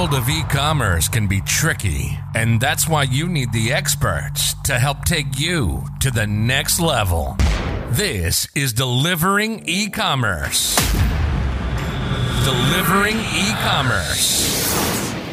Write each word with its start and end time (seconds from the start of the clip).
world 0.00 0.14
of 0.14 0.30
e 0.30 0.42
commerce 0.44 1.08
can 1.08 1.26
be 1.26 1.42
tricky, 1.42 2.18
and 2.34 2.58
that's 2.58 2.88
why 2.88 3.02
you 3.02 3.28
need 3.28 3.52
the 3.52 3.70
experts 3.70 4.54
to 4.64 4.78
help 4.78 5.04
take 5.04 5.38
you 5.38 5.84
to 6.00 6.10
the 6.10 6.26
next 6.26 6.80
level. 6.80 7.36
This 7.90 8.48
is 8.54 8.72
Delivering 8.72 9.68
E 9.68 9.90
Commerce. 9.90 10.74
Delivering 12.46 13.18
E 13.18 13.52
Commerce. 13.60 14.59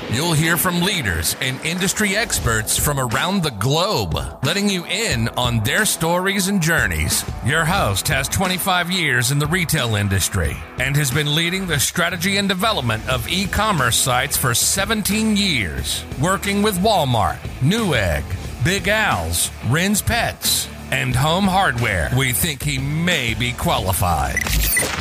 You'll 0.09 0.33
hear 0.33 0.55
from 0.55 0.81
leaders 0.81 1.35
and 1.41 1.59
industry 1.65 2.15
experts 2.15 2.77
from 2.77 2.97
around 2.97 3.43
the 3.43 3.51
globe, 3.51 4.15
letting 4.41 4.69
you 4.69 4.85
in 4.85 5.27
on 5.29 5.59
their 5.65 5.85
stories 5.85 6.47
and 6.47 6.61
journeys. 6.61 7.25
Your 7.45 7.65
host 7.65 8.07
has 8.07 8.29
25 8.29 8.89
years 8.89 9.31
in 9.31 9.39
the 9.39 9.47
retail 9.47 9.95
industry 9.95 10.55
and 10.79 10.95
has 10.95 11.11
been 11.11 11.35
leading 11.35 11.67
the 11.67 11.77
strategy 11.79 12.37
and 12.37 12.47
development 12.47 13.07
of 13.09 13.27
e 13.27 13.47
commerce 13.47 13.97
sites 13.97 14.37
for 14.37 14.54
17 14.55 15.35
years, 15.35 16.05
working 16.21 16.61
with 16.61 16.79
Walmart, 16.79 17.39
Newegg, 17.60 18.24
Big 18.63 18.87
Al's, 18.87 19.51
Ren's 19.68 20.01
Pets, 20.01 20.69
and 20.91 21.15
Home 21.15 21.46
Hardware. 21.46 22.09
We 22.18 22.32
think 22.32 22.64
he 22.64 22.77
may 22.77 23.33
be 23.33 23.51
qualified. 23.54 24.41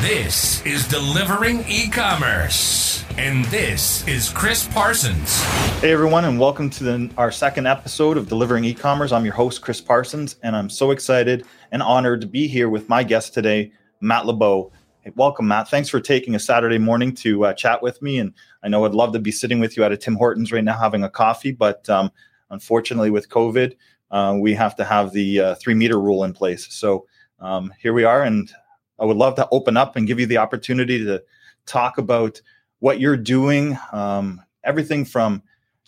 This 0.00 0.64
is 0.66 0.86
Delivering 0.88 1.64
E 1.68 1.88
Commerce. 1.88 3.04
And 3.18 3.44
this 3.46 4.06
is 4.06 4.28
Chris 4.28 4.66
Parsons. 4.68 5.40
Hey 5.80 5.92
everyone, 5.92 6.26
and 6.26 6.38
welcome 6.38 6.68
to 6.70 6.84
the, 6.84 7.10
our 7.16 7.30
second 7.30 7.66
episode 7.66 8.18
of 8.18 8.28
Delivering 8.28 8.64
E-commerce. 8.64 9.10
I'm 9.10 9.24
your 9.24 9.32
host 9.32 9.62
Chris 9.62 9.80
Parsons, 9.80 10.36
and 10.42 10.54
I'm 10.54 10.68
so 10.68 10.90
excited 10.90 11.46
and 11.72 11.82
honored 11.82 12.20
to 12.20 12.26
be 12.26 12.46
here 12.46 12.68
with 12.68 12.90
my 12.90 13.02
guest 13.02 13.32
today, 13.32 13.72
Matt 14.02 14.26
LeBeau. 14.26 14.70
Hey, 15.00 15.12
welcome, 15.14 15.48
Matt. 15.48 15.68
Thanks 15.68 15.88
for 15.88 15.98
taking 15.98 16.34
a 16.34 16.38
Saturday 16.38 16.76
morning 16.76 17.14
to 17.14 17.46
uh, 17.46 17.54
chat 17.54 17.80
with 17.80 18.02
me. 18.02 18.18
And 18.18 18.34
I 18.62 18.68
know 18.68 18.84
I'd 18.84 18.92
love 18.92 19.14
to 19.14 19.18
be 19.18 19.32
sitting 19.32 19.60
with 19.60 19.78
you 19.78 19.84
at 19.84 19.92
a 19.92 19.96
Tim 19.96 20.16
Hortons 20.16 20.52
right 20.52 20.64
now 20.64 20.76
having 20.76 21.02
a 21.02 21.08
coffee, 21.08 21.52
but 21.52 21.88
um, 21.88 22.10
unfortunately, 22.50 23.08
with 23.10 23.30
COVID, 23.30 23.76
uh, 24.10 24.36
we 24.38 24.54
have 24.54 24.76
to 24.76 24.84
have 24.84 25.12
the 25.12 25.40
uh, 25.40 25.54
three 25.56 25.74
meter 25.74 26.00
rule 26.00 26.24
in 26.24 26.32
place. 26.32 26.72
So 26.72 27.06
um, 27.40 27.72
here 27.78 27.92
we 27.92 28.04
are, 28.04 28.22
and 28.22 28.50
I 28.98 29.04
would 29.04 29.16
love 29.16 29.34
to 29.36 29.48
open 29.50 29.76
up 29.76 29.96
and 29.96 30.06
give 30.06 30.20
you 30.20 30.26
the 30.26 30.38
opportunity 30.38 31.04
to 31.04 31.22
talk 31.66 31.98
about 31.98 32.40
what 32.78 33.00
you're 33.00 33.16
doing, 33.16 33.78
um, 33.92 34.40
everything 34.64 35.04
from 35.04 35.42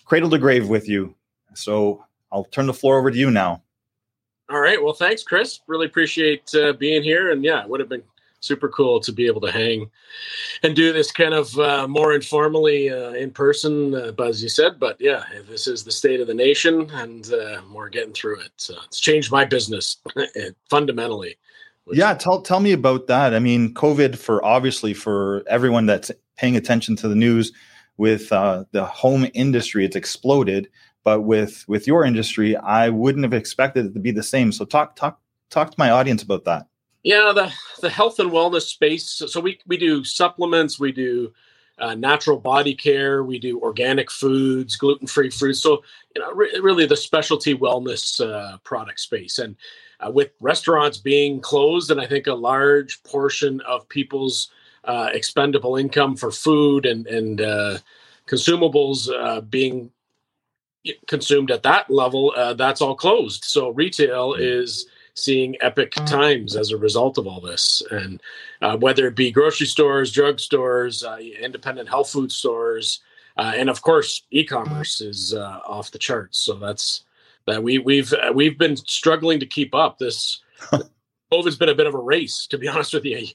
cradle 0.05 0.30
to 0.30 0.38
grave 0.38 0.69
with 0.69 0.88
you. 0.88 1.14
So 1.55 2.05
I'll 2.33 2.44
turn 2.44 2.66
the 2.66 2.75
floor 2.75 2.98
over 2.98 3.10
to 3.10 3.16
you 3.16 3.30
now. 3.30 3.62
All 4.50 4.60
right. 4.60 4.82
Well, 4.82 4.94
thanks, 4.94 5.22
Chris. 5.22 5.60
Really 5.66 5.86
appreciate 5.86 6.55
uh, 6.55 6.72
being 6.72 7.03
here. 7.03 7.30
And 7.32 7.44
yeah, 7.44 7.62
it 7.62 7.69
would 7.69 7.80
have 7.80 7.88
been 7.88 8.03
super 8.41 8.69
cool 8.69 9.00
to 9.00 9.12
be 9.12 9.27
able 9.27 9.41
to 9.41 9.50
hang 9.50 9.91
and 10.62 10.77
do 10.77 10.92
this 10.92 11.11
kind 11.11 11.34
of 11.34 11.58
uh, 11.58 11.86
more 11.89 12.12
informally 12.12 12.91
uh, 12.91 13.11
in 13.11 13.31
person, 13.31 13.94
uh, 13.94 14.12
as 14.22 14.42
you 14.42 14.48
said. 14.48 14.78
But 14.78 14.97
yeah, 15.00 15.25
this 15.48 15.67
is 15.67 15.84
the 15.84 15.92
state 15.92 16.20
of 16.20 16.27
the 16.27 16.34
nation, 16.34 16.91
and 16.92 17.33
uh, 17.33 17.61
we're 17.72 17.89
getting 17.89 18.12
through 18.12 18.41
it. 18.41 18.53
So 18.56 18.75
it's 18.84 19.00
changed 19.00 19.33
my 19.33 19.44
business 19.44 19.98
fundamentally. 20.70 21.36
Yeah, 21.91 22.14
tell 22.14 22.42
tell 22.42 22.61
me 22.61 22.72
about 22.72 23.06
that. 23.06 23.34
I 23.34 23.39
mean, 23.39 23.72
COVID 23.75 24.16
for 24.16 24.44
obviously 24.44 24.92
for 24.92 25.42
everyone 25.48 25.86
that's 25.86 26.11
paying 26.36 26.56
attention 26.56 26.97
to 26.97 27.09
the 27.09 27.14
news 27.14 27.53
with 27.97 28.31
uh, 28.33 28.64
the 28.72 28.84
home 28.84 29.27
industry, 29.34 29.84
it's 29.84 29.97
exploded. 29.97 30.69
But 31.03 31.22
with 31.22 31.64
with 31.69 31.86
your 31.86 32.05
industry, 32.05 32.56
I 32.56 32.91
wouldn't 32.91 33.25
have 33.25 33.33
expected 33.33 33.86
it 33.86 33.94
to 33.94 34.00
be 34.00 34.11
the 34.11 34.22
same. 34.22 34.53
So 34.53 34.64
talk 34.64 34.97
talk 34.97 35.20
talk 35.50 35.70
to 35.70 35.77
my 35.78 35.91
audience 35.91 36.22
about 36.22 36.44
that. 36.44 36.66
Yeah, 37.02 37.32
the 37.34 37.52
the 37.80 37.91
health 37.91 38.18
and 38.18 38.30
wellness 38.30 38.62
space. 38.62 39.08
So 39.08 39.41
we 39.41 39.58
we 39.66 39.77
do 39.77 40.04
supplements, 40.04 40.80
we 40.80 40.92
do 40.92 41.32
uh, 41.78 41.94
natural 41.94 42.38
body 42.38 42.74
care, 42.74 43.22
we 43.22 43.38
do 43.38 43.60
organic 43.60 44.10
foods, 44.10 44.77
gluten 44.77 45.06
free 45.06 45.30
foods. 45.30 45.60
So 45.60 45.82
you 46.14 46.22
know, 46.22 46.32
re- 46.32 46.60
really 46.60 46.86
the 46.86 46.96
specialty 46.96 47.56
wellness 47.56 48.20
uh, 48.20 48.58
product 48.58 49.00
space. 49.00 49.38
And 49.38 49.56
uh, 50.00 50.10
with 50.10 50.31
restaurants 50.41 50.98
being 50.98 51.41
closed, 51.41 51.91
and 51.91 52.00
I 52.00 52.06
think 52.06 52.26
a 52.26 52.34
large 52.34 53.03
portion 53.04 53.60
of 53.62 53.88
people's 53.88 54.50
uh, 54.84 55.10
expendable 55.12 55.76
income 55.76 56.16
for 56.16 56.32
food 56.32 56.84
and 56.84 57.06
and 57.06 57.41
uh, 57.41 57.78
consumables 58.26 59.09
uh, 59.12 59.41
being 59.42 59.91
consumed 61.06 61.50
at 61.50 61.62
that 61.62 61.91
level, 61.91 62.32
uh, 62.36 62.54
that's 62.54 62.80
all 62.80 62.94
closed. 62.94 63.44
So 63.44 63.70
retail 63.70 64.34
mm. 64.34 64.41
is 64.41 64.86
seeing 65.18 65.56
epic 65.60 65.92
times 66.06 66.56
as 66.56 66.70
a 66.70 66.76
result 66.76 67.18
of 67.18 67.26
all 67.26 67.40
this, 67.40 67.82
and 67.90 68.22
uh, 68.62 68.76
whether 68.76 69.06
it 69.06 69.16
be 69.16 69.30
grocery 69.30 69.66
stores, 69.66 70.12
drug 70.12 70.40
stores, 70.40 71.04
uh, 71.04 71.18
independent 71.18 71.88
health 71.88 72.10
food 72.10 72.32
stores, 72.32 73.00
and 73.36 73.68
of 73.68 73.82
course, 73.82 74.22
e-commerce 74.30 75.00
is 75.00 75.34
off 75.34 75.90
the 75.90 75.98
charts. 75.98 76.38
So 76.38 76.54
that's 76.54 77.04
that 77.46 77.62
we 77.62 77.78
we've 77.78 78.12
we've 78.34 78.58
been 78.58 78.76
struggling 78.76 79.40
to 79.40 79.46
keep 79.46 79.74
up. 79.74 79.98
This 79.98 80.42
COVID's 81.33 81.56
been 81.56 81.69
a 81.69 81.75
bit 81.75 81.87
of 81.87 81.94
a 81.94 81.99
race, 81.99 82.47
to 82.47 82.59
be 82.59 82.69
honest 82.69 82.94
with 82.94 83.05
you. 83.05 83.27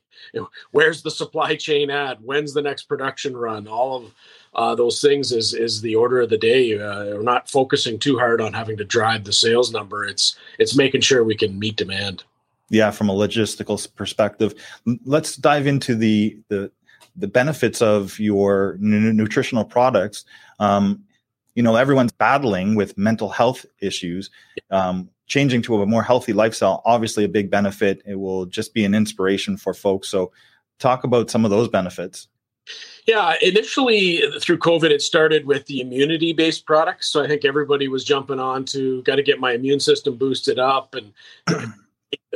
where's 0.72 1.02
the 1.04 1.12
supply 1.12 1.56
chain 1.56 1.90
at? 1.90 2.22
When's 2.22 2.54
the 2.54 2.62
next 2.62 2.84
production 2.84 3.36
run? 3.36 3.68
All 3.68 3.98
of 3.98 4.14
uh, 4.56 4.76
those 4.76 5.02
things 5.02 5.31
is 5.31 5.54
is 5.54 5.81
the 5.81 5.96
order 5.96 6.22
of 6.22 6.30
the 6.30 6.38
day. 6.38 6.78
Uh, 6.80 7.06
we're 7.16 7.22
not 7.22 7.50
focusing 7.50 8.00
too 8.00 8.18
hard 8.18 8.42
on 8.42 8.54
having 8.54 8.78
to 8.78 8.84
drive 8.86 9.24
the 9.24 9.34
sales 9.34 9.72
number. 9.72 10.06
It's 10.06 10.36
it's 10.59 10.76
making 10.76 11.02
sure 11.02 11.24
we 11.24 11.36
can 11.36 11.58
meet 11.58 11.76
demand. 11.76 12.24
Yeah, 12.70 12.92
from 12.92 13.09
a 13.09 13.14
logistical 13.14 13.94
perspective, 13.96 14.54
let's 15.06 15.36
dive 15.36 15.68
into 15.68 15.96
the 15.96 16.38
the 16.50 16.72
the 17.16 17.28
benefits 17.28 17.81
of 17.81 18.20
your 18.20 18.74
n- 18.81 19.16
nutritional 19.16 19.66
products. 19.66 20.25
Um, 20.60 21.04
you 21.56 21.64
know, 21.64 21.75
everyone's 21.75 22.12
battling 22.12 22.75
with 22.75 22.97
mental 22.97 23.30
health 23.30 23.66
issues. 23.80 24.30
Um, 24.72 25.09
changing 25.25 25.62
to 25.64 25.81
a 25.81 25.86
more 25.86 26.03
healthy 26.03 26.34
lifestyle, 26.34 26.81
obviously 26.86 27.24
a 27.24 27.30
big 27.30 27.50
benefit. 27.50 28.02
It 28.06 28.16
will 28.16 28.46
just 28.46 28.74
be 28.74 28.84
an 28.84 28.94
inspiration 28.94 29.58
for 29.58 29.74
folks. 29.74 30.09
So, 30.09 30.31
talk 30.80 31.03
about 31.03 31.30
some 31.30 31.46
of 31.46 31.52
those 31.52 31.69
benefits. 31.69 32.28
Yeah, 33.06 33.34
initially 33.42 34.22
through 34.40 34.59
COVID, 34.59 34.90
it 34.90 35.02
started 35.02 35.46
with 35.46 35.66
the 35.66 35.81
immunity 35.81 36.31
based 36.31 36.66
products. 36.66 37.09
So 37.09 37.22
I 37.22 37.28
think 37.28 37.44
everybody 37.44 37.90
was 37.90 38.06
jumping 38.06 38.40
on 38.40 38.63
to 38.66 39.02
got 39.03 39.16
to 39.16 39.24
get 39.24 39.40
my 39.40 39.52
immune 39.52 39.81
system 39.81 40.16
boosted 40.16 40.59
up 40.59 40.96
and 40.96 41.13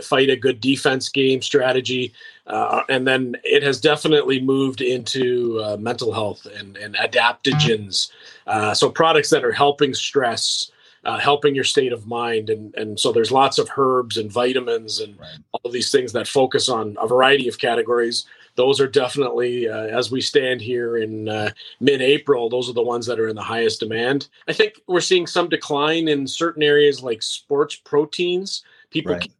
fight 0.02 0.30
a 0.30 0.36
good 0.36 0.60
defense 0.62 1.10
game 1.10 1.42
strategy. 1.42 2.14
Uh, 2.46 2.84
and 2.90 3.08
then 3.08 3.36
it 3.44 3.64
has 3.64 3.82
definitely 3.82 4.40
moved 4.40 4.82
into 4.82 5.60
uh, 5.64 5.78
mental 5.78 6.14
health 6.14 6.46
and, 6.58 6.78
and 6.78 6.96
adaptogens. 6.96 8.12
Uh, 8.46 8.74
so 8.74 8.90
products 8.90 9.30
that 9.30 9.44
are 9.44 9.52
helping 9.52 9.94
stress, 9.94 10.72
uh, 11.04 11.18
helping 11.18 11.56
your 11.56 11.64
state 11.64 11.92
of 11.92 12.08
mind. 12.08 12.50
And, 12.50 12.74
and 12.76 13.00
so 13.00 13.12
there's 13.12 13.32
lots 13.32 13.58
of 13.58 13.70
herbs 13.76 14.18
and 14.18 14.32
vitamins 14.32 15.00
and 15.00 15.20
right. 15.20 15.38
all 15.52 15.62
of 15.66 15.74
these 15.74 15.92
things 15.92 16.14
that 16.14 16.28
focus 16.28 16.70
on 16.70 16.96
a 17.02 17.08
variety 17.08 17.48
of 17.48 17.58
categories. 17.58 18.26
Those 18.56 18.82
are 18.82 18.88
definitely, 18.88 19.70
uh, 19.70 19.86
as 19.86 20.10
we 20.10 20.20
stand 20.20 20.62
here 20.62 20.98
in 20.98 21.30
uh, 21.30 21.52
mid 21.80 22.02
April, 22.02 22.50
those 22.50 22.68
are 22.68 22.74
the 22.74 22.82
ones 22.82 23.06
that 23.06 23.20
are 23.20 23.28
in 23.28 23.36
the 23.36 23.42
highest 23.42 23.80
demand. 23.80 24.30
I 24.48 24.54
think 24.54 24.82
we're 24.88 25.00
seeing 25.00 25.28
some 25.28 25.48
decline 25.48 26.08
in 26.08 26.26
certain 26.26 26.64
areas 26.64 27.04
like 27.04 27.22
sports 27.22 27.76
proteins. 27.76 28.64
People 28.90 29.14
right. 29.14 29.32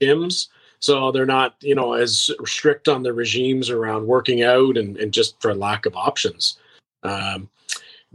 Gyms 0.00 0.48
so 0.80 1.10
they're 1.12 1.26
not 1.26 1.54
you 1.60 1.74
know 1.74 1.92
as 1.92 2.30
strict 2.44 2.88
on 2.88 3.02
the 3.02 3.12
regimes 3.12 3.70
around 3.70 4.06
working 4.06 4.42
out 4.42 4.76
and, 4.76 4.96
and 4.96 5.12
just 5.12 5.40
for 5.40 5.54
lack 5.54 5.86
of 5.86 5.96
options 5.96 6.58
um, 7.02 7.48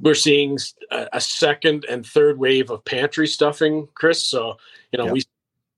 we're 0.01 0.15
seeing 0.15 0.57
a, 0.91 1.21
second 1.21 1.85
and 1.89 2.05
third 2.05 2.37
wave 2.37 2.69
of 2.69 2.83
pantry 2.85 3.27
stuffing, 3.27 3.87
Chris. 3.93 4.23
So, 4.23 4.57
you 4.91 4.97
know, 4.97 5.05
yep. 5.05 5.13
we 5.13 5.23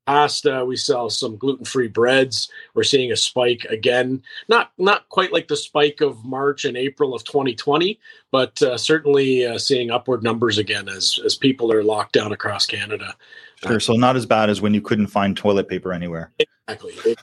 pasta, 0.07 0.65
we 0.65 0.75
sell 0.75 1.09
some 1.09 1.37
gluten-free 1.37 1.89
breads. 1.89 2.49
We're 2.73 2.83
seeing 2.83 3.11
a 3.11 3.15
spike 3.15 3.65
again, 3.65 4.21
not 4.47 4.71
not 4.77 5.07
quite 5.09 5.31
like 5.31 5.47
the 5.47 5.55
spike 5.55 6.01
of 6.01 6.25
March 6.25 6.65
and 6.65 6.75
April 6.75 7.13
of 7.13 7.23
2020, 7.23 7.99
but 8.31 8.61
uh, 8.61 8.77
certainly 8.77 9.45
uh, 9.45 9.57
seeing 9.57 9.91
upward 9.91 10.23
numbers 10.23 10.57
again 10.57 10.89
as 10.89 11.19
as 11.25 11.35
people 11.35 11.71
are 11.71 11.83
locked 11.83 12.13
down 12.13 12.31
across 12.31 12.65
Canada. 12.65 13.15
Sure. 13.63 13.79
So 13.79 13.93
not 13.93 14.15
as 14.15 14.25
bad 14.25 14.49
as 14.49 14.61
when 14.61 14.73
you 14.73 14.81
couldn't 14.81 15.07
find 15.07 15.37
toilet 15.37 15.67
paper 15.67 15.93
anywhere. 15.93 16.31
Exactly. 16.67 17.15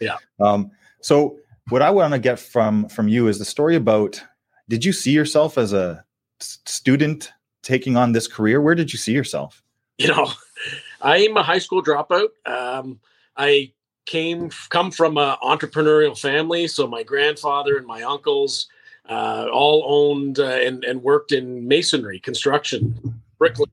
Yeah. 0.00 0.16
Um, 0.40 0.70
so 1.00 1.38
what 1.68 1.82
I 1.82 1.90
want 1.90 2.12
to 2.12 2.18
get 2.18 2.38
from 2.38 2.88
from 2.88 3.08
you 3.08 3.28
is 3.28 3.38
the 3.38 3.44
story 3.44 3.76
about 3.76 4.22
did 4.68 4.84
you 4.84 4.92
see 4.92 5.12
yourself 5.12 5.58
as 5.58 5.72
a 5.72 6.04
student 6.40 7.32
taking 7.62 7.96
on 7.96 8.12
this 8.12 8.26
career? 8.26 8.60
Where 8.60 8.74
did 8.74 8.92
you 8.92 8.98
see 8.98 9.12
yourself? 9.12 9.62
You 9.98 10.08
know, 10.08 10.30
I'm 11.02 11.36
a 11.36 11.42
high 11.42 11.58
school 11.58 11.82
dropout. 11.82 12.28
Um, 12.46 13.00
I 13.36 13.72
came 14.06 14.50
come 14.68 14.90
from 14.90 15.16
an 15.18 15.36
entrepreneurial 15.42 16.18
family, 16.18 16.66
so 16.68 16.86
my 16.86 17.02
grandfather 17.02 17.76
and 17.76 17.86
my 17.86 18.02
uncles 18.02 18.68
uh, 19.08 19.46
all 19.52 19.84
owned 19.86 20.38
uh, 20.38 20.44
and, 20.44 20.84
and 20.84 21.02
worked 21.02 21.32
in 21.32 21.66
masonry, 21.66 22.18
construction, 22.20 23.20
bricklaying. 23.38 23.70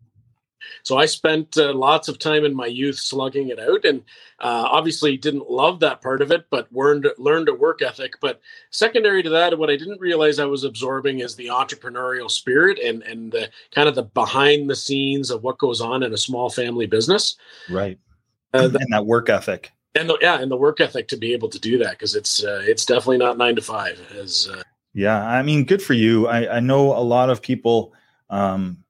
So 0.83 0.97
I 0.97 1.05
spent 1.05 1.57
uh, 1.57 1.73
lots 1.73 2.07
of 2.07 2.19
time 2.19 2.45
in 2.45 2.55
my 2.55 2.65
youth 2.65 2.97
slugging 2.97 3.49
it 3.49 3.59
out, 3.59 3.85
and 3.85 4.01
uh, 4.39 4.67
obviously 4.69 5.17
didn't 5.17 5.49
love 5.49 5.79
that 5.81 6.01
part 6.01 6.21
of 6.21 6.31
it, 6.31 6.45
but 6.49 6.71
learned 6.71 7.07
learned 7.17 7.49
a 7.49 7.53
work 7.53 7.81
ethic. 7.81 8.13
But 8.21 8.41
secondary 8.71 9.23
to 9.23 9.29
that, 9.29 9.57
what 9.57 9.69
I 9.69 9.75
didn't 9.75 10.01
realize 10.01 10.39
I 10.39 10.45
was 10.45 10.63
absorbing 10.63 11.19
is 11.19 11.35
the 11.35 11.47
entrepreneurial 11.47 12.29
spirit 12.29 12.79
and 12.79 13.03
and 13.03 13.31
the 13.31 13.49
kind 13.73 13.89
of 13.89 13.95
the 13.95 14.03
behind 14.03 14.69
the 14.69 14.75
scenes 14.75 15.31
of 15.31 15.43
what 15.43 15.57
goes 15.57 15.81
on 15.81 16.03
in 16.03 16.13
a 16.13 16.17
small 16.17 16.49
family 16.49 16.85
business. 16.85 17.35
Right. 17.69 17.99
Uh, 18.53 18.69
and 18.79 18.93
that 18.93 19.05
work 19.05 19.29
ethic. 19.29 19.71
And 19.95 20.09
the, 20.09 20.17
yeah, 20.21 20.39
and 20.39 20.51
the 20.51 20.57
work 20.57 20.79
ethic 20.79 21.07
to 21.09 21.17
be 21.17 21.33
able 21.33 21.49
to 21.49 21.59
do 21.59 21.77
that 21.79 21.91
because 21.91 22.15
it's 22.15 22.43
uh, 22.43 22.61
it's 22.63 22.85
definitely 22.85 23.17
not 23.17 23.37
nine 23.37 23.55
to 23.55 23.61
five. 23.61 23.99
As 24.15 24.47
uh, 24.51 24.61
yeah, 24.93 25.25
I 25.25 25.41
mean, 25.43 25.65
good 25.65 25.81
for 25.81 25.93
you. 25.93 26.27
I, 26.27 26.57
I 26.57 26.59
know 26.59 26.95
a 26.95 27.01
lot 27.01 27.29
of 27.29 27.41
people 27.41 27.93
um, 28.29 28.83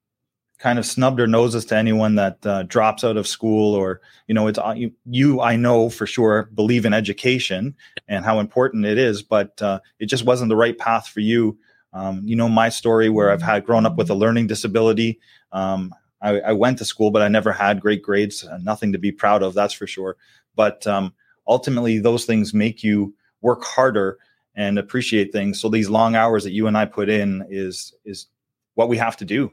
kind 0.59 0.77
of 0.77 0.85
snub 0.85 1.15
their 1.17 1.27
noses 1.27 1.65
to 1.65 1.75
anyone 1.75 2.15
that 2.15 2.45
uh, 2.45 2.63
drops 2.63 3.03
out 3.03 3.17
of 3.17 3.27
school 3.27 3.73
or 3.73 4.01
you 4.27 4.35
know 4.35 4.47
it's 4.47 4.59
uh, 4.59 4.73
you, 4.75 4.91
you, 5.05 5.41
i 5.41 5.55
know 5.55 5.89
for 5.89 6.05
sure 6.05 6.49
believe 6.53 6.85
in 6.85 6.93
education 6.93 7.75
and 8.07 8.25
how 8.25 8.39
important 8.39 8.85
it 8.85 8.97
is 8.97 9.23
but 9.23 9.59
uh, 9.61 9.79
it 9.99 10.05
just 10.05 10.25
wasn't 10.25 10.49
the 10.49 10.55
right 10.55 10.77
path 10.77 11.07
for 11.07 11.21
you. 11.21 11.57
Um, 11.91 12.21
you 12.23 12.35
know 12.35 12.47
my 12.47 12.69
story 12.69 13.09
where 13.09 13.31
i've 13.31 13.41
had 13.41 13.65
grown 13.65 13.85
up 13.85 13.95
with 13.95 14.11
a 14.11 14.15
learning 14.15 14.47
disability. 14.47 15.19
Um, 15.51 15.95
I, 16.21 16.39
I, 16.41 16.51
went 16.51 16.77
to 16.77 16.85
school 16.85 17.09
but 17.09 17.23
i 17.23 17.27
never 17.27 17.51
had 17.51 17.81
great 17.81 18.03
grades 18.03 18.43
uh, 18.43 18.59
nothing 18.61 18.91
to 18.91 18.99
be 18.99 19.11
proud 19.11 19.41
of 19.41 19.55
that's 19.55 19.73
for 19.73 19.87
sure. 19.87 20.17
But 20.55 20.85
um, 20.85 21.13
ultimately 21.47 21.97
those 21.97 22.25
things 22.25 22.53
make 22.53 22.83
you 22.83 23.15
work 23.41 23.63
harder 23.63 24.19
and 24.55 24.77
appreciate 24.77 25.31
things. 25.31 25.59
So 25.61 25.69
these 25.69 25.89
long 25.89 26.15
hours 26.15 26.43
that 26.43 26.51
you 26.51 26.67
and 26.67 26.77
i 26.77 26.85
put 26.85 27.09
in 27.09 27.47
is 27.49 27.95
is 28.05 28.27
what 28.75 28.89
we 28.89 28.97
have 28.97 29.17
to 29.17 29.25
do 29.25 29.51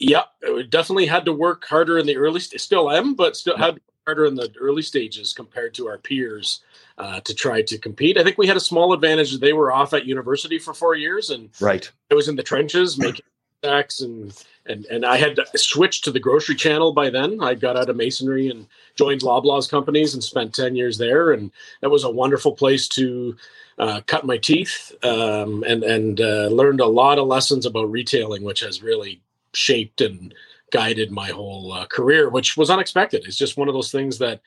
yeah, 0.00 0.22
definitely 0.70 1.06
had 1.06 1.26
to 1.26 1.32
work 1.32 1.66
harder 1.66 1.98
in 1.98 2.06
the 2.06 2.16
early. 2.16 2.40
St- 2.40 2.60
still 2.60 2.90
am, 2.90 3.14
but 3.14 3.36
still 3.36 3.56
had 3.56 3.78
harder 4.06 4.24
in 4.24 4.34
the 4.34 4.50
early 4.58 4.82
stages 4.82 5.34
compared 5.34 5.74
to 5.74 5.86
our 5.86 5.98
peers 5.98 6.60
uh, 6.96 7.20
to 7.20 7.34
try 7.34 7.60
to 7.62 7.78
compete. 7.78 8.16
I 8.16 8.24
think 8.24 8.38
we 8.38 8.46
had 8.46 8.56
a 8.56 8.60
small 8.60 8.94
advantage. 8.94 9.32
That 9.32 9.42
they 9.42 9.52
were 9.52 9.70
off 9.70 9.92
at 9.92 10.06
university 10.06 10.58
for 10.58 10.72
four 10.72 10.94
years, 10.94 11.28
and 11.28 11.50
right, 11.60 11.88
I 12.10 12.14
was 12.14 12.28
in 12.28 12.36
the 12.36 12.42
trenches 12.42 12.98
making 12.98 13.26
stacks, 13.62 14.00
and 14.00 14.32
and 14.64 14.86
and 14.86 15.04
I 15.04 15.18
had 15.18 15.38
switched 15.54 16.04
to 16.04 16.10
the 16.10 16.18
grocery 16.18 16.54
channel 16.54 16.94
by 16.94 17.10
then. 17.10 17.42
I 17.42 17.54
got 17.54 17.76
out 17.76 17.90
of 17.90 17.96
masonry 17.96 18.48
and 18.48 18.66
joined 18.96 19.20
Loblaws 19.20 19.70
companies 19.70 20.14
and 20.14 20.24
spent 20.24 20.54
ten 20.54 20.76
years 20.76 20.96
there, 20.96 21.32
and 21.32 21.52
that 21.82 21.90
was 21.90 22.04
a 22.04 22.10
wonderful 22.10 22.52
place 22.52 22.88
to. 22.88 23.36
Uh, 23.78 24.02
cut 24.06 24.26
my 24.26 24.36
teeth 24.36 24.92
um, 25.04 25.64
and 25.66 25.82
and 25.84 26.20
uh, 26.20 26.48
learned 26.48 26.80
a 26.80 26.86
lot 26.86 27.18
of 27.18 27.26
lessons 27.26 27.64
about 27.64 27.90
retailing, 27.90 28.42
which 28.42 28.60
has 28.60 28.82
really 28.82 29.22
shaped 29.54 30.00
and 30.00 30.34
guided 30.70 31.10
my 31.10 31.28
whole 31.28 31.72
uh, 31.72 31.86
career, 31.86 32.28
which 32.28 32.56
was 32.56 32.70
unexpected. 32.70 33.24
It's 33.26 33.36
just 33.36 33.56
one 33.56 33.68
of 33.68 33.74
those 33.74 33.90
things 33.90 34.18
that 34.18 34.40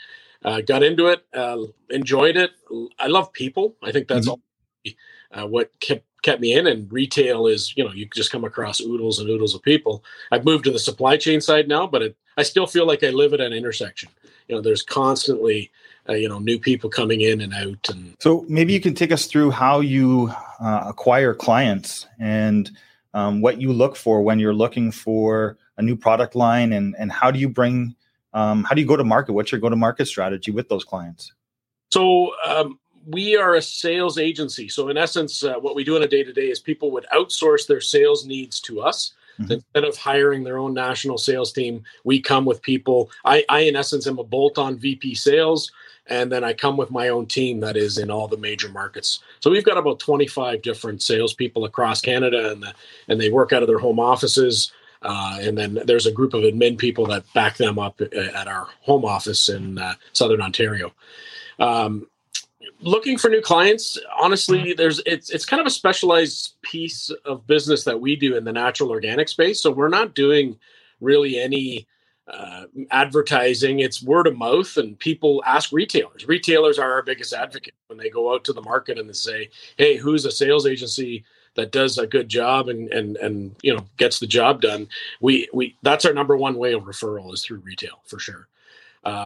uh, 0.44 0.62
got 0.62 0.84
into 0.84 1.08
it, 1.08 1.26
uh, 1.34 1.58
enjoyed 1.90 2.36
it. 2.36 2.52
I 3.00 3.08
love 3.08 3.32
people. 3.34 3.76
I 3.82 3.92
think 3.92 4.08
that's 4.08 4.28
mm-hmm. 4.28 4.92
uh, 5.40 5.48
what 5.48 5.72
kept 5.80 6.06
kept 6.22 6.42
me 6.42 6.54
in. 6.54 6.68
And 6.68 6.92
retail 6.92 7.48
is, 7.48 7.76
you 7.76 7.84
know, 7.84 7.92
you 7.92 8.08
just 8.14 8.32
come 8.32 8.46
across 8.46 8.80
oodles 8.80 9.20
and 9.20 9.30
oodles 9.30 9.54
of 9.54 9.62
people. 9.62 10.04
I've 10.32 10.46
moved 10.46 10.64
to 10.66 10.72
the 10.72 10.80
supply 10.80 11.18
chain 11.18 11.42
side 11.42 11.68
now, 11.68 11.86
but 11.86 12.02
it, 12.02 12.18
I 12.38 12.44
still 12.44 12.66
feel 12.66 12.88
like 12.88 13.04
I 13.04 13.10
live 13.10 13.34
at 13.34 13.42
an 13.42 13.54
intersection. 13.54 14.10
You 14.48 14.56
know, 14.56 14.62
there's 14.62 14.84
constantly. 14.84 15.72
Uh, 16.10 16.12
you 16.16 16.28
know, 16.28 16.38
new 16.38 16.60
people 16.60 16.90
coming 16.90 17.22
in 17.22 17.40
and 17.40 17.54
out, 17.54 17.88
and 17.90 18.14
so 18.20 18.46
maybe 18.50 18.74
you 18.74 18.82
can 18.82 18.94
take 18.94 19.10
us 19.10 19.26
through 19.26 19.50
how 19.50 19.80
you 19.80 20.30
uh, 20.60 20.84
acquire 20.86 21.34
clients 21.34 22.08
and 22.20 22.70
um, 23.14 23.42
what 23.42 23.62
you 23.62 23.72
look 23.72 23.96
for 23.96 24.22
when 24.22 24.40
you're 24.40 24.54
looking 24.54 24.92
for 24.92 25.58
a 25.78 25.82
new 25.82 25.96
product 25.96 26.36
line 26.36 26.74
and 26.74 26.96
and 26.98 27.12
how 27.12 27.32
do 27.32 27.40
you 27.40 27.50
bring 27.50 27.96
um, 28.34 28.64
how 28.64 28.74
do 28.74 28.82
you 28.82 28.88
go 28.88 28.98
to 28.98 29.04
market? 29.04 29.34
What's 29.34 29.52
your 29.52 29.62
go 29.62 29.70
to 29.70 29.76
market 29.76 30.08
strategy 30.08 30.52
with 30.52 30.68
those 30.70 30.84
clients? 30.84 31.34
So 31.92 32.32
um, 32.48 32.80
we 33.06 33.36
are 33.36 33.56
a 33.56 33.62
sales 33.62 34.18
agency. 34.18 34.68
So 34.70 34.90
in 34.90 34.98
essence 34.98 35.44
uh, 35.44 35.56
what 35.56 35.76
we 35.76 35.84
do 35.84 35.96
on 35.96 36.04
a 36.04 36.08
day 36.08 36.24
to 36.24 36.34
day 36.34 36.50
is 36.50 36.60
people 36.60 36.92
would 36.92 37.06
outsource 37.14 37.68
their 37.68 37.82
sales 37.82 38.26
needs 38.26 38.60
to 38.62 38.82
us. 38.82 39.14
Mm-hmm. 39.40 39.54
instead 39.54 39.84
of 39.84 39.98
hiring 39.98 40.44
their 40.44 40.60
own 40.60 40.76
national 40.76 41.18
sales 41.18 41.52
team 41.52 41.84
we 42.04 42.22
come 42.22 42.46
with 42.46 42.62
people. 42.62 43.10
I, 43.26 43.44
I 43.50 43.62
in 43.62 43.76
essence 43.76 44.06
am 44.06 44.20
a 44.20 44.24
bolt 44.24 44.60
on 44.60 44.78
vp 44.78 45.16
sales 45.16 45.72
and 46.08 46.32
then 46.32 46.44
I 46.44 46.54
come 46.54 46.78
with 46.78 46.92
my 46.92 47.10
own 47.10 47.26
team 47.26 47.60
that 47.62 47.78
is 47.78 47.98
in 47.98 48.12
all 48.12 48.28
the 48.28 48.38
major 48.38 48.70
markets. 48.70 49.20
So 49.40 49.50
we've 49.50 49.64
got 49.64 49.78
about 49.78 50.00
25 50.00 50.62
different 50.62 51.02
salespeople 51.02 51.66
across 51.66 52.02
Canada, 52.02 52.52
and 52.52 52.64
the, 52.64 52.74
and 53.08 53.20
they 53.20 53.30
work 53.30 53.54
out 53.54 53.64
of 53.64 53.68
their 53.68 53.80
home 53.80 54.00
offices. 54.00 54.72
Uh, 55.02 55.38
and 55.42 55.58
then 55.58 55.80
there's 55.86 56.06
a 56.06 56.12
group 56.12 56.34
of 56.34 56.44
admin 56.44 56.78
people 56.78 57.06
that 57.06 57.26
back 57.34 57.58
them 57.58 57.78
up 57.78 58.00
uh, 58.02 58.20
at 58.36 58.48
our 58.48 58.68
home 58.82 59.06
office 59.06 59.50
in 59.50 59.78
uh, 59.78 59.94
Southern 60.14 60.42
Ontario. 60.42 60.94
Um, 61.60 62.08
looking 62.82 63.18
for 63.18 63.30
new 63.30 63.42
clients, 63.42 63.98
honestly, 64.18 64.74
there's 64.74 65.02
it's 65.06 65.30
it's 65.30 65.46
kind 65.46 65.60
of 65.60 65.68
a 65.68 65.72
specialized 65.72 66.56
piece 66.62 67.10
of 67.26 67.46
business 67.48 67.84
that 67.84 68.00
we 68.00 68.16
do 68.16 68.36
in 68.38 68.44
the 68.44 68.54
natural 68.54 68.92
organic 68.92 69.30
space. 69.30 69.62
So 69.62 69.72
we're 69.72 69.90
not 69.90 70.16
doing 70.16 70.58
really 71.02 71.40
any 71.40 71.88
uh, 72.28 72.66
advertising 72.92 73.80
it's 73.80 74.02
word 74.02 74.28
of 74.28 74.38
mouth 74.38 74.78
and 74.78 74.98
people 75.00 75.44
ask 75.46 75.72
retailers. 75.74 76.26
Retailers 76.28 76.80
are 76.80 76.94
our 76.94 77.04
biggest 77.04 77.34
advocate. 77.34 77.74
When 77.88 77.98
they 77.98 78.10
go 78.10 78.34
out 78.34 78.46
to 78.46 78.54
the 78.54 78.62
market 78.62 78.98
and 78.98 79.10
they 79.10 79.14
say 79.14 79.50
hey 79.78 79.98
who's 79.98 80.26
a 80.26 80.32
sales 80.32 80.66
agency 80.66 81.26
that 81.56 81.72
does 81.72 81.98
a 81.98 82.08
good 82.08 82.30
job 82.30 82.70
and 82.70 82.90
and 82.94 83.18
and 83.18 83.56
you 83.62 83.76
know 83.76 83.86
gets 83.98 84.20
the 84.20 84.28
job 84.28 84.62
done? 84.62 84.88
We 85.20 85.50
we 85.54 85.76
that's 85.82 86.06
our 86.06 86.14
number 86.14 86.38
one 86.38 86.56
way 86.56 86.74
of 86.74 86.84
referral 86.84 87.34
is 87.34 87.44
through 87.44 87.60
retail 87.60 88.02
for 88.06 88.20
sure. 88.20 88.48
Uh, 89.04 89.26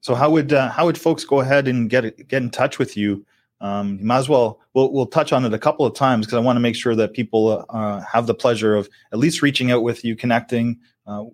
so 0.00 0.14
how 0.14 0.30
would 0.30 0.52
uh, 0.52 0.70
how 0.70 0.86
would 0.86 0.98
folks 0.98 1.24
go 1.24 1.40
ahead 1.40 1.68
and 1.68 1.90
get 1.90 2.26
get 2.28 2.42
in 2.42 2.50
touch 2.50 2.78
with 2.78 2.96
you? 2.96 3.24
Um, 3.60 3.98
you 3.98 4.04
might 4.06 4.18
as 4.18 4.28
well 4.30 4.60
we'll, 4.72 4.92
we'll 4.92 5.06
touch 5.06 5.32
on 5.32 5.44
it 5.44 5.54
a 5.54 5.58
couple 5.58 5.86
of 5.86 5.94
times 5.94 6.26
because 6.26 6.36
i 6.36 6.40
want 6.40 6.56
to 6.56 6.60
make 6.60 6.74
sure 6.74 6.94
that 6.96 7.14
people 7.14 7.64
uh, 7.70 8.00
have 8.00 8.26
the 8.26 8.34
pleasure 8.34 8.74
of 8.74 8.90
at 9.12 9.18
least 9.18 9.42
reaching 9.42 9.70
out 9.70 9.82
with 9.82 10.04
you 10.04 10.16
connecting 10.16 10.78
uh, 11.06 11.24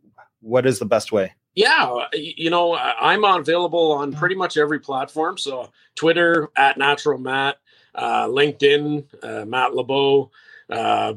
what 0.40 0.66
is 0.66 0.78
the 0.78 0.87
best 0.87 1.12
way? 1.12 1.32
Yeah, 1.54 2.06
you 2.12 2.48
know, 2.48 2.76
I'm 2.76 3.25
available 3.25 3.92
on 3.92 4.12
pretty 4.12 4.37
much 4.37 4.56
every 4.56 4.78
platform. 4.78 5.37
So 5.37 5.70
Twitter 5.96 6.48
at 6.56 6.78
Natural 6.78 7.19
Matt, 7.19 7.56
uh, 7.94 8.26
LinkedIn 8.26 9.04
uh, 9.22 9.44
Matt 9.46 9.75
LeBeau, 9.75 10.31
uh, 10.70 11.14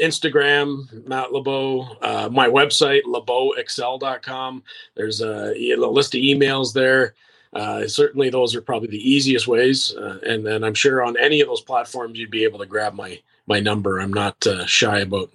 Instagram 0.00 1.06
Matt 1.06 1.32
LeBeau, 1.32 1.96
uh, 2.00 2.28
my 2.32 2.48
website 2.48 3.02
LeBeauExcel.com. 3.02 4.62
There's 4.94 5.20
a, 5.20 5.54
a, 5.54 5.76
list 5.76 6.14
of 6.14 6.20
emails 6.20 6.72
there. 6.72 7.14
Uh, 7.52 7.86
certainly, 7.86 8.30
those 8.30 8.54
are 8.54 8.62
probably 8.62 8.88
the 8.88 9.10
easiest 9.10 9.46
ways, 9.46 9.94
uh, 9.96 10.18
and 10.24 10.46
then 10.46 10.64
I'm 10.64 10.74
sure 10.74 11.02
on 11.02 11.16
any 11.18 11.40
of 11.40 11.48
those 11.48 11.60
platforms 11.60 12.18
you'd 12.18 12.30
be 12.30 12.44
able 12.44 12.60
to 12.60 12.66
grab 12.66 12.94
my 12.94 13.20
my 13.46 13.58
number. 13.58 13.98
I'm 13.98 14.12
not 14.12 14.46
uh, 14.46 14.64
shy 14.66 15.00
about 15.00 15.30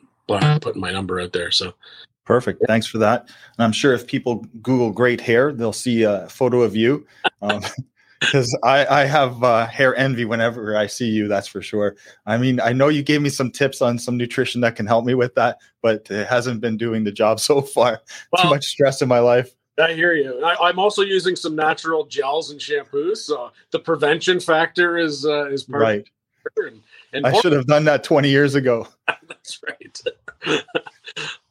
putting 0.62 0.82
my 0.82 0.92
number 0.92 1.20
out 1.20 1.34
there. 1.34 1.52
So 1.52 1.74
Perfect. 2.26 2.64
Thanks 2.68 2.88
for 2.88 2.98
that. 2.98 3.30
And 3.58 3.64
I'm 3.64 3.72
sure 3.72 3.94
if 3.94 4.08
people 4.08 4.46
Google 4.62 4.92
great 4.92 5.22
hair, 5.22 5.54
they'll 5.54 5.72
see 5.72 6.04
a 6.04 6.28
photo 6.28 6.64
of 6.64 6.76
you. 6.76 7.06
Because 7.40 8.54
um, 8.54 8.60
I, 8.64 9.04
I, 9.04 9.06
have 9.06 9.44
uh, 9.44 9.68
hair 9.68 9.96
envy 9.96 10.26
whenever 10.26 10.76
I 10.76 10.88
see 10.88 11.08
you, 11.08 11.28
that's 11.28 11.48
for 11.48 11.62
sure. 11.62 11.96
I 12.26 12.38
mean, 12.38 12.60
I 12.60 12.74
know 12.74 12.88
you 12.88 13.04
gave 13.04 13.22
me 13.22 13.30
some 13.30 13.52
tips 13.52 13.80
on 13.80 14.00
some 14.00 14.18
nutrition 14.18 14.62
that 14.62 14.76
can 14.76 14.88
help 14.88 15.06
me 15.06 15.14
with 15.14 15.36
that, 15.36 15.60
but 15.84 16.10
it 16.10 16.28
hasn't 16.28 16.62
been 16.62 16.78
doing 16.78 17.04
the 17.04 17.12
job 17.12 17.40
so 17.40 17.62
far. 17.62 18.02
Well, 18.32 18.44
Too 18.44 18.50
much 18.50 18.66
stress 18.66 19.04
in 19.04 19.08
my 19.08 19.20
life. 19.20 19.56
I 19.78 19.94
hear 19.94 20.14
you. 20.14 20.42
I, 20.42 20.70
am 20.70 20.80
also 20.80 21.02
using 21.02 21.36
some 21.36 21.56
natural 21.56 22.06
gels 22.06 22.50
and 22.50 22.60
shampoos, 22.60 23.18
so 23.18 23.52
the 23.72 23.80
prevention 23.80 24.40
factor 24.40 24.98
is 24.98 25.26
uh, 25.26 25.50
is 25.50 25.66
part 25.66 25.82
right. 25.82 26.10
And, 26.56 26.82
and 27.12 27.28
I 27.28 27.34
should 27.42 27.52
have 27.52 27.68
done 27.68 27.84
that 27.86 28.04
20 28.04 28.30
years 28.30 28.56
ago. 28.56 28.88
that's 29.28 29.60
right. 29.64 30.02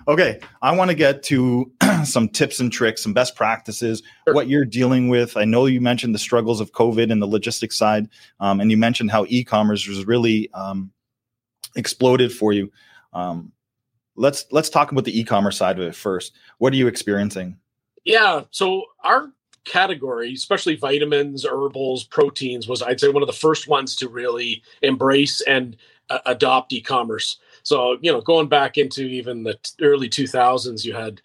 Okay, 0.06 0.40
I 0.60 0.76
want 0.76 0.90
to 0.90 0.94
get 0.94 1.22
to 1.24 1.72
some 2.04 2.28
tips 2.28 2.60
and 2.60 2.70
tricks, 2.70 3.02
some 3.02 3.14
best 3.14 3.36
practices, 3.36 4.02
sure. 4.26 4.34
what 4.34 4.48
you're 4.48 4.64
dealing 4.64 5.08
with. 5.08 5.36
I 5.36 5.44
know 5.44 5.66
you 5.66 5.80
mentioned 5.80 6.14
the 6.14 6.18
struggles 6.18 6.60
of 6.60 6.72
COVID 6.72 7.10
and 7.10 7.22
the 7.22 7.26
logistics 7.26 7.76
side, 7.76 8.08
um, 8.40 8.60
and 8.60 8.70
you 8.70 8.76
mentioned 8.76 9.10
how 9.10 9.24
e-commerce 9.28 9.86
was 9.86 10.06
really 10.06 10.50
um, 10.52 10.92
exploded 11.74 12.32
for 12.32 12.52
you. 12.52 12.70
Um, 13.12 13.52
let's 14.16 14.44
let's 14.50 14.68
talk 14.68 14.92
about 14.92 15.04
the 15.04 15.18
e-commerce 15.18 15.56
side 15.56 15.78
of 15.78 15.86
it 15.86 15.94
first. 15.94 16.32
What 16.58 16.72
are 16.72 16.76
you 16.76 16.86
experiencing? 16.86 17.56
Yeah, 18.04 18.42
so 18.50 18.84
our 19.02 19.32
category, 19.64 20.32
especially 20.32 20.76
vitamins, 20.76 21.44
herbals, 21.44 22.04
proteins, 22.04 22.68
was 22.68 22.82
I'd 22.82 23.00
say 23.00 23.08
one 23.08 23.22
of 23.22 23.26
the 23.26 23.32
first 23.32 23.68
ones 23.68 23.96
to 23.96 24.08
really 24.08 24.62
embrace 24.82 25.40
and 25.42 25.76
uh, 26.10 26.18
adopt 26.26 26.72
e-commerce. 26.72 27.38
So, 27.62 27.96
you 28.02 28.12
know, 28.12 28.20
going 28.20 28.48
back 28.48 28.76
into 28.76 29.02
even 29.02 29.42
the 29.42 29.58
early 29.80 30.08
2000s, 30.08 30.84
you 30.84 30.94
had 30.94 31.20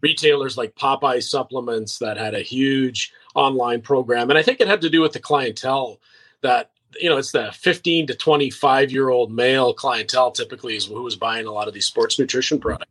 retailers 0.00 0.56
like 0.56 0.74
Popeye 0.76 1.22
Supplements 1.22 1.98
that 1.98 2.16
had 2.16 2.34
a 2.34 2.40
huge 2.40 3.12
online 3.34 3.80
program. 3.80 4.30
And 4.30 4.38
I 4.38 4.42
think 4.42 4.60
it 4.60 4.68
had 4.68 4.80
to 4.82 4.90
do 4.90 5.00
with 5.00 5.12
the 5.12 5.20
clientele 5.20 6.00
that, 6.42 6.70
you 7.00 7.08
know, 7.08 7.18
it's 7.18 7.32
the 7.32 7.52
15 7.52 8.06
to 8.08 8.14
25 8.14 8.90
year 8.90 9.10
old 9.10 9.32
male 9.32 9.74
clientele 9.74 10.30
typically 10.30 10.76
is 10.76 10.86
who 10.86 11.02
was 11.02 11.16
buying 11.16 11.46
a 11.46 11.52
lot 11.52 11.68
of 11.68 11.74
these 11.74 11.86
sports 11.86 12.18
nutrition 12.18 12.58
products 12.58 12.90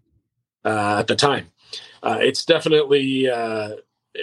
uh, 0.65 0.97
at 0.99 1.07
the 1.07 1.15
time. 1.15 1.49
uh, 2.03 2.17
it's 2.21 2.45
definitely 2.45 3.29
uh, 3.29 3.71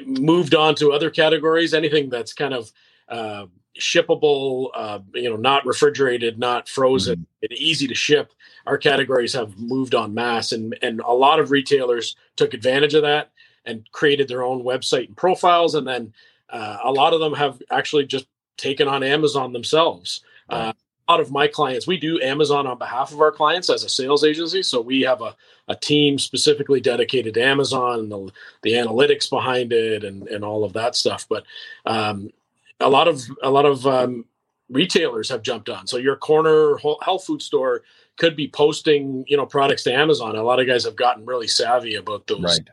moved 0.04 0.54
on 0.54 0.74
to 0.76 0.92
other 0.92 1.10
categories. 1.10 1.74
Anything 1.74 2.08
that's 2.08 2.32
kind 2.32 2.54
of 2.54 2.72
uh, 3.08 3.46
shippable, 3.78 4.70
uh, 4.74 5.00
you 5.14 5.30
know, 5.30 5.36
not 5.36 5.66
refrigerated, 5.66 6.38
not 6.38 6.68
frozen, 6.68 7.16
mm-hmm. 7.16 7.44
and 7.50 7.52
easy 7.52 7.86
to 7.86 7.94
ship. 7.94 8.32
Our 8.66 8.78
categories 8.78 9.32
have 9.34 9.58
moved 9.58 9.94
on 9.94 10.14
mass, 10.14 10.52
and 10.52 10.76
and 10.82 11.00
a 11.00 11.12
lot 11.12 11.40
of 11.40 11.50
retailers 11.50 12.16
took 12.36 12.54
advantage 12.54 12.94
of 12.94 13.02
that 13.02 13.32
and 13.64 13.90
created 13.92 14.28
their 14.28 14.44
own 14.44 14.62
website 14.62 15.08
and 15.08 15.16
profiles, 15.16 15.74
and 15.74 15.86
then 15.86 16.12
uh, 16.50 16.78
a 16.84 16.92
lot 16.92 17.12
of 17.12 17.20
them 17.20 17.34
have 17.34 17.60
actually 17.70 18.06
just 18.06 18.26
taken 18.56 18.88
on 18.88 19.02
Amazon 19.02 19.52
themselves. 19.52 20.22
Uh, 20.48 20.72
a 20.72 20.85
lot 21.12 21.20
of 21.20 21.30
my 21.30 21.46
clients, 21.46 21.86
we 21.86 21.96
do 21.96 22.20
Amazon 22.20 22.66
on 22.66 22.78
behalf 22.78 23.12
of 23.12 23.20
our 23.20 23.32
clients 23.32 23.70
as 23.70 23.84
a 23.84 23.88
sales 23.88 24.24
agency. 24.24 24.62
So 24.62 24.80
we 24.80 25.02
have 25.02 25.22
a, 25.22 25.36
a 25.68 25.76
team 25.76 26.18
specifically 26.18 26.80
dedicated 26.80 27.34
to 27.34 27.42
Amazon 27.42 28.00
and 28.00 28.12
the, 28.12 28.32
the 28.62 28.72
analytics 28.72 29.30
behind 29.30 29.72
it 29.72 30.04
and, 30.04 30.26
and 30.28 30.44
all 30.44 30.64
of 30.64 30.72
that 30.72 30.96
stuff. 30.96 31.26
But 31.28 31.44
um, 31.84 32.30
a 32.80 32.88
lot 32.88 33.08
of 33.08 33.22
a 33.42 33.50
lot 33.50 33.66
of 33.66 33.86
um, 33.86 34.24
retailers 34.68 35.28
have 35.28 35.42
jumped 35.42 35.68
on. 35.68 35.86
So 35.86 35.96
your 35.96 36.16
corner 36.16 36.76
health 37.02 37.24
food 37.24 37.42
store 37.42 37.82
could 38.16 38.36
be 38.36 38.48
posting, 38.48 39.24
you 39.28 39.36
know, 39.36 39.46
products 39.46 39.84
to 39.84 39.92
Amazon. 39.92 40.36
A 40.36 40.42
lot 40.42 40.60
of 40.60 40.66
guys 40.66 40.84
have 40.84 40.96
gotten 40.96 41.24
really 41.24 41.46
savvy 41.46 41.94
about 41.96 42.26
those 42.26 42.42
right. 42.42 42.68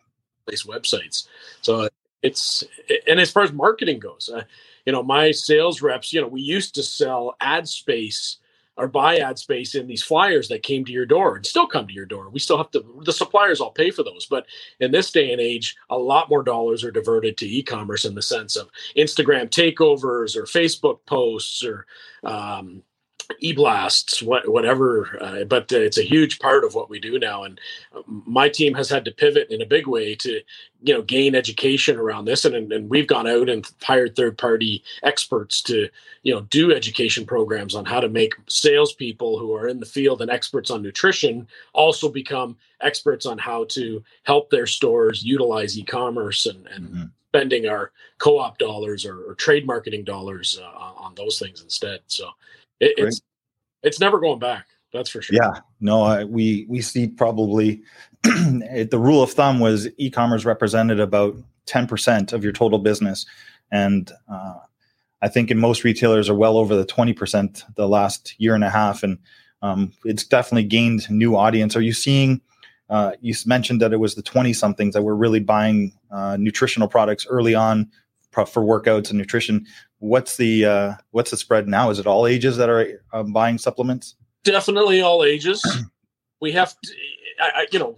place 0.48 0.63
websites. 0.63 1.28
So 1.62 1.88
it's 2.24 2.63
and 3.08 3.20
as 3.20 3.32
far 3.32 3.44
as 3.44 3.51
marketing 3.51 4.00
goes, 4.00 4.30
uh, 4.34 4.44
you 4.86 4.92
know, 4.92 5.03
my 5.03 5.32
sales 5.32 5.82
reps, 5.82 6.12
you 6.13 6.22
know, 6.22 6.27
we 6.27 6.42
used 6.42 6.75
to 6.75 6.84
sell 6.84 7.36
ad 7.39 7.68
space 7.68 8.38
or 8.75 8.88
buy 8.88 9.18
ad 9.18 9.38
space 9.38 9.75
in 9.75 9.86
these 9.86 10.01
flyers 10.01 10.48
that 10.48 10.63
came 10.63 10.84
to 10.84 10.92
your 10.92 11.06
door 11.06 11.36
and 11.36 11.46
still 11.46 11.68
come 11.68 11.88
to 11.88 11.94
your 11.94 12.08
door. 12.08 12.30
We 12.30 12.39
still 12.39 12.58
have 12.58 12.72
to, 12.72 13.01
the 13.06 13.13
suppliers 13.13 13.62
all 13.62 13.72
pay 13.72 13.92
for 13.92 14.03
those. 14.03 14.25
But 14.25 14.48
in 14.80 14.92
this 14.92 15.12
day 15.12 15.32
and 15.32 15.39
age, 15.39 15.75
a 15.89 15.98
lot 15.98 16.30
more 16.30 16.44
dollars 16.44 16.84
are 16.84 16.92
diverted 16.92 17.38
to 17.38 17.48
e 17.48 17.62
commerce 17.62 18.03
in 18.03 18.15
the 18.15 18.22
sense 18.22 18.56
of 18.56 18.70
Instagram 18.98 19.50
takeovers 19.50 20.36
or 20.36 20.44
Facebook 20.44 21.00
posts 21.06 21.63
or, 21.63 21.86
um, 22.24 22.82
e-blasts 23.39 24.22
what, 24.22 24.50
whatever 24.50 25.18
uh, 25.22 25.44
but 25.44 25.72
it's 25.72 25.98
a 25.98 26.03
huge 26.03 26.39
part 26.39 26.63
of 26.63 26.75
what 26.75 26.89
we 26.89 27.00
do 27.00 27.20
now. 27.20 27.44
And 27.44 27.60
my 28.08 28.50
team 28.50 28.74
has 28.74 28.89
had 28.89 29.06
to 29.06 29.12
pivot 29.12 29.50
in 29.50 29.62
a 29.62 29.65
big 29.65 29.88
way 29.88 30.15
to 30.15 30.42
you 30.82 30.94
know 30.94 31.01
gain 31.01 31.36
education 31.36 31.98
around 31.98 32.25
this. 32.25 32.46
And, 32.46 32.72
and 32.72 32.89
we've 32.89 33.08
gone 33.08 33.27
out 33.27 33.50
and 33.50 33.65
hired 33.82 34.15
third 34.15 34.38
party 34.38 34.84
experts 35.03 35.62
to 35.63 35.89
you 36.24 36.34
know 36.34 36.42
do 36.42 36.74
education 36.74 37.25
programs 37.25 37.75
on 37.75 37.86
how 37.86 38.00
to 38.00 38.10
make 38.10 38.34
salespeople 38.48 39.39
who 39.39 39.53
are 39.56 39.68
in 39.68 39.80
the 39.80 39.86
field 39.86 40.22
and 40.22 40.32
experts 40.32 40.72
on 40.72 40.82
nutrition 40.82 41.48
also 41.74 42.10
become 42.10 42.58
experts 42.82 43.25
on 43.25 43.38
how 43.38 43.65
to 43.65 44.03
help 44.24 44.50
their 44.50 44.68
stores 44.68 45.24
utilize 45.24 45.77
e-commerce 45.77 46.46
and, 46.46 46.68
and 46.68 46.89
mm-hmm. 46.89 47.03
spending 47.30 47.68
our 47.68 47.92
co-op 48.18 48.58
dollars 48.58 49.06
or, 49.06 49.24
or 49.24 49.36
trade 49.36 49.65
marketing 49.65 50.03
dollars 50.03 50.60
uh, 50.62 50.65
on 50.65 51.13
those 51.15 51.39
things 51.39 51.62
instead. 51.62 52.00
So 52.08 52.30
it, 52.84 52.94
it's 52.98 53.22
it's 53.82 54.00
never 54.00 54.20
going 54.20 54.40
back. 54.40 54.68
That's 54.92 55.10
for 55.10 55.22
sure. 55.22 55.36
Yeah, 55.42 55.62
no, 55.82 56.04
I, 56.04 56.24
we 56.24 56.66
we 56.70 56.82
see 56.82 57.08
probably 57.08 57.82
the 58.24 59.00
rule 59.00 59.24
of 59.24 59.32
thumb 59.32 59.60
was 59.60 59.88
e-commerce 59.98 60.46
represented 60.46 61.00
about 61.00 61.36
ten 61.66 61.88
percent 61.88 62.32
of 62.34 62.44
your 62.44 62.54
total 62.54 62.80
business, 62.80 63.25
and 63.72 64.12
uh, 64.32 64.56
I 65.22 65.30
think 65.30 65.50
in 65.50 65.58
most 65.60 65.84
retailers 65.84 66.30
are 66.30 66.36
well 66.36 66.58
over 66.58 66.75
the 66.75 66.86
twenty 66.86 67.13
percent 67.13 67.63
the 67.75 67.88
last 67.88 68.36
year 68.38 68.56
and 68.56 68.63
a 68.63 68.70
half, 68.70 69.04
and 69.04 69.18
um, 69.62 69.94
it's 70.06 70.25
definitely 70.25 70.66
gained 70.66 71.10
new 71.10 71.36
audience. 71.36 71.75
Are 71.75 71.82
you 71.82 71.94
seeing? 71.94 72.42
Uh, 72.90 73.13
you 73.22 73.34
mentioned 73.48 73.82
that 73.82 73.94
it 73.94 74.00
was 74.00 74.13
the 74.13 74.22
twenty 74.22 74.54
somethings 74.54 74.94
that 74.94 75.02
were 75.02 75.16
really 75.16 75.40
buying 75.40 75.92
uh, 76.12 76.38
nutritional 76.40 76.88
products 76.88 77.25
early 77.28 77.56
on 77.56 77.90
for 78.34 78.63
workouts 78.63 79.10
and 79.10 79.18
nutrition. 79.18 79.66
What's 80.00 80.38
the 80.38 80.66
uh, 80.66 80.94
what's 81.12 81.32
the 81.32 81.38
spread 81.38 81.68
now? 81.68 81.90
Is 81.90 82.00
it 82.00 82.08
all 82.08 82.28
ages 82.28 82.58
that 82.58 82.70
are 82.70 83.02
uh, 83.13 83.24
buying 83.24 83.58
supplements? 83.58 84.16
Definitely 84.44 85.02
all 85.02 85.24
ages. 85.24 85.63
we 86.42 86.52
have, 86.52 86.75
to, 86.82 86.94
I, 87.40 87.52
I, 87.56 87.68
you 87.72 87.80
know, 87.80 87.96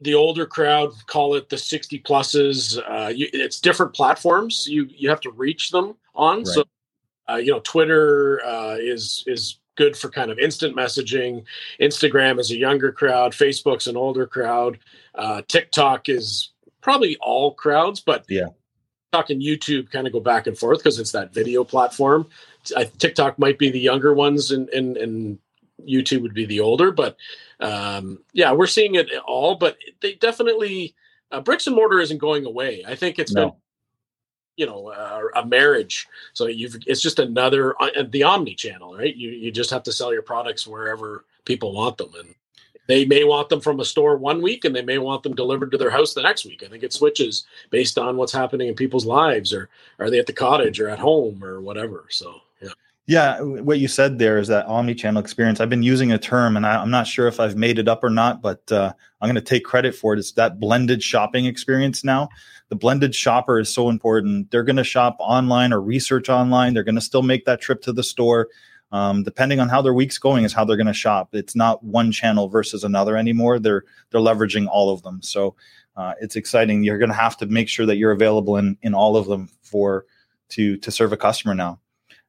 the 0.00 0.14
older 0.14 0.46
crowd 0.46 0.92
call 1.06 1.34
it 1.34 1.48
the 1.48 1.56
60 1.56 2.00
pluses. 2.00 2.78
Uh, 2.88 3.08
you, 3.08 3.28
it's 3.32 3.60
different 3.60 3.94
platforms. 3.94 4.66
You 4.66 4.86
you 4.90 5.08
have 5.08 5.20
to 5.22 5.30
reach 5.30 5.70
them 5.70 5.96
on. 6.14 6.38
Right. 6.38 6.46
So, 6.46 6.64
uh, 7.30 7.36
you 7.36 7.52
know, 7.52 7.60
Twitter 7.60 8.44
uh, 8.44 8.76
is 8.78 9.24
is 9.26 9.58
good 9.76 9.96
for 9.96 10.08
kind 10.10 10.30
of 10.30 10.38
instant 10.38 10.76
messaging. 10.76 11.44
Instagram 11.80 12.38
is 12.38 12.50
a 12.50 12.56
younger 12.56 12.92
crowd. 12.92 13.32
Facebook's 13.32 13.86
an 13.86 13.96
older 13.96 14.26
crowd. 14.26 14.78
Uh, 15.14 15.42
TikTok 15.48 16.08
is 16.08 16.52
probably 16.80 17.16
all 17.20 17.54
crowds, 17.54 18.00
but 18.00 18.24
yeah, 18.28 18.48
and 19.30 19.42
YouTube 19.42 19.90
kind 19.90 20.06
of 20.06 20.12
go 20.12 20.20
back 20.20 20.46
and 20.46 20.58
forth 20.58 20.78
because 20.78 20.98
it's 20.98 21.12
that 21.12 21.32
video 21.32 21.64
platform. 21.64 22.28
I, 22.76 22.84
TikTok 22.84 23.38
might 23.38 23.58
be 23.58 23.70
the 23.70 23.80
younger 23.80 24.14
ones, 24.14 24.50
and 24.50 24.68
and 24.70 24.96
and 24.96 25.38
YouTube 25.86 26.22
would 26.22 26.34
be 26.34 26.46
the 26.46 26.60
older. 26.60 26.90
But 26.90 27.16
um, 27.60 28.20
yeah, 28.32 28.52
we're 28.52 28.66
seeing 28.66 28.94
it 28.94 29.08
all. 29.26 29.56
But 29.56 29.76
they 30.00 30.14
definitely 30.14 30.94
uh, 31.30 31.40
bricks 31.40 31.66
and 31.66 31.76
mortar 31.76 32.00
isn't 32.00 32.18
going 32.18 32.46
away. 32.46 32.84
I 32.86 32.94
think 32.94 33.18
it's 33.18 33.32
no. 33.32 33.50
been 33.50 33.52
you 34.56 34.66
know 34.66 34.88
uh, 34.88 35.20
a 35.34 35.46
marriage 35.46 36.06
so 36.32 36.46
you've 36.46 36.76
it's 36.86 37.02
just 37.02 37.18
another 37.18 37.74
uh, 37.80 38.04
the 38.08 38.22
omni 38.22 38.54
channel 38.54 38.96
right 38.96 39.14
you 39.14 39.28
you 39.28 39.52
just 39.52 39.68
have 39.68 39.82
to 39.82 39.92
sell 39.92 40.12
your 40.14 40.22
products 40.22 40.66
wherever 40.66 41.26
people 41.44 41.74
want 41.74 41.98
them 41.98 42.10
and 42.18 42.34
they 42.86 43.04
may 43.04 43.24
want 43.24 43.48
them 43.48 43.60
from 43.60 43.80
a 43.80 43.84
store 43.84 44.16
one 44.16 44.42
week 44.42 44.64
and 44.64 44.74
they 44.74 44.82
may 44.82 44.98
want 44.98 45.22
them 45.22 45.34
delivered 45.34 45.70
to 45.72 45.78
their 45.78 45.90
house 45.90 46.14
the 46.14 46.22
next 46.22 46.44
week. 46.44 46.62
I 46.64 46.68
think 46.68 46.82
it 46.82 46.92
switches 46.92 47.44
based 47.70 47.98
on 47.98 48.16
what's 48.16 48.32
happening 48.32 48.68
in 48.68 48.74
people's 48.74 49.06
lives 49.06 49.52
or 49.52 49.68
are 49.98 50.10
they 50.10 50.18
at 50.18 50.26
the 50.26 50.32
cottage 50.32 50.80
or 50.80 50.88
at 50.88 50.98
home 50.98 51.42
or 51.42 51.60
whatever. 51.60 52.06
So, 52.10 52.40
yeah. 52.60 52.70
Yeah, 53.06 53.40
what 53.40 53.78
you 53.78 53.86
said 53.86 54.18
there 54.18 54.38
is 54.38 54.48
that 54.48 54.66
omni-channel 54.66 55.20
experience. 55.20 55.60
I've 55.60 55.70
been 55.70 55.84
using 55.84 56.10
a 56.10 56.18
term, 56.18 56.56
and 56.56 56.66
I, 56.66 56.82
am 56.82 56.90
not 56.90 57.06
sure 57.06 57.28
if 57.28 57.38
I've 57.38 57.54
made 57.54 57.78
it 57.78 57.86
up 57.86 58.02
or 58.02 58.10
not, 58.10 58.42
but 58.42 58.70
uh, 58.72 58.92
I'm 59.20 59.28
going 59.28 59.36
to 59.36 59.40
take 59.40 59.64
credit 59.64 59.94
for 59.94 60.12
it. 60.12 60.18
It's 60.18 60.32
that 60.32 60.58
blended 60.58 61.04
shopping 61.04 61.46
experience 61.46 62.02
now. 62.02 62.28
The 62.68 62.74
blended 62.74 63.14
shopper 63.14 63.60
is 63.60 63.72
so 63.72 63.88
important. 63.90 64.50
They're 64.50 64.64
going 64.64 64.76
to 64.76 64.84
shop 64.84 65.16
online 65.20 65.72
or 65.72 65.80
research 65.80 66.28
online. 66.28 66.74
They're 66.74 66.82
going 66.82 66.96
to 66.96 67.00
still 67.00 67.22
make 67.22 67.44
that 67.44 67.60
trip 67.60 67.80
to 67.82 67.92
the 67.92 68.02
store 68.02 68.48
um, 68.92 69.22
depending 69.22 69.60
on 69.60 69.68
how 69.68 69.82
their 69.82 69.94
week's 69.94 70.18
going 70.18 70.44
is 70.44 70.52
how 70.52 70.64
they're 70.64 70.76
going 70.76 70.86
to 70.86 70.92
shop. 70.92 71.30
It's 71.32 71.56
not 71.56 71.82
one 71.82 72.12
channel 72.12 72.48
versus 72.48 72.84
another 72.84 73.16
anymore. 73.16 73.58
They're 73.58 73.84
they're 74.10 74.20
leveraging 74.20 74.68
all 74.68 74.92
of 74.92 75.02
them. 75.02 75.22
So 75.22 75.56
uh, 75.96 76.14
it's 76.20 76.36
exciting. 76.36 76.82
You're 76.82 76.98
going 76.98 77.10
to 77.10 77.14
have 77.16 77.36
to 77.38 77.46
make 77.46 77.68
sure 77.68 77.86
that 77.86 77.96
you're 77.96 78.12
available 78.12 78.56
in 78.56 78.76
in 78.82 78.94
all 78.94 79.16
of 79.16 79.26
them 79.26 79.48
for 79.62 80.06
to 80.50 80.76
to 80.78 80.90
serve 80.90 81.12
a 81.12 81.16
customer 81.16 81.54
now. 81.54 81.80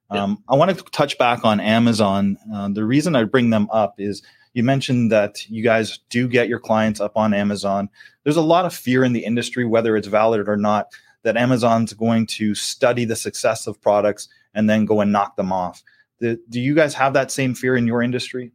Um, 0.10 0.42
i 0.48 0.56
want 0.56 0.76
to 0.76 0.84
touch 0.86 1.18
back 1.18 1.44
on 1.44 1.60
amazon. 1.60 2.38
Uh, 2.54 2.70
the 2.70 2.86
reason 2.86 3.14
i 3.14 3.26
bring 3.26 3.50
them 3.50 3.68
up 3.72 3.96
is 3.98 4.24
you 4.54 4.64
mentioned 4.64 5.12
that 5.12 5.48
you 5.50 5.62
guys 5.62 6.00
do 6.10 6.30
get 6.30 6.48
your 6.48 6.60
clients 6.60 7.02
up 7.02 7.18
on 7.18 7.34
amazon. 7.34 7.90
There's 8.24 8.38
a 8.38 8.42
lot 8.42 8.64
of 8.64 8.74
fear 8.74 9.04
in 9.04 9.12
the 9.12 9.26
industry 9.26 9.66
whether 9.66 9.98
it's 9.98 10.08
valid 10.08 10.48
or 10.48 10.56
not 10.56 10.88
that 11.24 11.36
amazon's 11.36 11.92
going 11.92 12.26
to 12.28 12.56
study 12.56 13.04
the 13.04 13.18
success 13.18 13.68
of 13.68 13.82
products 13.82 14.30
and 14.54 14.70
then 14.70 14.86
go 14.86 15.02
and 15.02 15.12
knock 15.12 15.36
them 15.36 15.52
off 15.52 15.84
the, 16.20 16.40
do 16.50 16.60
you 16.60 16.74
guys 16.74 16.94
have 16.94 17.14
that 17.14 17.32
same 17.32 17.54
fear 17.54 17.76
in 17.76 17.88
your 17.88 18.02
industry? 18.02 18.52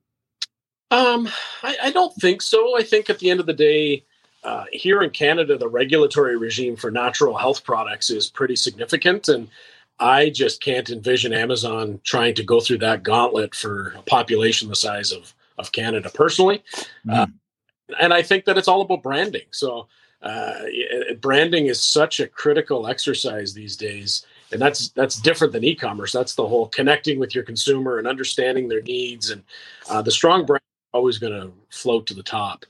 Um, 0.90 1.28
I, 1.62 1.76
I, 1.84 1.90
don't 1.90 2.14
think 2.16 2.42
so. 2.42 2.76
I 2.76 2.82
think 2.82 3.08
at 3.08 3.18
the 3.18 3.30
end 3.30 3.40
of 3.40 3.46
the 3.46 3.54
day, 3.54 4.04
uh, 4.44 4.64
here 4.72 5.02
in 5.02 5.10
Canada, 5.10 5.56
the 5.56 5.68
regulatory 5.68 6.36
regime 6.36 6.76
for 6.76 6.90
natural 6.90 7.36
health 7.36 7.64
products 7.64 8.10
is 8.10 8.28
pretty 8.28 8.56
significant, 8.56 9.28
and 9.28 9.48
I 9.98 10.30
just 10.30 10.60
can't 10.60 10.90
envision 10.90 11.32
Amazon 11.32 12.00
trying 12.04 12.34
to 12.34 12.42
go 12.42 12.60
through 12.60 12.78
that 12.78 13.04
gauntlet 13.04 13.54
for 13.54 13.94
a 13.96 14.02
population 14.02 14.68
the 14.68 14.76
size 14.76 15.12
of 15.12 15.32
of 15.58 15.72
Canada. 15.72 16.10
Personally, 16.12 16.62
mm. 17.06 17.14
uh, 17.14 17.26
and 18.00 18.12
I 18.12 18.22
think 18.22 18.44
that 18.44 18.58
it's 18.58 18.68
all 18.68 18.82
about 18.82 19.02
branding. 19.02 19.46
So, 19.50 19.86
uh, 20.22 20.54
branding 21.20 21.66
is 21.66 21.80
such 21.80 22.20
a 22.20 22.26
critical 22.26 22.86
exercise 22.86 23.54
these 23.54 23.76
days 23.76 24.26
and 24.52 24.60
that's 24.60 24.90
that's 24.90 25.20
different 25.20 25.52
than 25.52 25.64
e-commerce. 25.64 26.12
That's 26.12 26.34
the 26.34 26.46
whole 26.46 26.68
connecting 26.68 27.18
with 27.18 27.34
your 27.34 27.44
consumer 27.44 27.98
and 27.98 28.06
understanding 28.06 28.68
their 28.68 28.82
needs. 28.82 29.30
And 29.30 29.42
uh, 29.88 30.02
the 30.02 30.10
strong 30.10 30.44
brand 30.44 30.62
is 30.62 30.90
always 30.94 31.18
going 31.18 31.32
to 31.32 31.52
float 31.70 32.06
to 32.08 32.14
the 32.14 32.22
top. 32.22 32.64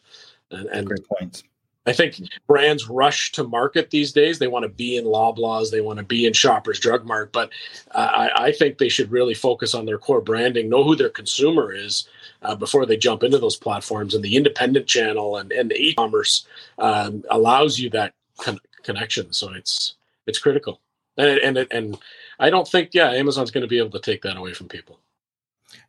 And, 0.50 0.66
and 0.68 0.86
great 0.86 1.06
points. 1.08 1.44
I 1.86 1.92
think 1.92 2.16
brands 2.46 2.88
rush 2.88 3.32
to 3.32 3.42
market 3.42 3.90
these 3.90 4.12
days. 4.12 4.38
They 4.38 4.46
want 4.46 4.64
to 4.64 4.68
be 4.68 4.96
in 4.96 5.04
Loblaws, 5.04 5.70
they 5.70 5.80
want 5.80 5.98
to 5.98 6.04
be 6.04 6.26
in 6.26 6.32
Shoppers 6.32 6.78
Drug 6.78 7.04
Mart, 7.04 7.32
but 7.32 7.50
uh, 7.90 7.98
I, 7.98 8.44
I, 8.44 8.52
think 8.52 8.78
they 8.78 8.88
should 8.88 9.10
really 9.10 9.34
focus 9.34 9.74
on 9.74 9.84
their 9.84 9.98
core 9.98 10.20
branding, 10.20 10.68
know 10.68 10.84
who 10.84 10.94
their 10.94 11.08
consumer 11.08 11.72
is 11.72 12.08
uh, 12.42 12.54
before 12.54 12.86
they 12.86 12.96
jump 12.96 13.24
into 13.24 13.38
those 13.38 13.56
platforms. 13.56 14.14
And 14.14 14.22
the 14.22 14.36
independent 14.36 14.86
channel 14.86 15.38
and, 15.38 15.50
and 15.50 15.72
e-commerce 15.72 16.46
um, 16.78 17.24
allows 17.30 17.80
you 17.80 17.90
that 17.90 18.14
con- 18.38 18.60
connection. 18.84 19.32
So 19.32 19.52
it's 19.52 19.94
it's 20.26 20.38
critical 20.38 20.81
and 21.16 21.58
and 21.58 21.66
and 21.70 21.98
I 22.38 22.50
don't 22.50 22.66
think 22.66 22.90
yeah 22.92 23.10
Amazon's 23.10 23.50
going 23.50 23.62
to 23.62 23.68
be 23.68 23.78
able 23.78 23.90
to 23.90 24.00
take 24.00 24.22
that 24.22 24.36
away 24.36 24.52
from 24.54 24.68
people. 24.68 24.98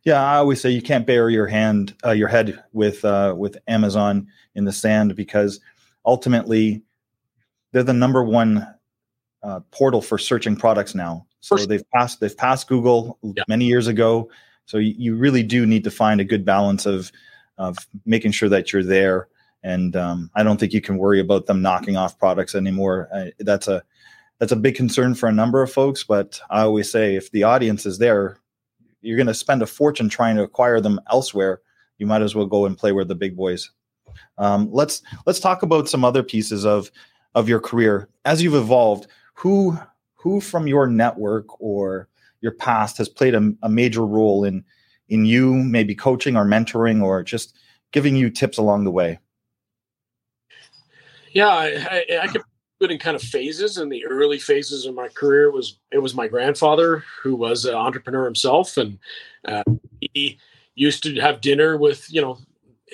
Yeah, 0.04 0.22
I 0.22 0.36
always 0.36 0.60
say 0.60 0.70
you 0.70 0.82
can't 0.82 1.06
bury 1.06 1.32
your 1.32 1.46
hand, 1.46 1.94
uh, 2.04 2.10
your 2.10 2.28
head 2.28 2.62
with 2.72 3.04
uh, 3.04 3.34
with 3.36 3.56
Amazon 3.68 4.28
in 4.54 4.64
the 4.64 4.72
sand 4.72 5.16
because 5.16 5.60
ultimately 6.04 6.82
they're 7.72 7.82
the 7.82 7.92
number 7.92 8.22
one 8.22 8.66
uh, 9.42 9.60
portal 9.70 10.00
for 10.00 10.18
searching 10.18 10.56
products 10.56 10.94
now. 10.94 11.26
So 11.40 11.56
First, 11.56 11.68
they've 11.68 11.90
passed 11.90 12.20
they've 12.20 12.36
passed 12.36 12.68
Google 12.68 13.18
yeah. 13.22 13.44
many 13.48 13.66
years 13.66 13.86
ago. 13.86 14.30
So 14.66 14.78
you, 14.78 14.94
you, 14.96 15.16
really 15.16 15.42
do 15.42 15.66
need 15.66 15.84
to 15.84 15.90
find 15.90 16.20
a 16.20 16.24
good 16.24 16.44
balance 16.44 16.86
of 16.86 17.12
of 17.58 17.76
making 18.06 18.32
sure 18.32 18.48
that 18.48 18.72
you're 18.72 18.82
there. 18.82 19.28
And 19.62 19.96
um, 19.96 20.30
I 20.34 20.42
don't 20.42 20.58
think 20.58 20.72
you 20.72 20.80
can 20.80 20.98
worry 20.98 21.20
about 21.20 21.46
them 21.46 21.62
knocking 21.62 21.96
off 21.96 22.18
products 22.18 22.54
anymore. 22.54 23.08
Uh, 23.12 23.26
that's 23.40 23.68
a 23.68 23.82
that's 24.44 24.52
a 24.52 24.56
big 24.56 24.74
concern 24.74 25.14
for 25.14 25.26
a 25.26 25.32
number 25.32 25.62
of 25.62 25.72
folks. 25.72 26.04
But 26.04 26.38
I 26.50 26.60
always 26.60 26.92
say 26.92 27.16
if 27.16 27.30
the 27.30 27.44
audience 27.44 27.86
is 27.86 27.96
there, 27.96 28.36
you're 29.00 29.16
going 29.16 29.26
to 29.26 29.32
spend 29.32 29.62
a 29.62 29.66
fortune 29.66 30.10
trying 30.10 30.36
to 30.36 30.42
acquire 30.42 30.82
them 30.82 31.00
elsewhere. 31.10 31.62
You 31.96 32.04
might 32.04 32.20
as 32.20 32.34
well 32.34 32.44
go 32.44 32.66
and 32.66 32.76
play 32.76 32.92
with 32.92 33.08
the 33.08 33.14
big 33.14 33.38
boys. 33.38 33.70
Um, 34.36 34.68
let's 34.70 35.00
let's 35.24 35.40
talk 35.40 35.62
about 35.62 35.88
some 35.88 36.04
other 36.04 36.22
pieces 36.22 36.66
of 36.66 36.90
of 37.34 37.48
your 37.48 37.58
career 37.58 38.10
as 38.26 38.42
you've 38.42 38.54
evolved. 38.54 39.06
Who 39.32 39.78
who 40.12 40.42
from 40.42 40.66
your 40.66 40.86
network 40.88 41.58
or 41.58 42.10
your 42.42 42.52
past 42.52 42.98
has 42.98 43.08
played 43.08 43.34
a, 43.34 43.50
a 43.62 43.70
major 43.70 44.04
role 44.04 44.44
in 44.44 44.62
in 45.08 45.24
you 45.24 45.54
maybe 45.54 45.94
coaching 45.94 46.36
or 46.36 46.44
mentoring 46.44 47.02
or 47.02 47.22
just 47.22 47.56
giving 47.92 48.14
you 48.14 48.28
tips 48.28 48.58
along 48.58 48.84
the 48.84 48.90
way? 48.90 49.20
Yeah, 51.32 51.48
I, 51.48 52.04
I, 52.10 52.18
I 52.24 52.26
could 52.26 52.42
in 52.90 52.98
kind 52.98 53.16
of 53.16 53.22
phases. 53.22 53.78
In 53.78 53.88
the 53.88 54.04
early 54.06 54.38
phases 54.38 54.86
of 54.86 54.94
my 54.94 55.08
career, 55.08 55.50
was 55.50 55.78
it 55.90 55.98
was 55.98 56.14
my 56.14 56.28
grandfather 56.28 57.04
who 57.22 57.36
was 57.36 57.64
an 57.64 57.74
entrepreneur 57.74 58.24
himself, 58.24 58.76
and 58.76 58.98
uh, 59.46 59.62
he 60.00 60.38
used 60.74 61.02
to 61.04 61.14
have 61.20 61.40
dinner 61.40 61.76
with 61.76 62.12
you 62.12 62.20
know 62.20 62.38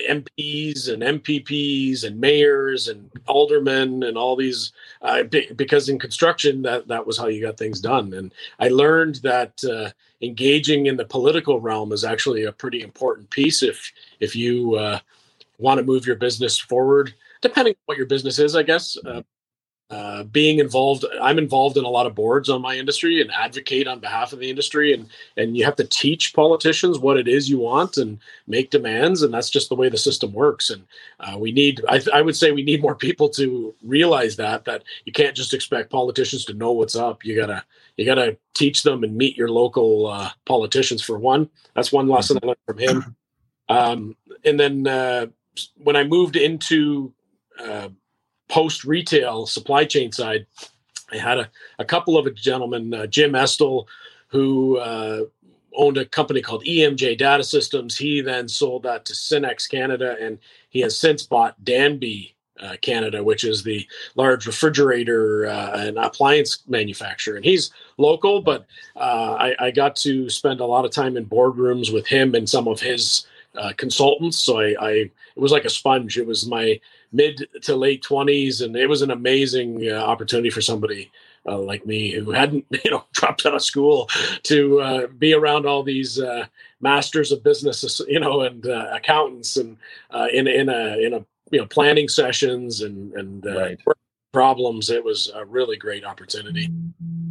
MPs 0.09 0.91
and 0.91 1.03
MPPs 1.03 2.03
and 2.03 2.19
mayors 2.19 2.87
and 2.87 3.09
aldermen 3.27 4.03
and 4.03 4.17
all 4.17 4.35
these 4.35 4.71
uh, 5.01 5.23
because 5.23 5.89
in 5.89 5.99
construction 5.99 6.61
that 6.63 6.87
that 6.87 7.05
was 7.05 7.17
how 7.17 7.27
you 7.27 7.41
got 7.41 7.57
things 7.57 7.79
done. 7.79 8.13
And 8.13 8.33
I 8.59 8.69
learned 8.69 9.15
that 9.23 9.63
uh, 9.63 9.91
engaging 10.21 10.85
in 10.85 10.97
the 10.97 11.05
political 11.05 11.59
realm 11.59 11.91
is 11.91 12.03
actually 12.03 12.45
a 12.45 12.51
pretty 12.51 12.81
important 12.81 13.29
piece 13.29 13.63
if 13.63 13.91
if 14.19 14.35
you 14.35 14.75
uh, 14.75 14.99
want 15.57 15.79
to 15.79 15.85
move 15.85 16.05
your 16.05 16.15
business 16.15 16.57
forward 16.57 17.13
depending 17.41 17.71
on 17.71 17.83
what 17.85 17.97
your 17.97 18.07
business 18.07 18.39
is 18.39 18.55
I 18.55 18.63
guess 18.63 18.97
uh, 19.91 20.23
being 20.23 20.59
involved 20.59 21.05
i'm 21.21 21.37
involved 21.37 21.77
in 21.77 21.83
a 21.83 21.89
lot 21.89 22.07
of 22.07 22.15
boards 22.15 22.49
on 22.49 22.61
my 22.61 22.75
industry 22.75 23.21
and 23.21 23.31
advocate 23.31 23.87
on 23.87 23.99
behalf 23.99 24.33
of 24.33 24.39
the 24.39 24.49
industry. 24.49 24.93
And 24.93 25.09
and 25.37 25.55
you 25.55 25.65
have 25.65 25.75
to 25.77 25.83
teach 25.85 26.33
politicians 26.33 26.99
what 26.99 27.17
it 27.17 27.27
is 27.27 27.49
you 27.49 27.59
want 27.59 27.97
and 27.97 28.19
make 28.47 28.71
demands. 28.71 29.21
And 29.21 29.33
that's 29.33 29.49
just 29.49 29.69
the 29.69 29.75
way 29.75 29.89
the 29.89 29.97
system 29.97 30.33
works. 30.33 30.69
And 30.69 30.83
uh, 31.19 31.37
we 31.37 31.51
need 31.51 31.81
I, 31.87 32.01
I 32.13 32.21
would 32.21 32.35
say 32.35 32.51
we 32.51 32.63
need 32.63 32.81
more 32.81 32.95
people 32.95 33.29
to 33.29 33.73
realize 33.83 34.35
that 34.37 34.65
that 34.65 34.83
you 35.05 35.11
can't 35.11 35.35
just 35.35 35.53
expect 35.53 35.91
politicians 35.91 36.45
to 36.45 36.53
know 36.53 36.71
what's 36.71 36.95
up. 36.95 37.23
You 37.23 37.35
gotta 37.35 37.63
you 37.97 38.05
gotta 38.05 38.37
teach 38.53 38.83
them 38.83 39.03
and 39.03 39.15
meet 39.15 39.37
your 39.37 39.49
local 39.49 40.07
uh, 40.07 40.31
politicians 40.45 41.01
for 41.01 41.17
one. 41.17 41.49
That's 41.75 41.91
one 41.91 42.07
lesson 42.07 42.39
i 42.41 42.45
learned 42.45 42.57
from 42.65 42.77
him. 42.77 43.15
Um, 43.69 44.17
and 44.43 44.59
then 44.59 44.85
uh, 44.85 45.27
when 45.77 45.95
i 45.95 46.03
moved 46.03 46.35
into 46.35 47.13
uh, 47.57 47.87
post 48.51 48.83
retail 48.83 49.47
supply 49.47 49.85
chain 49.85 50.11
side, 50.11 50.45
I 51.11 51.17
had 51.17 51.39
a, 51.39 51.49
a 51.79 51.85
couple 51.85 52.17
of 52.17 52.33
gentlemen, 52.35 52.93
uh, 52.93 53.07
Jim 53.07 53.33
Estill, 53.33 53.87
who 54.27 54.77
uh, 54.77 55.21
owned 55.73 55.97
a 55.97 56.05
company 56.05 56.41
called 56.41 56.65
EMJ 56.65 57.17
Data 57.17 57.43
Systems. 57.43 57.97
He 57.97 58.21
then 58.21 58.47
sold 58.47 58.83
that 58.83 59.05
to 59.05 59.13
Synnex 59.13 59.69
Canada, 59.69 60.17
and 60.19 60.37
he 60.69 60.81
has 60.81 60.99
since 60.99 61.23
bought 61.23 61.63
Danby 61.63 62.35
uh, 62.59 62.75
Canada, 62.81 63.23
which 63.23 63.43
is 63.43 63.63
the 63.63 63.87
large 64.15 64.45
refrigerator 64.45 65.47
uh, 65.47 65.71
and 65.79 65.97
appliance 65.97 66.63
manufacturer. 66.67 67.37
And 67.37 67.45
he's 67.45 67.71
local, 67.97 68.41
but 68.41 68.65
uh, 68.95 69.35
I, 69.39 69.55
I, 69.67 69.71
got 69.71 69.95
to 69.97 70.29
spend 70.29 70.59
a 70.59 70.65
lot 70.65 70.85
of 70.85 70.91
time 70.91 71.17
in 71.17 71.25
boardrooms 71.25 71.91
with 71.91 72.05
him 72.05 72.35
and 72.35 72.47
some 72.47 72.67
of 72.67 72.79
his 72.79 73.25
uh, 73.55 73.71
consultants. 73.77 74.37
So 74.37 74.59
I, 74.59 74.75
I, 74.79 74.91
it 74.91 75.11
was 75.37 75.51
like 75.51 75.65
a 75.65 75.69
sponge. 75.69 76.17
It 76.17 76.27
was 76.27 76.45
my 76.47 76.79
mid 77.11 77.47
to 77.61 77.75
late 77.75 78.03
20s 78.03 78.63
and 78.63 78.75
it 78.75 78.87
was 78.87 79.01
an 79.01 79.11
amazing 79.11 79.89
uh, 79.89 79.95
opportunity 79.95 80.49
for 80.49 80.61
somebody 80.61 81.11
uh, 81.45 81.57
like 81.57 81.85
me 81.85 82.11
who 82.11 82.31
hadn't 82.31 82.65
you 82.85 82.91
know 82.91 83.03
dropped 83.13 83.45
out 83.45 83.55
of 83.55 83.63
school 83.63 84.09
to 84.43 84.79
uh, 84.81 85.07
be 85.07 85.33
around 85.33 85.65
all 85.65 85.83
these 85.83 86.19
uh, 86.19 86.45
masters 86.79 87.31
of 87.31 87.43
business 87.43 88.01
you 88.07 88.19
know 88.19 88.41
and 88.41 88.67
uh, 88.67 88.87
accountants 88.93 89.57
and 89.57 89.77
uh, 90.11 90.27
in 90.31 90.47
in 90.47 90.69
a 90.69 90.97
in 90.97 91.13
a 91.13 91.25
you 91.51 91.59
know 91.59 91.65
planning 91.65 92.07
sessions 92.07 92.81
and 92.81 93.13
and 93.13 93.45
right. 93.45 93.79
problems. 94.31 94.89
It 94.89 95.03
was 95.03 95.29
a 95.35 95.45
really 95.45 95.75
great 95.75 96.05
opportunity. 96.05 96.69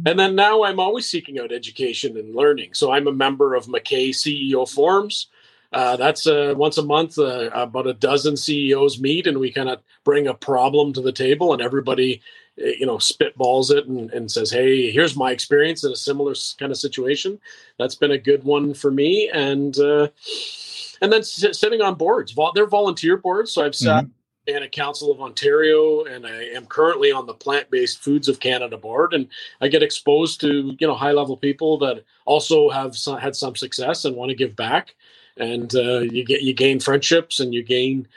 And 0.05 0.19
then 0.19 0.35
now 0.35 0.63
i'm 0.63 0.79
always 0.79 1.07
seeking 1.07 1.39
out 1.39 1.51
education 1.51 2.17
and 2.17 2.35
learning. 2.35 2.73
So 2.73 2.91
i'm 2.91 3.07
a 3.07 3.11
member 3.11 3.55
of 3.55 3.67
MacKay 3.67 4.11
ceo 4.11 4.69
forums 4.69 5.27
uh, 5.73 5.95
that's 5.95 6.27
uh, 6.27 6.53
once 6.55 6.77
a 6.77 6.83
month. 6.83 7.17
Uh, 7.17 7.49
about 7.53 7.87
a 7.87 7.93
dozen 7.93 8.35
CEOs 8.35 8.99
meet, 8.99 9.25
and 9.25 9.37
we 9.37 9.51
kind 9.51 9.69
of 9.69 9.81
bring 10.03 10.27
a 10.27 10.33
problem 10.33 10.91
to 10.93 11.01
the 11.01 11.13
table, 11.13 11.53
and 11.53 11.61
everybody, 11.61 12.21
eh, 12.59 12.73
you 12.79 12.85
know, 12.85 12.97
spitballs 12.97 13.71
it 13.71 13.87
and, 13.87 14.11
and 14.11 14.29
says, 14.29 14.51
"Hey, 14.51 14.91
here's 14.91 15.15
my 15.15 15.31
experience 15.31 15.83
in 15.83 15.91
a 15.91 15.95
similar 15.95 16.33
kind 16.59 16.71
of 16.71 16.77
situation." 16.77 17.39
That's 17.79 17.95
been 17.95 18.11
a 18.11 18.17
good 18.17 18.43
one 18.43 18.73
for 18.73 18.91
me, 18.91 19.29
and 19.33 19.77
uh, 19.79 20.09
and 21.01 21.11
then 21.11 21.23
sitting 21.23 21.81
on 21.81 21.95
boards. 21.95 22.35
They're 22.53 22.67
volunteer 22.67 23.17
boards, 23.17 23.53
so 23.53 23.65
I've 23.65 23.75
sat. 23.75 24.05
Mm-hmm 24.05 24.11
and 24.47 24.63
a 24.63 24.69
Council 24.69 25.11
of 25.11 25.21
Ontario, 25.21 26.03
and 26.05 26.25
I 26.25 26.45
am 26.55 26.65
currently 26.65 27.11
on 27.11 27.27
the 27.27 27.33
Plant 27.33 27.69
Based 27.69 27.99
Foods 27.99 28.27
of 28.27 28.39
Canada 28.39 28.75
board. 28.75 29.13
And 29.13 29.27
I 29.61 29.67
get 29.67 29.83
exposed 29.83 30.41
to 30.41 30.75
you 30.79 30.87
know 30.87 30.95
high 30.95 31.11
level 31.11 31.37
people 31.37 31.77
that 31.77 32.03
also 32.25 32.67
have 32.69 32.97
some, 32.97 33.19
had 33.19 33.35
some 33.35 33.55
success 33.55 34.03
and 34.03 34.15
want 34.15 34.29
to 34.29 34.35
give 34.35 34.55
back 34.55 34.95
and 35.41 35.75
uh, 35.75 35.99
you 35.99 36.23
get 36.23 36.41
you 36.41 36.53
gain 36.53 36.79
friendships 36.79 37.39
and 37.39 37.53
you 37.53 37.63
gain 37.63 38.07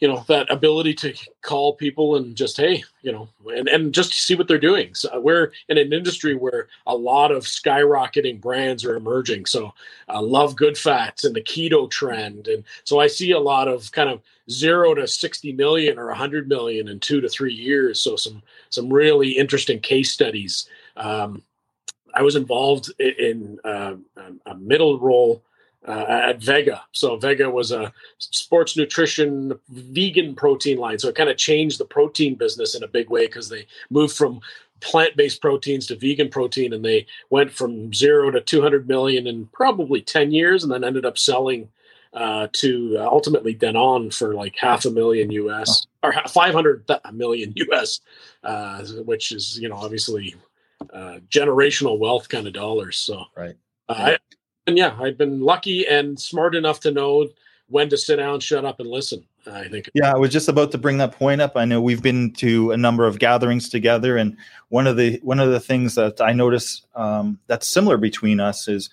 you 0.00 0.06
know 0.06 0.24
that 0.28 0.50
ability 0.50 0.94
to 0.94 1.12
call 1.42 1.74
people 1.74 2.16
and 2.16 2.36
just 2.36 2.56
hey 2.56 2.84
you 3.02 3.10
know 3.10 3.28
and, 3.46 3.68
and 3.68 3.94
just 3.94 4.12
see 4.12 4.34
what 4.34 4.48
they're 4.48 4.58
doing. 4.58 4.94
So 4.94 5.20
we're 5.20 5.52
in 5.68 5.78
an 5.78 5.92
industry 5.92 6.34
where 6.34 6.68
a 6.86 6.94
lot 6.94 7.32
of 7.32 7.44
skyrocketing 7.44 8.40
brands 8.40 8.84
are 8.84 8.96
emerging. 8.96 9.46
So 9.46 9.72
uh, 10.08 10.22
love 10.22 10.56
good 10.56 10.76
fats 10.76 11.24
and 11.24 11.34
the 11.34 11.40
keto 11.40 11.90
trend. 11.90 12.48
And 12.48 12.64
so 12.84 13.00
i 13.00 13.06
see 13.06 13.30
a 13.30 13.40
lot 13.40 13.68
of 13.68 13.90
kind 13.92 14.10
of 14.10 14.20
zero 14.50 14.94
to 14.94 15.06
60 15.06 15.52
million 15.52 15.98
or 15.98 16.06
100 16.06 16.48
million 16.48 16.88
in 16.88 17.00
two 17.00 17.20
to 17.20 17.28
three 17.28 17.54
years. 17.54 18.00
So 18.00 18.16
some 18.16 18.42
some 18.70 18.92
really 18.92 19.30
interesting 19.32 19.80
case 19.80 20.10
studies. 20.10 20.68
Um, 20.96 21.42
i 22.14 22.22
was 22.22 22.36
involved 22.36 22.90
in, 22.98 23.14
in 23.18 23.58
uh, 23.64 23.94
a 24.46 24.54
middle 24.54 24.98
role 24.98 25.42
uh, 25.86 26.06
at 26.08 26.42
Vega. 26.42 26.82
So 26.92 27.16
Vega 27.16 27.48
was 27.48 27.72
a 27.72 27.92
sports 28.18 28.76
nutrition 28.76 29.58
vegan 29.68 30.34
protein 30.34 30.78
line. 30.78 30.98
So 30.98 31.08
it 31.08 31.14
kind 31.14 31.30
of 31.30 31.36
changed 31.36 31.78
the 31.78 31.84
protein 31.84 32.34
business 32.34 32.74
in 32.74 32.82
a 32.82 32.88
big 32.88 33.10
way 33.10 33.26
because 33.26 33.48
they 33.48 33.66
moved 33.90 34.16
from 34.16 34.40
plant-based 34.80 35.40
proteins 35.40 35.86
to 35.86 35.96
vegan 35.96 36.28
protein 36.28 36.72
and 36.72 36.84
they 36.84 37.06
went 37.30 37.50
from 37.50 37.92
zero 37.92 38.30
to 38.30 38.40
200 38.40 38.88
million 38.88 39.26
in 39.26 39.46
probably 39.46 40.00
10 40.00 40.30
years 40.30 40.62
and 40.62 40.72
then 40.72 40.84
ended 40.84 41.04
up 41.04 41.18
selling 41.18 41.68
uh, 42.14 42.48
to 42.52 42.96
uh, 42.98 43.06
ultimately 43.06 43.54
Danone 43.54 44.14
for 44.14 44.34
like 44.34 44.56
half 44.56 44.84
a 44.84 44.90
million 44.90 45.30
US 45.30 45.86
or 46.02 46.12
500 46.12 46.88
million 47.12 47.52
US, 47.56 48.00
uh, 48.44 48.84
which 49.04 49.32
is, 49.32 49.58
you 49.58 49.68
know, 49.68 49.76
obviously 49.76 50.34
uh, 50.92 51.18
generational 51.28 51.98
wealth 51.98 52.28
kind 52.28 52.46
of 52.46 52.52
dollars. 52.52 52.96
So, 52.96 53.24
right. 53.36 53.56
Uh, 53.88 54.16
I, 54.16 54.18
yeah, 54.76 54.96
I've 55.00 55.16
been 55.16 55.40
lucky 55.40 55.86
and 55.86 56.18
smart 56.18 56.54
enough 56.54 56.80
to 56.80 56.90
know 56.90 57.28
when 57.68 57.88
to 57.90 57.96
sit 57.96 58.16
down, 58.16 58.40
shut 58.40 58.64
up, 58.64 58.80
and 58.80 58.88
listen. 58.88 59.24
I 59.46 59.68
think. 59.68 59.88
Yeah, 59.94 60.12
I 60.12 60.16
was 60.16 60.30
just 60.30 60.48
about 60.48 60.72
to 60.72 60.78
bring 60.78 60.98
that 60.98 61.12
point 61.12 61.40
up. 61.40 61.56
I 61.56 61.64
know 61.64 61.80
we've 61.80 62.02
been 62.02 62.32
to 62.34 62.72
a 62.72 62.76
number 62.76 63.06
of 63.06 63.18
gatherings 63.18 63.68
together, 63.68 64.16
and 64.16 64.36
one 64.68 64.86
of 64.86 64.96
the 64.96 65.20
one 65.22 65.40
of 65.40 65.50
the 65.50 65.60
things 65.60 65.94
that 65.94 66.20
I 66.20 66.32
notice 66.32 66.82
um, 66.94 67.38
that's 67.46 67.66
similar 67.66 67.96
between 67.96 68.40
us 68.40 68.68
is 68.68 68.90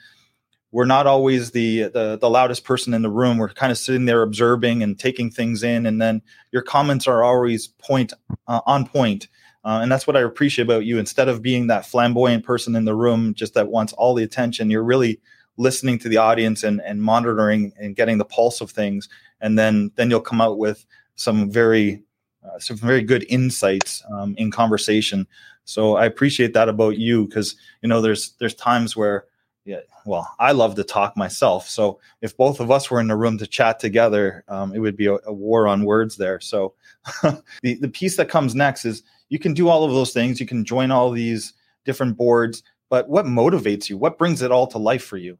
we're 0.71 0.85
not 0.85 1.07
always 1.07 1.51
the, 1.51 1.83
the 1.83 2.17
the 2.19 2.29
loudest 2.29 2.63
person 2.63 2.93
in 2.93 3.01
the 3.01 3.09
room. 3.09 3.37
We're 3.37 3.49
kind 3.49 3.71
of 3.71 3.77
sitting 3.77 4.05
there 4.05 4.21
observing 4.21 4.83
and 4.83 4.97
taking 4.97 5.29
things 5.29 5.63
in, 5.63 5.85
and 5.85 6.01
then 6.01 6.21
your 6.51 6.61
comments 6.61 7.07
are 7.07 7.23
always 7.23 7.67
point 7.67 8.13
uh, 8.47 8.61
on 8.65 8.85
point. 8.87 9.27
Uh, 9.63 9.79
and 9.81 9.91
that's 9.91 10.05
what 10.05 10.15
I 10.15 10.21
appreciate 10.21 10.65
about 10.65 10.85
you. 10.85 10.99
Instead 10.99 11.27
of 11.27 11.41
being 11.41 11.67
that 11.67 11.87
flamboyant 11.87 12.45
person 12.45 12.75
in 12.75 12.85
the 12.85 12.93
room, 12.93 13.33
just 13.33 13.55
that 13.55 13.67
wants 13.67 13.93
all 13.93 14.13
the 14.13 14.23
attention, 14.23 14.69
you're 14.69 14.83
really 14.83 15.19
listening 15.57 15.97
to 15.99 16.09
the 16.09 16.17
audience 16.17 16.63
and, 16.63 16.81
and 16.81 17.01
monitoring 17.01 17.71
and 17.79 17.95
getting 17.95 18.17
the 18.17 18.25
pulse 18.25 18.61
of 18.61 18.71
things 18.71 19.09
and 19.41 19.57
then 19.57 19.91
then 19.95 20.09
you'll 20.09 20.21
come 20.21 20.41
out 20.41 20.57
with 20.57 20.85
some 21.15 21.49
very 21.49 22.01
uh, 22.45 22.59
some 22.59 22.77
very 22.77 23.01
good 23.01 23.25
insights 23.29 24.03
um, 24.11 24.35
in 24.37 24.51
conversation 24.51 25.27
so 25.63 25.95
i 25.95 26.05
appreciate 26.05 26.53
that 26.53 26.69
about 26.69 26.97
you 26.97 27.25
because 27.25 27.55
you 27.81 27.89
know 27.89 28.01
there's 28.01 28.33
there's 28.39 28.55
times 28.55 28.95
where 28.95 29.25
yeah, 29.65 29.79
well, 30.05 30.31
I 30.39 30.51
love 30.51 30.75
to 30.75 30.83
talk 30.83 31.17
myself. 31.17 31.67
So 31.67 31.99
if 32.21 32.37
both 32.37 32.59
of 32.59 32.69
us 32.69 32.91
were 32.91 32.99
in 32.99 33.07
the 33.07 33.15
room 33.15 33.39
to 33.39 33.47
chat 33.47 33.79
together, 33.79 34.43
um, 34.47 34.75
it 34.75 34.79
would 34.79 34.95
be 34.95 35.07
a, 35.07 35.17
a, 35.25 35.33
war 35.33 35.67
on 35.67 35.85
words 35.85 36.17
there. 36.17 36.39
So 36.39 36.75
the, 37.23 37.73
the 37.81 37.89
piece 37.89 38.15
that 38.17 38.29
comes 38.29 38.53
next 38.53 38.85
is 38.85 39.01
you 39.29 39.39
can 39.39 39.55
do 39.55 39.67
all 39.67 39.83
of 39.83 39.91
those 39.91 40.13
things. 40.13 40.39
You 40.39 40.45
can 40.45 40.63
join 40.63 40.91
all 40.91 41.09
these 41.09 41.53
different 41.83 42.15
boards, 42.15 42.61
but 42.91 43.09
what 43.09 43.25
motivates 43.25 43.89
you? 43.89 43.97
What 43.97 44.19
brings 44.19 44.43
it 44.43 44.51
all 44.51 44.67
to 44.67 44.77
life 44.77 45.03
for 45.03 45.17
you? 45.17 45.35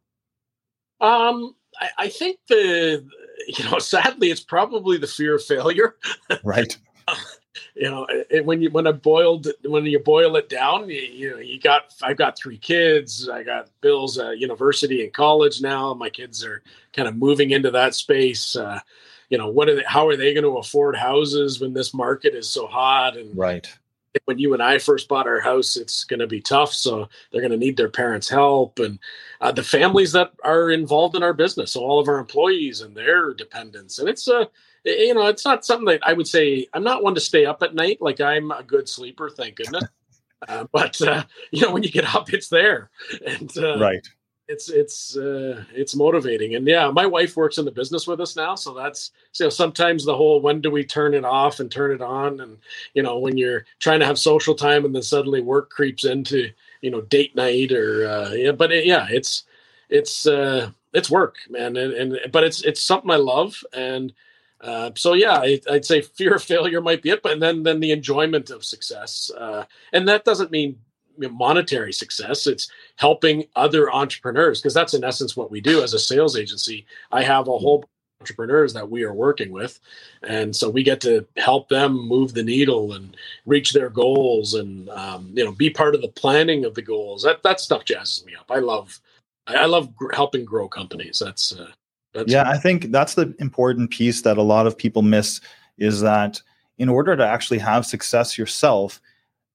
Um, 1.02 1.56
I, 1.80 1.90
I 1.98 2.10
think 2.10 2.40
the, 2.48 3.06
you 3.48 3.70
know, 3.70 3.80
sadly, 3.80 4.32
it's 4.32 4.42
probably 4.42 4.98
the 4.98 5.08
fear 5.08 5.36
of 5.36 5.44
failure. 5.44 5.96
right. 6.44 6.78
you 7.76 7.90
know 7.90 8.08
it, 8.10 8.46
when 8.46 8.62
you 8.62 8.70
when 8.72 8.88
i 8.88 8.92
boiled 8.92 9.48
when 9.66 9.86
you 9.86 10.00
boil 10.00 10.36
it 10.36 10.50
down 10.50 10.90
you, 10.90 11.00
you 11.00 11.32
know 11.32 11.38
you 11.38 11.60
got 11.60 11.94
i've 12.02 12.18
got 12.18 12.38
three 12.38 12.58
kids 12.58 13.30
i 13.30 13.44
got 13.44 13.70
bills 13.82 14.18
at 14.18 14.40
university 14.40 15.04
and 15.04 15.14
college 15.14 15.62
now 15.62 15.94
my 15.94 16.10
kids 16.10 16.44
are 16.44 16.64
kind 16.94 17.08
of 17.08 17.16
moving 17.16 17.52
into 17.52 17.72
that 17.72 17.94
space 17.94 18.56
uh, 18.56 18.80
you 19.30 19.38
know 19.38 19.50
what 19.50 19.70
are 19.70 19.76
they 19.76 19.84
how 19.86 20.08
are 20.08 20.16
they 20.16 20.34
going 20.34 20.44
to 20.44 20.58
afford 20.58 20.96
houses 20.96 21.60
when 21.60 21.74
this 21.74 21.94
market 21.94 22.34
is 22.34 22.50
so 22.50 22.66
hot 22.68 23.18
and 23.18 23.36
right 23.38 23.78
when 24.26 24.40
you 24.40 24.54
and 24.54 24.64
I 24.64 24.78
first 24.78 25.08
bought 25.08 25.28
our 25.28 25.40
house, 25.40 25.76
it's 25.76 26.04
going 26.04 26.20
to 26.20 26.28
be 26.28 26.42
tough. 26.42 26.74
So 26.74 27.10
they're 27.32 27.42
going 27.42 27.52
to 27.52 27.58
need 27.58 27.78
their 27.78 27.90
parents' 27.90 28.30
help 28.30 28.80
and 28.80 29.00
uh, 29.42 29.52
the 29.52 29.64
families 29.64 30.12
that 30.14 30.32
are 30.44 30.72
involved 30.72 31.16
in 31.16 31.24
our 31.24 31.34
business. 31.34 31.74
So 31.74 31.82
all 31.82 32.00
of 32.00 32.08
our 32.08 32.20
employees 32.20 32.82
and 32.82 32.96
their 32.96 33.34
dependents. 33.34 34.00
And 34.00 34.08
it's 34.08 34.28
a, 34.28 34.50
you 34.86 35.14
know, 35.14 35.28
it's 35.28 35.46
not 35.46 35.66
something 35.66 35.86
that 35.86 36.08
I 36.08 36.14
would 36.14 36.28
say 36.28 36.68
I'm 36.74 36.84
not 36.84 37.04
one 37.04 37.16
to 37.16 37.22
stay 37.22 37.46
up 37.46 37.62
at 37.64 37.76
night. 37.76 37.98
Like 38.02 38.22
I'm 38.22 38.52
a 38.52 38.64
good 38.64 38.88
sleeper, 38.88 39.30
thank 39.30 39.56
goodness. 39.56 39.84
Uh, 40.48 40.66
but 40.74 41.02
uh, 41.02 41.24
you 41.52 41.62
know, 41.62 41.72
when 41.72 41.82
you 41.82 41.90
get 41.90 42.14
up, 42.14 42.32
it's 42.32 42.50
there, 42.50 42.92
and 43.26 43.58
uh, 43.58 43.80
right. 43.80 44.06
It's 44.48 44.70
it's 44.70 45.18
uh, 45.18 45.64
it's 45.74 45.96
motivating, 45.96 46.54
and 46.54 46.68
yeah, 46.68 46.92
my 46.92 47.08
wife 47.08 47.36
works 47.36 47.58
in 47.58 47.66
the 47.66 47.72
business 47.72 48.06
with 48.06 48.22
us 48.22 48.36
now, 48.36 48.54
so 48.54 48.76
that's 48.76 49.10
you 49.40 49.46
know 49.46 49.50
sometimes 49.50 50.06
the 50.06 50.16
whole 50.16 50.40
when 50.40 50.62
do 50.62 50.70
we 50.70 50.86
turn 50.86 51.16
it 51.16 51.26
off 51.26 51.60
and 51.60 51.72
turn 51.72 51.92
it 51.92 52.02
on, 52.02 52.40
and 52.40 52.60
you 52.94 53.02
know 53.02 53.18
when 53.18 53.38
you're 53.38 53.66
trying 53.80 54.00
to 54.02 54.06
have 54.06 54.20
social 54.20 54.54
time 54.54 54.86
and 54.86 54.94
then 54.94 55.02
suddenly 55.02 55.42
work 55.42 55.72
creeps 55.72 56.06
into 56.06 56.52
you 56.82 56.92
know 56.92 57.02
date 57.02 57.36
night 57.36 57.72
or 57.72 58.08
uh, 58.08 58.30
yeah, 58.34 58.52
but 58.52 58.72
it, 58.72 58.86
yeah, 58.86 59.08
it's 59.10 59.46
it's 59.90 60.28
uh, 60.28 60.70
it's 60.94 61.10
work, 61.10 61.38
man, 61.50 61.76
and, 61.76 61.94
and 61.94 62.20
but 62.32 62.44
it's 62.44 62.62
it's 62.64 62.82
something 62.82 63.10
I 63.10 63.16
love, 63.16 63.64
and 63.74 64.14
uh, 64.62 64.92
so 64.96 65.14
yeah, 65.14 65.40
I, 65.40 65.60
would 65.70 65.86
say 65.86 66.02
fear 66.02 66.36
of 66.36 66.44
failure 66.44 66.82
might 66.82 67.02
be 67.02 67.10
it, 67.10 67.24
but 67.24 67.40
then 67.40 67.64
then 67.64 67.80
the 67.80 67.92
enjoyment 67.92 68.52
of 68.52 68.64
success, 68.64 69.32
uh, 69.36 69.66
and 69.92 70.08
that 70.08 70.24
doesn't 70.24 70.52
mean 70.52 70.78
monetary 71.18 71.94
success. 71.94 72.48
It's 72.48 72.70
helping 72.98 73.46
other 73.56 73.92
entrepreneurs 73.92 74.62
because 74.62 74.74
that's 74.74 74.94
in 74.94 75.04
essence 75.04 75.36
what 75.36 75.52
we 75.52 75.62
do 75.62 75.84
as 75.84 75.94
a 75.94 76.00
sales 76.00 76.38
agency. 76.38 76.86
I 77.12 77.24
have 77.24 77.48
a 77.48 77.58
whole 77.58 77.80
bunch 77.80 77.90
of 77.90 78.22
entrepreneurs 78.22 78.74
that 78.74 78.90
we 78.90 79.04
are 79.04 79.14
working 79.14 79.52
with, 79.52 79.80
and 80.24 80.56
so 80.56 80.70
we 80.70 80.84
get 80.84 81.02
to 81.02 81.26
help 81.38 81.70
them 81.70 82.08
move 82.08 82.34
the 82.34 82.44
needle 82.44 82.94
and 82.94 83.16
reach 83.46 83.74
their 83.74 83.90
goals, 83.90 84.54
and 84.54 84.90
um, 84.90 85.32
you 85.34 85.44
know 85.44 85.52
be 85.52 85.70
part 85.70 85.96
of 85.96 86.02
the 86.02 86.10
planning 86.10 86.66
of 86.66 86.76
the 86.76 86.82
goals. 86.82 87.24
That 87.24 87.44
that 87.44 87.60
stuff 87.60 87.86
jazzes 87.86 88.26
me 88.26 88.34
up. 88.40 88.50
I 88.50 88.60
love 88.60 89.00
I 89.48 89.66
love 89.66 89.94
helping 90.14 90.46
grow 90.46 90.68
companies. 90.68 91.20
That's 91.20 91.54
uh, 91.54 91.72
that's 92.14 92.32
yeah, 92.32 92.50
I 92.50 92.58
think 92.58 92.92
that's 92.92 93.16
the 93.16 93.36
important 93.40 93.92
piece 93.92 94.22
that 94.22 94.38
a 94.38 94.42
lot 94.44 94.68
of 94.68 94.78
people 94.78 95.02
miss 95.02 95.42
is 95.78 96.02
that 96.02 96.42
in 96.78 96.90
order 96.90 97.16
to 97.16 97.26
actually 97.26 97.60
have 97.60 97.86
success 97.86 98.38
yourself, 98.38 99.02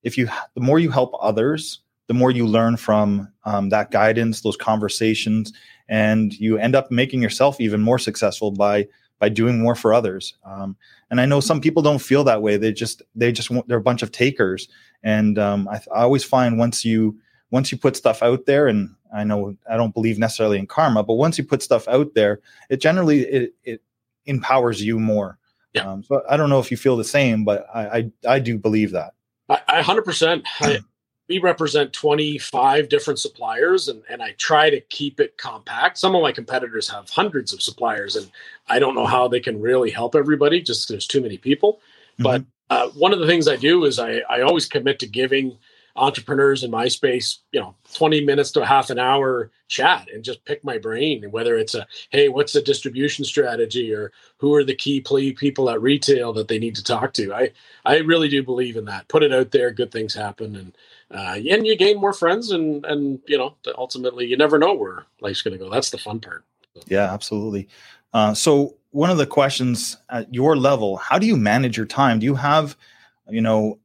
if 0.03 0.17
you 0.17 0.27
the 0.55 0.61
more 0.61 0.79
you 0.79 0.89
help 0.89 1.13
others, 1.21 1.79
the 2.07 2.13
more 2.13 2.31
you 2.31 2.45
learn 2.45 2.77
from 2.77 3.31
um, 3.45 3.69
that 3.69 3.91
guidance, 3.91 4.41
those 4.41 4.57
conversations, 4.57 5.53
and 5.87 6.33
you 6.39 6.57
end 6.57 6.75
up 6.75 6.91
making 6.91 7.21
yourself 7.21 7.59
even 7.59 7.81
more 7.81 7.99
successful 7.99 8.51
by 8.51 8.87
by 9.19 9.29
doing 9.29 9.61
more 9.61 9.75
for 9.75 9.93
others. 9.93 10.33
Um, 10.43 10.75
and 11.11 11.21
I 11.21 11.25
know 11.25 11.39
some 11.39 11.61
people 11.61 11.83
don't 11.83 12.01
feel 12.01 12.23
that 12.23 12.41
way. 12.41 12.57
They 12.57 12.73
just 12.73 13.03
they 13.15 13.31
just 13.31 13.51
want, 13.51 13.67
they're 13.67 13.77
a 13.77 13.81
bunch 13.81 14.01
of 14.01 14.11
takers. 14.11 14.67
And 15.03 15.37
um, 15.37 15.67
I, 15.69 15.79
I 15.93 16.01
always 16.01 16.23
find 16.23 16.57
once 16.57 16.83
you 16.83 17.19
once 17.51 17.71
you 17.71 17.77
put 17.77 17.95
stuff 17.95 18.23
out 18.23 18.45
there 18.45 18.67
and 18.67 18.95
I 19.13 19.23
know 19.23 19.55
I 19.69 19.77
don't 19.77 19.93
believe 19.93 20.17
necessarily 20.17 20.57
in 20.57 20.67
karma, 20.67 21.03
but 21.03 21.15
once 21.15 21.37
you 21.37 21.43
put 21.43 21.61
stuff 21.61 21.87
out 21.87 22.13
there, 22.15 22.41
it 22.69 22.81
generally 22.81 23.21
it, 23.21 23.53
it 23.63 23.81
empowers 24.25 24.81
you 24.81 24.99
more. 24.99 25.37
Yeah. 25.73 25.89
Um, 25.89 26.03
so 26.03 26.23
I 26.29 26.35
don't 26.35 26.49
know 26.49 26.59
if 26.59 26.71
you 26.71 26.77
feel 26.77 26.97
the 26.97 27.03
same, 27.03 27.45
but 27.45 27.67
I 27.73 27.81
I, 27.97 28.11
I 28.27 28.39
do 28.39 28.57
believe 28.57 28.91
that. 28.91 29.13
I, 29.67 29.81
hundred 29.81 30.03
percent. 30.03 30.45
We 31.29 31.39
represent 31.39 31.93
25 31.93 32.89
different 32.89 33.17
suppliers 33.17 33.87
and, 33.87 34.03
and 34.09 34.21
I 34.21 34.33
try 34.37 34.69
to 34.69 34.81
keep 34.81 35.21
it 35.21 35.37
compact. 35.37 35.97
Some 35.97 36.13
of 36.13 36.21
my 36.21 36.33
competitors 36.33 36.89
have 36.89 37.09
hundreds 37.09 37.53
of 37.53 37.61
suppliers 37.61 38.17
and 38.17 38.29
I 38.67 38.79
don't 38.79 38.95
know 38.95 39.05
how 39.05 39.29
they 39.29 39.39
can 39.39 39.61
really 39.61 39.91
help 39.91 40.13
everybody 40.13 40.61
just 40.61 40.89
there's 40.89 41.07
too 41.07 41.21
many 41.21 41.37
people. 41.37 41.79
Mm-hmm. 42.19 42.23
But 42.23 42.45
uh, 42.69 42.89
one 42.89 43.13
of 43.13 43.19
the 43.19 43.27
things 43.27 43.47
I 43.47 43.55
do 43.55 43.85
is 43.85 43.97
I, 43.97 44.23
I 44.29 44.41
always 44.41 44.65
commit 44.65 44.99
to 44.99 45.07
giving 45.07 45.57
entrepreneurs 45.95 46.63
in 46.63 46.71
my 46.71 46.87
space, 46.87 47.39
you 47.51 47.59
know, 47.59 47.75
20 47.93 48.25
minutes 48.25 48.51
to 48.51 48.61
a 48.61 48.65
half 48.65 48.89
an 48.89 48.99
hour 48.99 49.51
chat 49.67 50.07
and 50.13 50.23
just 50.23 50.43
pick 50.45 50.63
my 50.63 50.77
brain. 50.77 51.23
And 51.23 51.33
whether 51.33 51.57
it's 51.57 51.75
a, 51.75 51.87
hey, 52.09 52.29
what's 52.29 52.53
the 52.53 52.61
distribution 52.61 53.25
strategy 53.25 53.93
or 53.93 54.11
who 54.37 54.53
are 54.53 54.63
the 54.63 54.75
key 54.75 55.01
play 55.01 55.31
people 55.31 55.69
at 55.69 55.81
retail 55.81 56.33
that 56.33 56.47
they 56.47 56.59
need 56.59 56.75
to 56.75 56.83
talk 56.83 57.13
to? 57.13 57.33
I, 57.33 57.51
I 57.85 57.97
really 57.99 58.29
do 58.29 58.43
believe 58.43 58.77
in 58.77 58.85
that. 58.85 59.07
Put 59.07 59.23
it 59.23 59.33
out 59.33 59.51
there, 59.51 59.71
good 59.71 59.91
things 59.91 60.13
happen. 60.13 60.55
And, 60.55 60.77
uh, 61.11 61.35
and 61.49 61.65
you 61.65 61.75
gain 61.75 61.99
more 61.99 62.13
friends 62.13 62.51
and, 62.51 62.85
and, 62.85 63.19
you 63.27 63.37
know, 63.37 63.55
ultimately 63.77 64.25
you 64.25 64.37
never 64.37 64.57
know 64.57 64.73
where 64.73 65.05
life's 65.19 65.41
going 65.41 65.57
to 65.57 65.63
go. 65.63 65.69
That's 65.69 65.89
the 65.89 65.97
fun 65.97 66.19
part. 66.19 66.45
Yeah, 66.87 67.13
absolutely. 67.13 67.67
Uh, 68.13 68.33
so 68.33 68.75
one 68.91 69.09
of 69.09 69.17
the 69.17 69.25
questions 69.25 69.97
at 70.09 70.33
your 70.33 70.57
level, 70.57 70.97
how 70.97 71.17
do 71.17 71.25
you 71.25 71.37
manage 71.37 71.77
your 71.77 71.85
time? 71.85 72.19
Do 72.19 72.25
you 72.25 72.35
have, 72.35 72.75
you 73.29 73.41
know, 73.41 73.79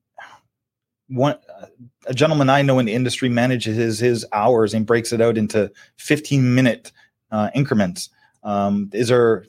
one 1.08 1.36
a 2.06 2.14
gentleman 2.14 2.50
I 2.50 2.62
know 2.62 2.78
in 2.78 2.86
the 2.86 2.94
industry 2.94 3.28
manages 3.28 3.76
his, 3.76 3.98
his 3.98 4.26
hours 4.32 4.74
and 4.74 4.86
breaks 4.86 5.12
it 5.12 5.20
out 5.20 5.38
into 5.38 5.70
15 5.98 6.54
minute 6.54 6.92
uh, 7.30 7.50
increments. 7.54 8.10
Um, 8.42 8.90
is 8.92 9.08
there 9.08 9.44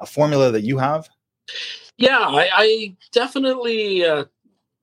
a 0.00 0.06
formula 0.06 0.50
that 0.50 0.62
you 0.62 0.78
have? 0.78 1.08
Yeah, 1.96 2.18
I, 2.18 2.50
I 2.54 2.96
definitely. 3.12 4.04
Uh, 4.04 4.24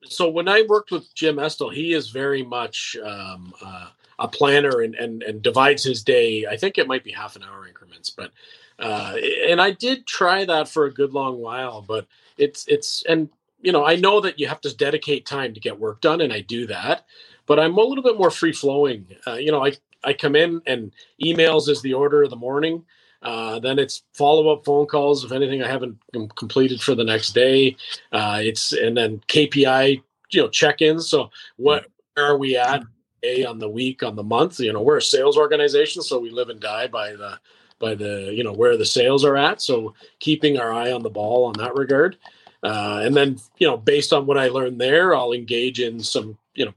so 0.04 0.30
when 0.30 0.48
I 0.48 0.64
worked 0.68 0.92
with 0.92 1.14
Jim 1.14 1.40
Estill, 1.40 1.70
he 1.70 1.94
is 1.94 2.10
very 2.10 2.44
much 2.44 2.96
um, 3.04 3.54
uh, 3.64 3.90
a 4.20 4.28
planner 4.28 4.82
and, 4.82 4.96
and 4.96 5.24
and 5.24 5.42
divides 5.42 5.84
his 5.84 6.04
day. 6.04 6.46
I 6.46 6.58
think 6.58 6.78
it 6.78 6.88
might 6.88 7.04
be 7.04 7.12
half 7.12 7.36
an 7.36 7.44
hour 7.44 7.68
increments, 7.68 8.10
but 8.10 8.32
uh, 8.80 9.16
and 9.48 9.62
I 9.62 9.72
did 9.72 10.08
try 10.08 10.46
that 10.46 10.70
for 10.70 10.86
a 10.86 10.94
good 10.94 11.14
long 11.14 11.40
while, 11.40 11.82
but 11.82 12.08
it's 12.38 12.66
it's 12.68 13.04
and 13.08 13.30
you 13.62 13.72
know, 13.72 13.86
I 13.86 13.96
know 13.96 14.22
that 14.22 14.40
you 14.40 14.48
have 14.48 14.62
to 14.62 14.76
dedicate 14.76 15.26
time 15.26 15.54
to 15.54 15.60
get 15.60 15.80
work 15.80 16.02
done, 16.02 16.22
and 16.22 16.32
I 16.32 16.42
do 16.42 16.68
that. 16.68 17.06
But 17.46 17.60
I'm 17.60 17.78
a 17.78 17.82
little 17.82 18.04
bit 18.04 18.18
more 18.18 18.32
free 18.32 18.54
flowing. 18.54 19.08
Uh, 19.26 19.34
you 19.34 19.52
know, 19.52 19.66
I 19.66 19.74
I 20.04 20.14
come 20.14 20.36
in 20.36 20.62
and 20.66 20.92
emails 21.24 21.68
is 21.68 21.82
the 21.82 21.94
order 21.94 22.24
of 22.24 22.30
the 22.30 22.36
morning. 22.36 22.86
Uh, 23.22 23.60
then 23.60 23.80
it's 23.80 24.04
follow 24.14 24.50
up 24.50 24.64
phone 24.64 24.86
calls 24.86 25.26
if 25.26 25.32
anything 25.32 25.62
I 25.62 25.68
haven't 25.68 25.98
completed 26.36 26.82
for 26.82 26.96
the 26.96 27.04
next 27.04 27.34
day. 27.34 27.76
Uh, 28.12 28.40
it's 28.42 28.72
and 28.72 28.96
then 28.96 29.22
KPI, 29.28 30.02
you 30.32 30.42
know, 30.42 30.48
check 30.48 30.82
ins. 30.82 31.10
So 31.10 31.30
what 31.58 31.88
where 32.14 32.28
are 32.28 32.38
we 32.38 32.56
at? 32.56 32.84
A 33.24 33.44
on 33.44 33.60
the 33.60 33.68
week, 33.68 34.02
on 34.02 34.16
the 34.16 34.24
month. 34.24 34.62
You 34.62 34.72
know, 34.72 34.82
we're 34.82 34.98
a 34.98 35.02
sales 35.02 35.38
organization, 35.38 36.02
so 36.02 36.20
we 36.20 36.30
live 36.30 36.48
and 36.48 36.62
die 36.62 36.88
by 36.88 37.12
the 37.12 37.38
by 37.78 37.96
the 37.96 38.32
you 38.34 38.46
know 38.46 38.54
where 38.54 38.78
the 38.78 38.86
sales 38.86 39.26
are 39.26 39.36
at. 39.36 39.62
So 39.62 39.94
keeping 40.20 40.58
our 40.58 40.72
eye 40.72 40.94
on 40.94 41.04
the 41.04 41.10
ball 41.10 41.46
on 41.46 41.54
that 41.58 41.76
regard. 41.76 42.18
Uh, 42.64 43.02
and 43.04 43.16
then, 43.16 43.38
you 43.58 43.68
know, 43.68 43.78
based 43.78 44.12
on 44.12 44.26
what 44.26 44.38
I 44.38 44.50
learned 44.50 44.80
there, 44.82 45.16
I'll 45.16 45.32
engage 45.32 45.80
in 45.80 46.02
some, 46.02 46.38
you 46.56 46.66
know, 46.66 46.74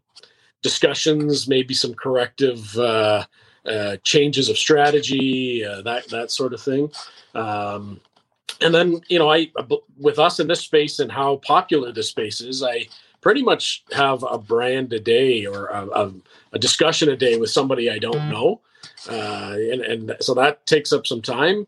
discussions, 0.62 1.49
maybe 1.49 1.75
some 1.75 1.95
corrective 1.95 2.77
uh, 2.79 3.25
uh, 3.66 3.97
changes 4.05 4.49
of 4.49 4.57
strategy, 4.57 5.64
uh, 5.64 5.83
that 5.83 6.09
that 6.09 6.31
sort 6.31 6.55
of 6.55 6.61
thing. 6.61 6.90
Um, 7.35 8.01
and 8.61 8.75
then, 8.75 9.01
you 9.09 9.18
know, 9.18 9.31
I 9.31 9.51
with 9.99 10.18
us 10.18 10.38
in 10.38 10.47
this 10.47 10.61
space 10.61 11.01
and 11.01 11.11
how 11.11 11.37
popular 11.37 11.92
this 11.92 12.09
space 12.09 12.40
is, 12.40 12.62
I 12.62 12.87
pretty 13.21 13.42
much 13.42 13.85
have 13.92 14.25
a 14.29 14.38
brand 14.38 14.92
a 14.92 15.01
day 15.01 15.47
or 15.47 15.66
a, 15.66 15.87
a, 15.88 16.12
a 16.53 16.59
discussion 16.59 17.09
a 17.09 17.16
day 17.16 17.37
with 17.38 17.51
somebody 17.51 17.90
I 17.90 17.99
don't 17.99 18.29
know, 18.29 18.61
uh, 19.09 19.57
and 19.59 19.81
and 19.81 20.16
so 20.21 20.35
that 20.35 20.64
takes 20.66 20.92
up 20.92 21.07
some 21.07 21.23
time 21.23 21.66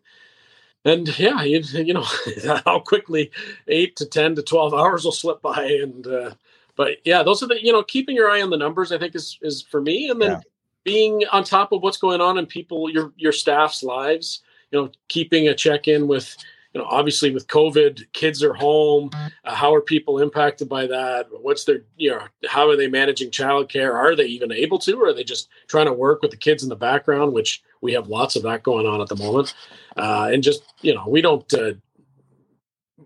and 0.85 1.19
yeah, 1.19 1.43
you, 1.43 1.61
you 1.61 1.95
know 1.95 2.07
how 2.65 2.81
quickly 2.81 3.31
eight 3.69 3.97
to 3.97 4.07
ten 4.07 4.35
to 4.35 4.43
twelve 4.43 4.75
hours 4.75 5.05
will 5.05 5.13
slip 5.13 5.41
by, 5.43 5.65
and 5.65 6.07
uh, 6.07 6.35
but 6.77 6.99
yeah, 7.05 7.23
those 7.23 7.43
are 7.43 7.47
the 7.47 7.65
you 7.65 7.73
know 7.73 7.83
keeping 7.83 8.17
your 8.17 8.31
eye 8.31 8.43
on 8.43 8.51
the 8.51 8.57
numbers. 8.57 8.93
I 8.93 8.99
think 8.99 9.15
is 9.15 9.39
is 9.43 9.63
for 9.63 9.81
me, 9.81 10.11
and 10.11 10.21
then 10.21 10.33
yeah. 10.33 10.41
being 10.85 11.23
on 11.33 11.45
top 11.45 11.73
of 11.73 11.83
what's 11.83 11.97
going 11.97 12.21
on 12.21 12.39
in 12.39 12.47
people 12.47 12.91
your 12.91 13.13
your 13.17 13.33
staff's 13.33 13.83
lives. 13.83 14.43
You 14.71 14.83
know, 14.83 14.91
keeping 15.09 15.49
a 15.49 15.55
check 15.55 15.89
in 15.89 16.09
with 16.09 16.37
you 16.75 16.81
know, 16.81 16.87
obviously 16.91 17.33
with 17.33 17.47
COVID, 17.47 18.03
kids 18.13 18.43
are 18.43 18.53
home. 18.53 19.11
Uh, 19.45 19.55
how 19.55 19.73
are 19.73 19.81
people 19.81 20.21
impacted 20.21 20.69
by 20.69 20.87
that? 20.89 21.29
What's 21.31 21.65
their, 21.65 21.83
you 21.97 22.11
know, 22.11 22.21
how 22.49 22.69
are 22.69 22.77
they 22.77 22.89
managing 22.89 23.31
childcare? 23.31 23.95
Are 23.95 24.17
they 24.17 24.25
even 24.25 24.51
able 24.51 24.81
to, 24.81 25.01
or 25.01 25.09
are 25.09 25.13
they 25.13 25.23
just 25.23 25.49
trying 25.69 25.87
to 25.87 25.93
work 25.93 26.21
with 26.21 26.33
the 26.33 26.37
kids 26.37 26.65
in 26.65 26.69
the 26.69 26.77
background, 26.77 27.33
which 27.33 27.63
we 27.81 27.93
have 27.93 28.09
lots 28.09 28.35
of 28.35 28.43
that 28.43 28.65
going 28.65 28.87
on 28.87 29.01
at 29.01 29.09
the 29.09 29.17
moment. 29.17 29.55
Uh, 29.97 30.31
and 30.33 30.43
just, 30.43 30.65
you 30.81 30.93
know, 30.93 31.05
we 31.07 31.21
don't, 31.21 31.53
uh, 31.55 31.75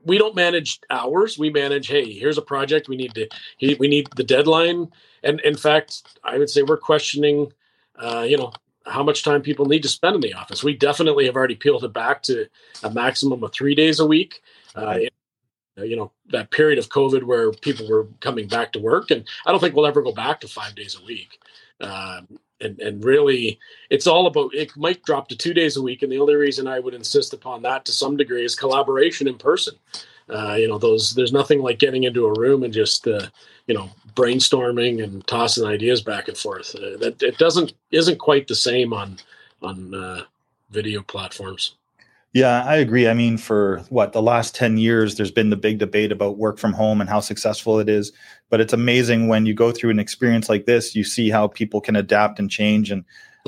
we 0.04 0.16
don't 0.16 0.35
manage 0.35 0.81
hours. 0.88 1.38
We 1.38 1.50
manage, 1.50 1.88
hey, 1.88 2.11
here's 2.11 2.38
a 2.38 2.42
project. 2.42 2.88
We 2.88 2.96
need 2.96 3.14
to, 3.14 3.28
we 3.78 3.88
need 3.88 4.09
the 4.16 4.24
deadline. 4.24 4.88
And 5.22 5.40
in 5.40 5.57
fact, 5.57 6.18
I 6.24 6.38
would 6.38 6.48
say 6.48 6.62
we're 6.62 6.78
questioning, 6.78 7.52
uh, 7.96 8.24
you 8.26 8.38
know, 8.38 8.52
how 8.88 9.03
much 9.03 9.22
time 9.22 9.42
people 9.42 9.66
need 9.66 9.83
to 9.83 9.88
spend 9.88 10.14
in 10.14 10.20
the 10.20 10.35
office. 10.35 10.64
We 10.64 10.74
definitely 10.74 11.27
have 11.27 11.37
already 11.37 11.55
peeled 11.55 11.85
it 11.85 11.92
back 11.92 12.22
to 12.24 12.46
a 12.83 12.90
maximum 12.90 13.42
of 13.44 13.53
three 13.53 13.74
days 13.74 14.01
a 14.01 14.07
week. 14.07 14.40
Uh, 14.74 14.98
you 15.77 15.96
know, 15.96 16.11
that 16.31 16.51
period 16.51 16.79
of 16.79 16.88
COVID 16.88 17.22
where 17.22 17.53
people 17.53 17.88
were 17.88 18.09
coming 18.20 18.48
back 18.48 18.72
to 18.72 18.81
work, 18.81 19.11
and 19.11 19.27
I 19.46 19.51
don't 19.51 19.61
think 19.61 19.74
we'll 19.74 19.87
ever 19.87 20.03
go 20.03 20.12
back 20.12 20.40
to 20.40 20.48
five 20.48 20.74
days 20.74 20.96
a 21.01 21.05
week. 21.05 21.38
Um, 21.81 22.38
and 22.61 22.81
and 22.81 23.05
really, 23.05 23.59
it's 23.88 24.07
all 24.07 24.27
about. 24.27 24.55
It 24.55 24.77
might 24.77 25.05
drop 25.05 25.29
to 25.29 25.37
two 25.37 25.55
days 25.55 25.77
a 25.77 25.83
week, 25.83 26.03
and 26.03 26.11
the 26.11 26.18
only 26.18 26.35
reason 26.35 26.66
I 26.66 26.81
would 26.81 26.94
insist 26.94 27.33
upon 27.33 27.62
that 27.62 27.85
to 27.85 27.92
some 27.92 28.16
degree 28.16 28.44
is 28.44 28.57
collaboration 28.57 29.29
in 29.29 29.38
person. 29.38 29.74
Uh, 30.29 30.57
you 30.59 30.69
know, 30.69 30.79
those 30.79 31.14
there's 31.14 31.33
nothing 31.33 31.61
like 31.61 31.79
getting 31.79 32.05
into 32.05 32.27
a 32.27 32.38
room 32.38 32.62
and 32.62 32.73
just 32.73 33.07
uh, 33.07 33.27
you 33.67 33.75
know 33.75 33.91
brainstorming 34.14 35.03
and 35.03 35.27
tossing 35.27 35.64
ideas 35.64 36.03
back 36.03 36.29
and 36.29 36.37
forth. 36.37 36.75
Uh, 36.75 36.97
that 36.99 37.23
it 37.23 37.38
doesn't 37.38 37.73
isn't 37.91 38.19
quite 38.19 38.49
the 38.49 38.55
same 38.55 38.93
on 38.93 39.19
on 39.62 39.95
uh, 39.95 40.23
video 40.71 41.03
platforms. 41.03 41.75
Yeah, 42.35 42.62
I 42.64 42.77
agree. 42.77 43.09
I 43.09 43.14
mean, 43.14 43.38
for 43.38 43.79
what 43.88 44.12
the 44.12 44.21
last 44.21 44.55
10 44.55 44.77
years, 44.77 45.14
there's 45.14 45.31
been 45.31 45.49
the 45.49 45.57
big 45.57 45.79
debate 45.79 46.12
about 46.12 46.37
work 46.37 46.59
from 46.59 46.75
home 46.75 47.01
and 47.01 47.09
how 47.09 47.21
successful 47.21 47.81
it 47.81 47.88
is. 47.88 48.12
But 48.51 48.61
it's 48.61 48.75
amazing 48.75 49.29
when 49.29 49.47
you 49.47 49.55
go 49.55 49.73
through 49.73 49.91
an 49.91 49.99
experience 49.99 50.49
like 50.49 50.67
this, 50.67 50.95
you 50.95 51.05
see 51.05 51.31
how 51.31 51.49
people 51.49 51.81
can 51.81 51.97
adapt 51.97 52.38
and 52.38 52.51
change 52.51 52.91
and 52.91 53.05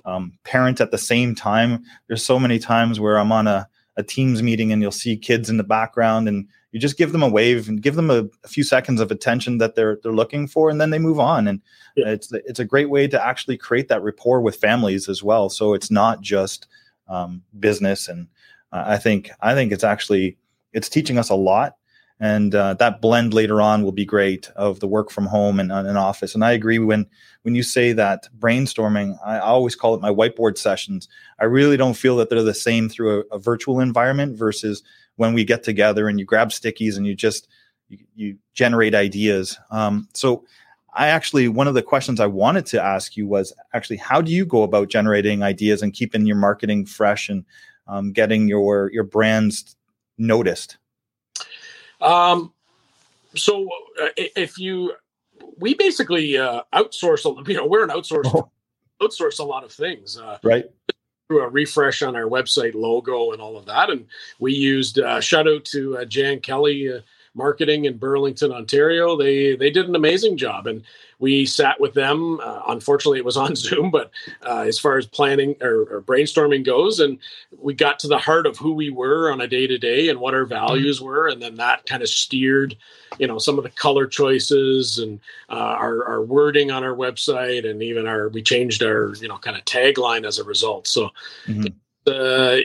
um, 0.06 0.32
parent 0.44 0.80
at 0.80 0.92
the 0.92 0.98
same 0.98 1.34
time. 1.34 1.84
There's 2.06 2.24
so 2.24 2.38
many 2.38 2.58
times 2.58 2.98
where 2.98 3.18
I'm 3.18 3.32
on 3.32 3.46
a, 3.46 3.68
a 4.00 4.02
Teams 4.02 4.42
meeting 4.42 4.72
and 4.72 4.82
you'll 4.82 4.90
see 4.90 5.16
kids 5.16 5.48
in 5.48 5.56
the 5.56 5.64
background 5.64 6.26
and 6.26 6.48
you 6.72 6.78
just 6.78 6.98
give 6.98 7.12
them 7.12 7.22
a 7.22 7.28
wave 7.28 7.68
and 7.68 7.82
give 7.82 7.96
them 7.96 8.10
a, 8.10 8.24
a, 8.44 8.48
few 8.48 8.62
seconds 8.62 9.00
of 9.00 9.10
attention 9.10 9.58
that 9.58 9.74
they're 9.74 9.98
they're 10.02 10.12
looking 10.12 10.46
for, 10.46 10.70
and 10.70 10.80
then 10.80 10.90
they 10.90 10.98
move 10.98 11.18
on. 11.18 11.48
And 11.48 11.60
yeah. 11.96 12.08
it's 12.08 12.32
it's 12.32 12.60
a 12.60 12.64
great 12.64 12.90
way 12.90 13.08
to 13.08 13.24
actually 13.24 13.56
create 13.56 13.88
that 13.88 14.02
rapport 14.02 14.40
with 14.40 14.56
families 14.56 15.08
as 15.08 15.22
well. 15.22 15.48
So 15.48 15.74
it's 15.74 15.90
not 15.90 16.20
just 16.20 16.68
um, 17.08 17.42
business, 17.58 18.08
and 18.08 18.28
uh, 18.72 18.84
I 18.86 18.98
think 18.98 19.30
I 19.40 19.54
think 19.54 19.72
it's 19.72 19.84
actually 19.84 20.36
it's 20.72 20.88
teaching 20.88 21.18
us 21.18 21.30
a 21.30 21.34
lot. 21.34 21.76
And 22.22 22.54
uh, 22.54 22.74
that 22.74 23.00
blend 23.00 23.32
later 23.32 23.62
on 23.62 23.82
will 23.82 23.92
be 23.92 24.04
great 24.04 24.50
of 24.54 24.80
the 24.80 24.86
work 24.86 25.10
from 25.10 25.24
home 25.24 25.58
and 25.58 25.72
an 25.72 25.96
office. 25.96 26.34
And 26.34 26.44
I 26.44 26.52
agree 26.52 26.78
when 26.78 27.06
when 27.42 27.54
you 27.54 27.62
say 27.62 27.94
that 27.94 28.28
brainstorming, 28.38 29.16
I 29.24 29.38
always 29.38 29.74
call 29.74 29.94
it 29.94 30.02
my 30.02 30.10
whiteboard 30.10 30.58
sessions. 30.58 31.08
I 31.38 31.44
really 31.44 31.78
don't 31.78 31.96
feel 31.96 32.18
that 32.18 32.28
they're 32.28 32.42
the 32.42 32.52
same 32.52 32.90
through 32.90 33.20
a, 33.20 33.36
a 33.36 33.38
virtual 33.38 33.80
environment 33.80 34.36
versus 34.36 34.82
when 35.16 35.32
we 35.32 35.44
get 35.44 35.62
together 35.62 36.08
and 36.08 36.18
you 36.18 36.26
grab 36.26 36.50
stickies 36.50 36.98
and 36.98 37.06
you 37.06 37.14
just 37.14 37.48
you, 37.88 37.98
you 38.14 38.38
generate 38.52 38.94
ideas. 38.94 39.58
Um, 39.70 40.06
so 40.12 40.44
I 40.92 41.08
actually 41.08 41.48
one 41.48 41.68
of 41.68 41.74
the 41.74 41.82
questions 41.82 42.20
I 42.20 42.26
wanted 42.26 42.66
to 42.66 42.82
ask 42.82 43.16
you 43.16 43.26
was 43.26 43.54
actually 43.72 43.96
how 43.96 44.20
do 44.20 44.30
you 44.30 44.44
go 44.44 44.62
about 44.62 44.90
generating 44.90 45.42
ideas 45.42 45.80
and 45.80 45.94
keeping 45.94 46.26
your 46.26 46.36
marketing 46.36 46.84
fresh 46.84 47.30
and 47.30 47.46
um, 47.86 48.12
getting 48.12 48.46
your 48.46 48.90
your 48.92 49.04
brands 49.04 49.74
noticed? 50.18 50.76
Um, 52.00 52.52
so 53.34 53.68
uh, 54.00 54.08
if 54.16 54.58
you 54.58 54.94
we 55.58 55.74
basically 55.74 56.36
uh, 56.36 56.62
outsource, 56.72 57.48
you 57.48 57.54
know, 57.54 57.66
we're 57.66 57.84
an 57.84 57.90
outsource 57.90 58.30
oh. 58.34 58.50
outsource 59.00 59.38
a 59.38 59.44
lot 59.44 59.64
of 59.64 59.72
things. 59.72 60.18
Uh, 60.18 60.38
right 60.42 60.66
Through 61.28 61.42
a 61.42 61.48
refresh 61.48 62.02
on 62.02 62.16
our 62.16 62.24
website 62.24 62.74
logo 62.74 63.32
and 63.32 63.40
all 63.40 63.56
of 63.56 63.66
that. 63.66 63.90
And 63.90 64.06
we 64.38 64.52
used 64.52 64.98
uh, 64.98 65.20
shout 65.20 65.48
out 65.48 65.64
to 65.66 65.98
uh, 65.98 66.04
Jan 66.04 66.40
Kelly 66.40 66.92
uh, 66.92 67.00
Marketing 67.34 67.84
in 67.84 67.96
Burlington, 67.96 68.52
Ontario. 68.52 69.16
They 69.16 69.54
they 69.54 69.70
did 69.70 69.88
an 69.88 69.94
amazing 69.94 70.36
job, 70.36 70.66
and 70.66 70.82
we 71.20 71.46
sat 71.46 71.78
with 71.78 71.94
them. 71.94 72.40
Uh, 72.40 72.62
unfortunately, 72.68 73.18
it 73.18 73.24
was 73.24 73.36
on 73.36 73.54
Zoom, 73.56 73.90
but 73.90 74.10
uh, 74.44 74.64
as 74.66 74.78
far 74.78 74.98
as 74.98 75.06
planning 75.06 75.54
or, 75.60 75.82
or, 75.82 76.02
brainstorming 76.02 76.64
goes, 76.64 76.98
and 76.98 77.18
we 77.56 77.72
got 77.72 78.00
to 78.00 78.08
the 78.08 78.18
heart 78.18 78.46
of 78.46 78.56
who 78.56 78.72
we 78.72 78.90
were 78.90 79.30
on 79.30 79.40
a 79.40 79.46
day 79.46 79.66
to 79.66 79.78
day 79.78 80.08
and 80.08 80.18
what 80.18 80.34
our 80.34 80.44
values 80.44 81.00
were, 81.00 81.28
and 81.28 81.40
then 81.40 81.54
that 81.56 81.86
kind 81.86 82.02
of 82.02 82.08
steered, 82.08 82.76
you 83.18 83.28
know, 83.28 83.38
some 83.38 83.58
of 83.58 83.64
the 83.64 83.70
color 83.70 84.06
choices 84.06 84.98
and 84.98 85.20
uh, 85.50 85.54
our, 85.54 86.04
our 86.08 86.22
wording 86.22 86.72
on 86.72 86.82
our 86.82 86.96
website, 86.96 87.68
and 87.68 87.82
even 87.82 88.08
our 88.08 88.28
we 88.28 88.42
changed 88.42 88.82
our 88.82 89.14
you 89.16 89.28
know 89.28 89.38
kind 89.38 89.56
of 89.56 89.64
tagline 89.64 90.26
as 90.26 90.38
a 90.38 90.44
result. 90.44 90.88
So. 90.88 91.10
Mm-hmm. 91.46 91.66
Uh, 92.06 92.56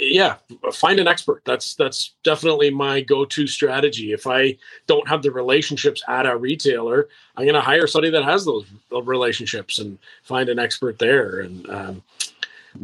yeah, 0.00 0.36
find 0.72 0.98
an 0.98 1.06
expert. 1.06 1.42
That's 1.44 1.74
that's 1.74 2.14
definitely 2.24 2.70
my 2.70 3.02
go-to 3.02 3.46
strategy. 3.46 4.12
If 4.12 4.26
I 4.26 4.56
don't 4.86 5.06
have 5.06 5.22
the 5.22 5.30
relationships 5.30 6.02
at 6.08 6.26
a 6.26 6.36
retailer, 6.36 7.08
I'm 7.36 7.44
going 7.44 7.54
to 7.54 7.60
hire 7.60 7.86
somebody 7.86 8.10
that 8.12 8.24
has 8.24 8.44
those 8.44 8.64
relationships 8.90 9.78
and 9.78 9.98
find 10.22 10.48
an 10.48 10.58
expert 10.58 10.98
there. 10.98 11.40
And 11.40 11.68
um, 11.68 12.02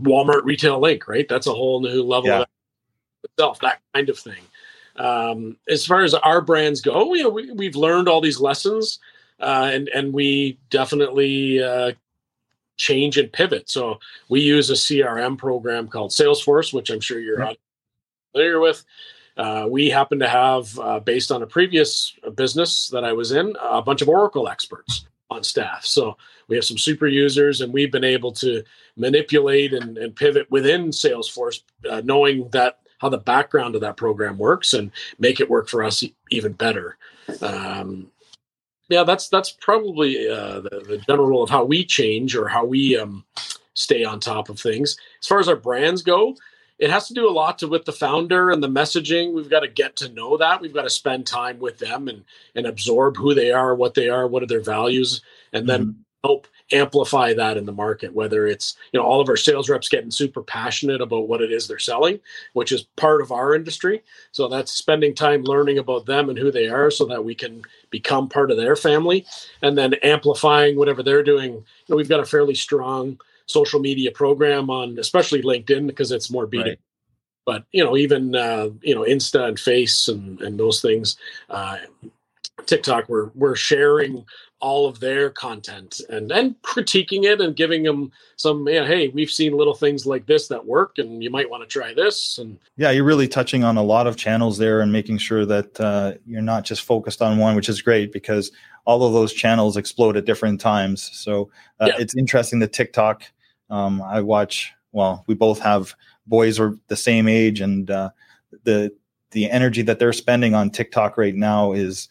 Walmart 0.03 0.45
Retail 0.45 0.79
Link, 0.79 1.09
right? 1.09 1.27
That's 1.27 1.47
a 1.47 1.55
whole 1.55 1.81
new 1.81 2.03
level 2.03 2.29
yeah. 2.29 2.41
of 2.41 2.49
itself. 3.25 3.61
That 3.61 3.81
kind 3.95 4.11
of 4.11 4.19
thing. 4.19 4.43
Um, 4.97 5.57
as 5.69 5.87
far 5.87 6.03
as 6.03 6.13
our 6.13 6.43
brands 6.43 6.83
go, 6.83 7.15
you 7.15 7.23
know, 7.23 7.31
we, 7.31 7.51
we've 7.51 7.77
learned 7.77 8.09
all 8.09 8.21
these 8.21 8.41
lessons, 8.41 8.99
uh, 9.41 9.71
and 9.73 9.89
and 9.89 10.13
we 10.13 10.59
definitely 10.71 11.63
uh, 11.63 11.93
change 12.77 13.19
and 13.19 13.33
pivot. 13.33 13.69
So 13.69 13.99
we 14.29 14.41
use 14.41 14.71
a 14.71 14.75
CRM 14.75 15.39
program 15.39 15.89
called 15.89 16.11
Salesforce, 16.11 16.73
which 16.73 16.91
I'm 16.91 17.01
sure 17.01 17.21
you're 17.21 17.53
familiar 18.33 18.61
with. 18.61 18.85
Uh, 19.37 19.67
we 19.69 19.91
happen 19.91 20.19
to 20.19 20.29
have, 20.29 20.79
uh, 20.79 20.99
based 21.01 21.31
on 21.31 21.43
a 21.43 21.47
previous 21.47 22.15
business 22.35 22.89
that 22.89 23.05
I 23.05 23.13
was 23.13 23.33
in, 23.33 23.55
a 23.61 23.83
bunch 23.83 24.01
of 24.01 24.09
Oracle 24.09 24.49
experts 24.49 25.07
on 25.31 25.43
staff. 25.43 25.85
So 25.85 26.17
we 26.49 26.57
have 26.57 26.65
some 26.65 26.79
super 26.79 27.07
users, 27.07 27.61
and 27.61 27.73
we've 27.73 27.93
been 27.93 28.05
able 28.05 28.33
to 28.33 28.63
manipulate 28.97 29.75
and, 29.75 29.99
and 29.99 30.17
pivot 30.17 30.51
within 30.51 30.89
Salesforce, 30.89 31.63
uh, 31.91 32.01
knowing 32.05 32.49
that 32.51 32.79
how 32.99 33.11
the 33.11 33.19
background 33.19 33.75
of 33.75 33.83
that 33.83 33.97
program 33.97 34.39
works 34.39 34.73
and 34.73 34.91
make 35.19 35.41
it 35.41 35.51
work 35.51 35.69
for 35.69 35.85
us 35.85 36.03
even 36.31 36.53
better. 36.53 36.97
Um, 37.43 38.11
yeah, 38.89 39.05
that's 39.05 39.29
that's 39.29 39.51
probably 39.51 40.29
uh, 40.29 40.61
the, 40.61 40.85
the 40.89 40.99
general 40.99 41.27
rule 41.27 41.43
of 41.43 41.51
how 41.51 41.65
we 41.65 41.85
change 41.85 42.37
or 42.37 42.49
how 42.49 42.65
we 42.65 42.97
um, 42.97 43.25
stay 43.75 44.05
on 44.05 44.21
top 44.21 44.49
of 44.49 44.61
things. 44.61 44.97
As 45.21 45.27
far 45.27 45.41
as 45.41 45.49
our 45.49 45.57
brands 45.57 46.03
go, 46.03 46.37
it 46.79 46.91
has 46.91 47.09
to 47.09 47.15
do 47.15 47.29
a 47.29 47.33
lot 47.33 47.59
to 47.59 47.69
with 47.69 47.85
the 47.85 47.93
founder 47.93 48.51
and 48.51 48.63
the 48.63 48.69
messaging. 48.69 49.33
We've 49.33 49.51
got 49.51 49.61
to 49.61 49.69
get 49.69 49.97
to 49.97 50.09
know 50.11 50.37
that. 50.37 50.61
We've 50.61 50.75
got 50.75 50.83
to 50.83 50.91
spend 50.91 51.27
time 51.27 51.59
with 51.59 51.79
them 51.79 52.09
and 52.09 52.25
and 52.55 52.67
absorb 52.67 53.17
who 53.17 53.35
they 53.35 53.51
are, 53.51 53.75
what 53.75 53.95
they 53.95 54.09
are, 54.09 54.27
what 54.27 54.43
are 54.43 54.47
their 54.47 54.61
values, 54.61 55.23
and 55.53 55.69
then 55.69 55.81
mm-hmm. 55.87 56.01
Help 56.27 56.49
amplify 56.73 57.33
that 57.33 57.57
in 57.57 57.65
the 57.65 57.73
market 57.73 58.13
whether 58.13 58.45
it's 58.45 58.77
you 58.91 58.99
know 58.99 59.07
all 59.07 59.21
of 59.21 59.29
our 59.29 59.37
sales 59.37 59.71
reps 59.71 59.89
getting 59.89 60.11
super 60.11 60.43
passionate 60.43 61.01
about 61.01 61.29
what 61.29 61.41
it 61.41 61.53
is 61.53 61.69
they're 61.69 61.79
selling 61.79 62.19
which 62.55 62.73
is 62.73 62.87
part 62.97 63.21
of 63.21 63.33
our 63.33 63.55
industry. 63.55 64.03
So 64.33 64.49
that's 64.49 64.73
spending 64.73 65.15
time 65.15 65.43
learning 65.43 65.79
about 65.79 66.07
them 66.07 66.29
and 66.29 66.39
who 66.39 66.51
they 66.51 66.69
are 66.69 66.91
so 66.91 67.05
that 67.07 67.25
we 67.25 67.35
can 67.35 67.63
become 67.91 68.29
part 68.29 68.51
of 68.51 68.57
their 68.57 68.77
family. 68.77 69.27
And 69.63 69.77
then 69.77 69.95
amplifying 70.03 70.77
whatever 70.77 71.03
they're 71.03 71.23
doing. 71.23 71.53
You 71.53 71.65
know 71.89 71.97
we've 71.97 72.09
got 72.09 72.21
a 72.21 72.27
fairly 72.27 72.55
strong 72.55 73.21
social 73.47 73.81
media 73.81 74.11
program 74.11 74.71
on 74.71 74.99
especially 74.99 75.43
linkedin 75.43 75.87
because 75.87 76.11
it's 76.11 76.31
more 76.31 76.47
b. 76.47 76.59
Right. 76.59 76.81
but 77.45 77.65
you 77.71 77.85
know 77.85 77.97
even 77.97 78.35
uh, 78.35 78.71
you 78.83 78.95
know 78.95 79.03
insta 79.03 79.47
and 79.47 79.61
face 79.61 80.09
and 80.09 80.41
and 80.41 80.59
those 80.59 80.83
things 80.83 81.17
uh, 81.49 81.77
tiktok 82.67 83.09
we're 83.09 83.31
we're 83.37 83.55
sharing 83.55 84.25
all 84.61 84.87
of 84.87 85.01
their 85.01 85.29
content 85.29 86.01
and 86.09 86.31
then 86.31 86.57
critiquing 86.63 87.25
it 87.25 87.41
and 87.41 87.57
giving 87.57 87.83
them 87.83 88.11
some 88.37 88.67
yeah 88.69 88.87
hey 88.87 89.09
we've 89.09 89.31
seen 89.31 89.55
little 89.55 89.75
things 89.75 90.07
like 90.07 90.25
this 90.27 90.49
that 90.49 90.65
work 90.65 90.97
and 90.97 91.23
you 91.23 91.31
might 91.31 91.51
want 91.51 91.63
to 91.63 91.69
try 91.69 91.93
this 91.93 92.39
and 92.39 92.59
yeah 92.77 92.91
you're 92.91 93.05
really 93.05 93.29
touching 93.29 93.65
on 93.65 93.77
a 93.77 93.83
lot 93.83 94.07
of 94.07 94.17
channels 94.17 94.57
there 94.57 94.81
and 94.81 94.91
making 94.91 95.19
sure 95.19 95.45
that 95.45 95.79
uh, 95.79 96.15
you're 96.27 96.41
not 96.41 96.65
just 96.65 96.83
focused 96.83 97.21
on 97.21 97.37
one 97.37 97.55
which 97.55 97.69
is 97.69 97.83
great 97.83 98.13
because 98.13 98.51
all 98.87 99.05
of 99.05 99.13
those 99.13 99.33
channels 99.33 99.77
explode 99.77 100.17
at 100.17 100.25
different 100.25 100.59
times 100.59 101.11
so 101.13 101.51
uh, 101.81 101.87
yeah. 101.89 101.95
it's 101.99 102.17
interesting 102.17 102.59
the 102.59 102.67
tiktok 102.67 103.25
um, 103.69 104.01
i 104.03 104.21
watch 104.21 104.73
well 104.93 105.23
we 105.27 105.35
both 105.35 105.59
have 105.59 105.95
boys 106.27 106.59
are 106.59 106.79
the 106.89 106.97
same 106.97 107.29
age 107.29 107.61
and 107.61 107.91
uh, 107.91 108.09
the 108.65 108.91
the 109.33 109.51
energy 109.51 109.83
that 109.83 109.99
they're 109.99 110.15
spending 110.15 110.55
on 110.55 110.71
tiktok 110.71 111.19
right 111.19 111.35
now 111.35 111.73
is 111.73 112.09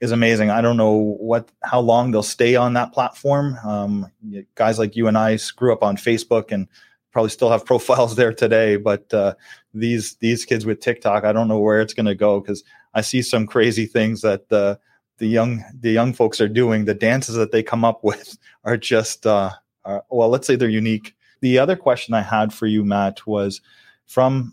is 0.00 0.12
amazing. 0.12 0.50
I 0.50 0.60
don't 0.60 0.76
know 0.76 1.16
what 1.18 1.50
how 1.62 1.80
long 1.80 2.10
they'll 2.10 2.22
stay 2.22 2.56
on 2.56 2.74
that 2.74 2.92
platform. 2.92 3.56
Um, 3.64 4.10
guys 4.54 4.78
like 4.78 4.96
you 4.96 5.08
and 5.08 5.16
I 5.16 5.38
grew 5.56 5.72
up 5.72 5.82
on 5.82 5.96
Facebook 5.96 6.52
and 6.52 6.68
probably 7.12 7.30
still 7.30 7.50
have 7.50 7.64
profiles 7.66 8.16
there 8.16 8.32
today, 8.32 8.76
but 8.76 9.12
uh, 9.14 9.34
these 9.72 10.16
these 10.16 10.44
kids 10.44 10.66
with 10.66 10.80
TikTok, 10.80 11.24
I 11.24 11.32
don't 11.32 11.48
know 11.48 11.58
where 11.58 11.80
it's 11.80 11.94
going 11.94 12.06
to 12.06 12.14
go 12.14 12.40
because 12.40 12.62
I 12.94 13.00
see 13.00 13.22
some 13.22 13.46
crazy 13.46 13.86
things 13.86 14.20
that 14.20 14.48
the 14.48 14.78
the 15.18 15.26
young 15.26 15.64
the 15.78 15.92
young 15.92 16.12
folks 16.12 16.40
are 16.40 16.48
doing. 16.48 16.84
The 16.84 16.94
dances 16.94 17.34
that 17.36 17.52
they 17.52 17.62
come 17.62 17.84
up 17.84 18.04
with 18.04 18.38
are 18.64 18.76
just 18.76 19.26
uh, 19.26 19.50
are, 19.84 20.04
well, 20.10 20.28
let's 20.28 20.46
say 20.46 20.56
they're 20.56 20.68
unique. 20.68 21.14
The 21.40 21.58
other 21.58 21.76
question 21.76 22.14
I 22.14 22.22
had 22.22 22.52
for 22.52 22.66
you, 22.66 22.84
Matt, 22.84 23.26
was 23.26 23.60
from 24.06 24.52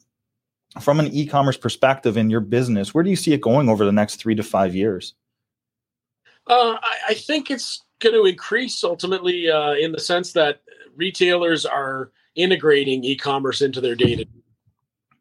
from 0.79 0.99
an 0.99 1.07
e-commerce 1.13 1.57
perspective 1.57 2.17
in 2.17 2.29
your 2.29 2.39
business. 2.39 2.93
Where 2.93 3.03
do 3.03 3.09
you 3.09 3.15
see 3.15 3.33
it 3.33 3.41
going 3.41 3.69
over 3.69 3.85
the 3.85 3.91
next 3.91 4.15
three 4.15 4.35
to 4.35 4.43
five 4.43 4.73
years? 4.73 5.13
Uh, 6.47 6.77
I, 6.81 6.97
I, 7.09 7.13
think 7.13 7.49
it's 7.49 7.83
going 7.99 8.13
to 8.13 8.25
increase 8.25 8.83
ultimately 8.83 9.49
uh, 9.49 9.73
in 9.73 9.93
the 9.93 9.99
sense 9.99 10.33
that 10.33 10.61
retailers 10.95 11.65
are 11.65 12.11
integrating 12.35 13.03
e-commerce 13.03 13.61
into 13.61 13.79
their 13.79 13.95
data. 13.95 14.25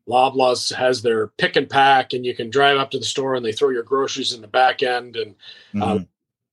Loblaws 0.09 0.75
has 0.75 1.03
their 1.03 1.29
pick 1.29 1.55
and 1.55 1.71
pack, 1.71 2.13
and 2.13 2.27
you 2.27 2.35
can 2.35 2.51
drive 2.51 2.77
up 2.77 2.91
to 2.91 2.99
the 2.99 3.05
store 3.05 3.35
and 3.35 3.45
they 3.45 3.53
throw 3.53 3.69
your 3.69 3.85
groceries 3.85 4.33
in 4.33 4.41
the 4.41 4.49
back 4.49 4.83
end. 4.83 5.17
And 5.17 5.35
uh, 5.77 5.95
mm-hmm. 5.95 6.05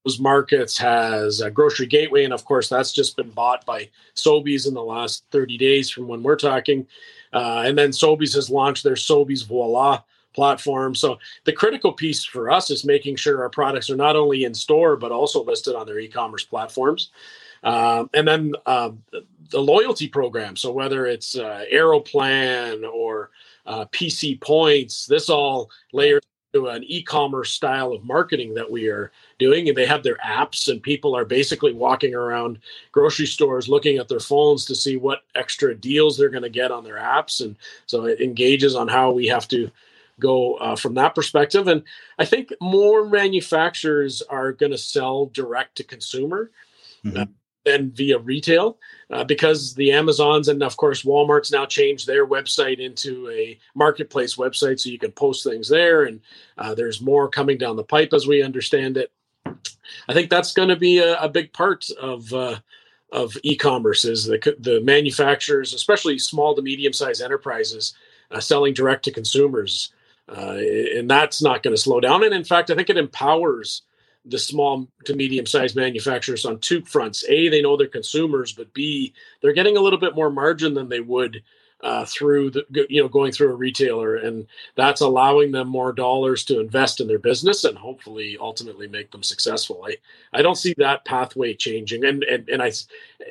those 0.05 0.19
markets 0.19 0.77
has 0.77 1.41
a 1.41 1.49
grocery 1.49 1.87
gateway, 1.87 2.23
and 2.23 2.33
of 2.33 2.45
course 2.45 2.69
that's 2.69 2.93
just 2.93 3.17
been 3.17 3.31
bought 3.31 3.65
by 3.65 3.89
Sobeys 4.15 4.67
in 4.67 4.75
the 4.75 4.83
last 4.83 5.25
30 5.31 5.57
days 5.57 5.89
from 5.89 6.07
when 6.07 6.21
we're 6.21 6.35
talking. 6.35 6.85
Uh, 7.33 7.63
and 7.65 7.77
then 7.77 7.89
Sobeys 7.89 8.35
has 8.35 8.51
launched 8.51 8.83
their 8.83 8.93
Sobeys 8.93 9.47
Voila 9.47 10.03
platform. 10.33 10.95
So 10.95 11.19
the 11.45 11.53
critical 11.53 11.91
piece 11.91 12.23
for 12.23 12.51
us 12.51 12.69
is 12.69 12.85
making 12.85 13.15
sure 13.15 13.41
our 13.41 13.49
products 13.49 13.89
are 13.89 13.95
not 13.95 14.15
only 14.15 14.43
in 14.43 14.53
store 14.53 14.95
but 14.95 15.11
also 15.11 15.43
listed 15.43 15.75
on 15.75 15.85
their 15.85 15.99
e-commerce 15.99 16.43
platforms. 16.43 17.11
Um, 17.63 18.09
and 18.13 18.27
then 18.27 18.53
uh, 18.65 18.91
the 19.49 19.59
loyalty 19.59 20.07
program. 20.07 20.55
So 20.55 20.71
whether 20.71 21.05
it's 21.05 21.37
uh, 21.37 21.65
Aeroplan 21.71 22.85
or 22.85 23.31
uh, 23.65 23.85
PC 23.91 24.39
Points, 24.39 25.05
this 25.05 25.29
all 25.29 25.69
layers 25.91 26.21
to 26.53 26.67
an 26.67 26.83
e-commerce 26.85 27.51
style 27.51 27.91
of 27.91 28.03
marketing 28.03 28.53
that 28.55 28.69
we 28.69 28.87
are 28.87 29.11
doing 29.37 29.67
and 29.67 29.77
they 29.77 29.85
have 29.85 30.01
their 30.01 30.17
apps 30.17 30.67
and 30.67 30.81
people 30.81 31.15
are 31.15 31.25
basically 31.25 31.73
walking 31.73 32.15
around 32.15 32.57
grocery 32.91 33.27
stores 33.27 33.69
looking 33.69 33.97
at 33.97 34.07
their 34.07 34.19
phones 34.19 34.65
to 34.65 34.73
see 34.73 34.97
what 34.97 35.21
extra 35.35 35.75
deals 35.75 36.17
they're 36.17 36.29
going 36.29 36.41
to 36.41 36.49
get 36.49 36.71
on 36.71 36.83
their 36.83 36.97
apps 36.97 37.41
and 37.41 37.55
so 37.85 38.05
it 38.05 38.19
engages 38.19 38.73
on 38.73 38.87
how 38.87 39.11
we 39.11 39.27
have 39.27 39.47
to 39.47 39.69
go 40.19 40.55
uh, 40.55 40.75
from 40.75 40.93
that 40.93 41.15
perspective 41.15 41.67
and 41.67 41.83
i 42.17 42.25
think 42.25 42.51
more 42.61 43.07
manufacturers 43.07 44.21
are 44.23 44.51
going 44.51 44.71
to 44.71 44.77
sell 44.77 45.27
direct 45.27 45.75
to 45.75 45.83
consumer 45.83 46.51
mm-hmm. 47.03 47.17
uh, 47.17 47.25
than 47.65 47.91
via 47.91 48.17
retail 48.19 48.77
uh, 49.11 49.23
because 49.23 49.73
the 49.75 49.91
Amazons 49.91 50.47
and 50.47 50.63
of 50.63 50.77
course 50.77 51.03
Walmart's 51.03 51.51
now 51.51 51.65
changed 51.65 52.07
their 52.07 52.25
website 52.25 52.79
into 52.79 53.29
a 53.29 53.59
marketplace 53.75 54.35
website, 54.35 54.79
so 54.79 54.89
you 54.89 54.99
can 54.99 55.11
post 55.11 55.43
things 55.43 55.67
there, 55.67 56.03
and 56.03 56.21
uh, 56.57 56.73
there's 56.73 57.01
more 57.01 57.27
coming 57.27 57.57
down 57.57 57.75
the 57.75 57.83
pipe 57.83 58.13
as 58.13 58.27
we 58.27 58.43
understand 58.43 58.97
it. 58.97 59.11
I 60.07 60.13
think 60.13 60.29
that's 60.29 60.53
going 60.53 60.69
to 60.69 60.75
be 60.75 60.99
a, 60.99 61.19
a, 61.19 61.29
big 61.29 61.51
part 61.53 61.89
of 61.99 62.31
uh, 62.33 62.59
of 63.11 63.35
e-commerce 63.43 64.05
is 64.05 64.25
the 64.25 64.55
the 64.59 64.81
manufacturers, 64.81 65.73
especially 65.73 66.19
small 66.19 66.55
to 66.55 66.61
medium 66.61 66.93
sized 66.93 67.21
enterprises, 67.21 67.95
uh, 68.31 68.39
selling 68.39 68.73
direct 68.73 69.03
to 69.05 69.11
consumers, 69.11 69.91
uh, 70.29 70.57
and 70.95 71.09
that's 71.09 71.41
not 71.41 71.63
going 71.63 71.75
to 71.75 71.81
slow 71.81 71.99
down. 71.99 72.23
And 72.23 72.33
in 72.33 72.43
fact, 72.43 72.69
I 72.69 72.75
think 72.75 72.89
it 72.89 72.97
empowers 72.97 73.83
the 74.25 74.37
small 74.37 74.87
to 75.05 75.15
medium 75.15 75.45
sized 75.45 75.75
manufacturers 75.75 76.45
on 76.45 76.59
two 76.59 76.81
fronts. 76.83 77.23
A, 77.27 77.49
they 77.49 77.61
know 77.61 77.77
their 77.77 77.87
consumers, 77.87 78.53
but 78.53 78.73
B, 78.73 79.13
they're 79.41 79.53
getting 79.53 79.77
a 79.77 79.81
little 79.81 79.99
bit 79.99 80.15
more 80.15 80.29
margin 80.29 80.73
than 80.73 80.89
they 80.89 80.99
would 80.99 81.41
uh, 81.81 82.05
through 82.05 82.49
the 82.51 82.65
you 82.89 83.01
know 83.01 83.07
going 83.07 83.31
through 83.31 83.51
a 83.51 83.55
retailer, 83.55 84.17
and 84.17 84.45
that's 84.75 85.01
allowing 85.01 85.51
them 85.51 85.67
more 85.69 85.93
dollars 85.93 86.43
to 86.45 86.59
invest 86.59 86.99
in 86.99 87.07
their 87.07 87.19
business 87.19 87.63
and 87.63 87.77
hopefully 87.77 88.37
ultimately 88.39 88.87
make 88.87 89.11
them 89.11 89.23
successful. 89.23 89.85
I 89.87 89.95
I 90.33 90.41
don't 90.41 90.57
see 90.57 90.73
that 90.77 91.05
pathway 91.05 91.53
changing, 91.53 92.03
and 92.03 92.23
and 92.23 92.49
and 92.49 92.61
I 92.61 92.71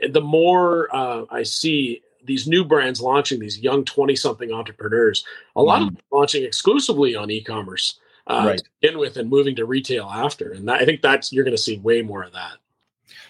the 0.09 0.23
more 0.23 0.95
uh, 0.95 1.25
I 1.31 1.43
see 1.43 2.03
these 2.29 2.47
new 2.47 2.65
brands 2.65 3.01
launching 3.01 3.41
these 3.41 3.59
young 3.59 3.85
20 3.85 4.15
something 4.15 4.53
entrepreneurs 4.53 5.25
a 5.57 5.63
lot 5.63 5.81
mm. 5.81 5.89
of 5.89 5.95
them 5.95 6.05
launching 6.13 6.45
exclusively 6.45 7.17
on 7.17 7.31
e-commerce 7.31 7.99
uh, 8.29 8.45
right. 8.47 8.59
to 8.59 8.65
begin 8.81 8.99
with 8.99 9.17
and 9.17 9.29
moving 9.29 9.57
to 9.57 9.65
retail 9.65 10.05
after. 10.05 10.53
And 10.53 10.69
that, 10.69 10.81
I 10.81 10.85
think 10.85 11.03
that's 11.03 11.33
you're 11.33 11.45
going 11.45 11.57
to 11.57 11.63
see 11.63 11.79
way 11.79 12.03
more 12.03 12.23
of 12.23 12.33
that. 12.33 12.59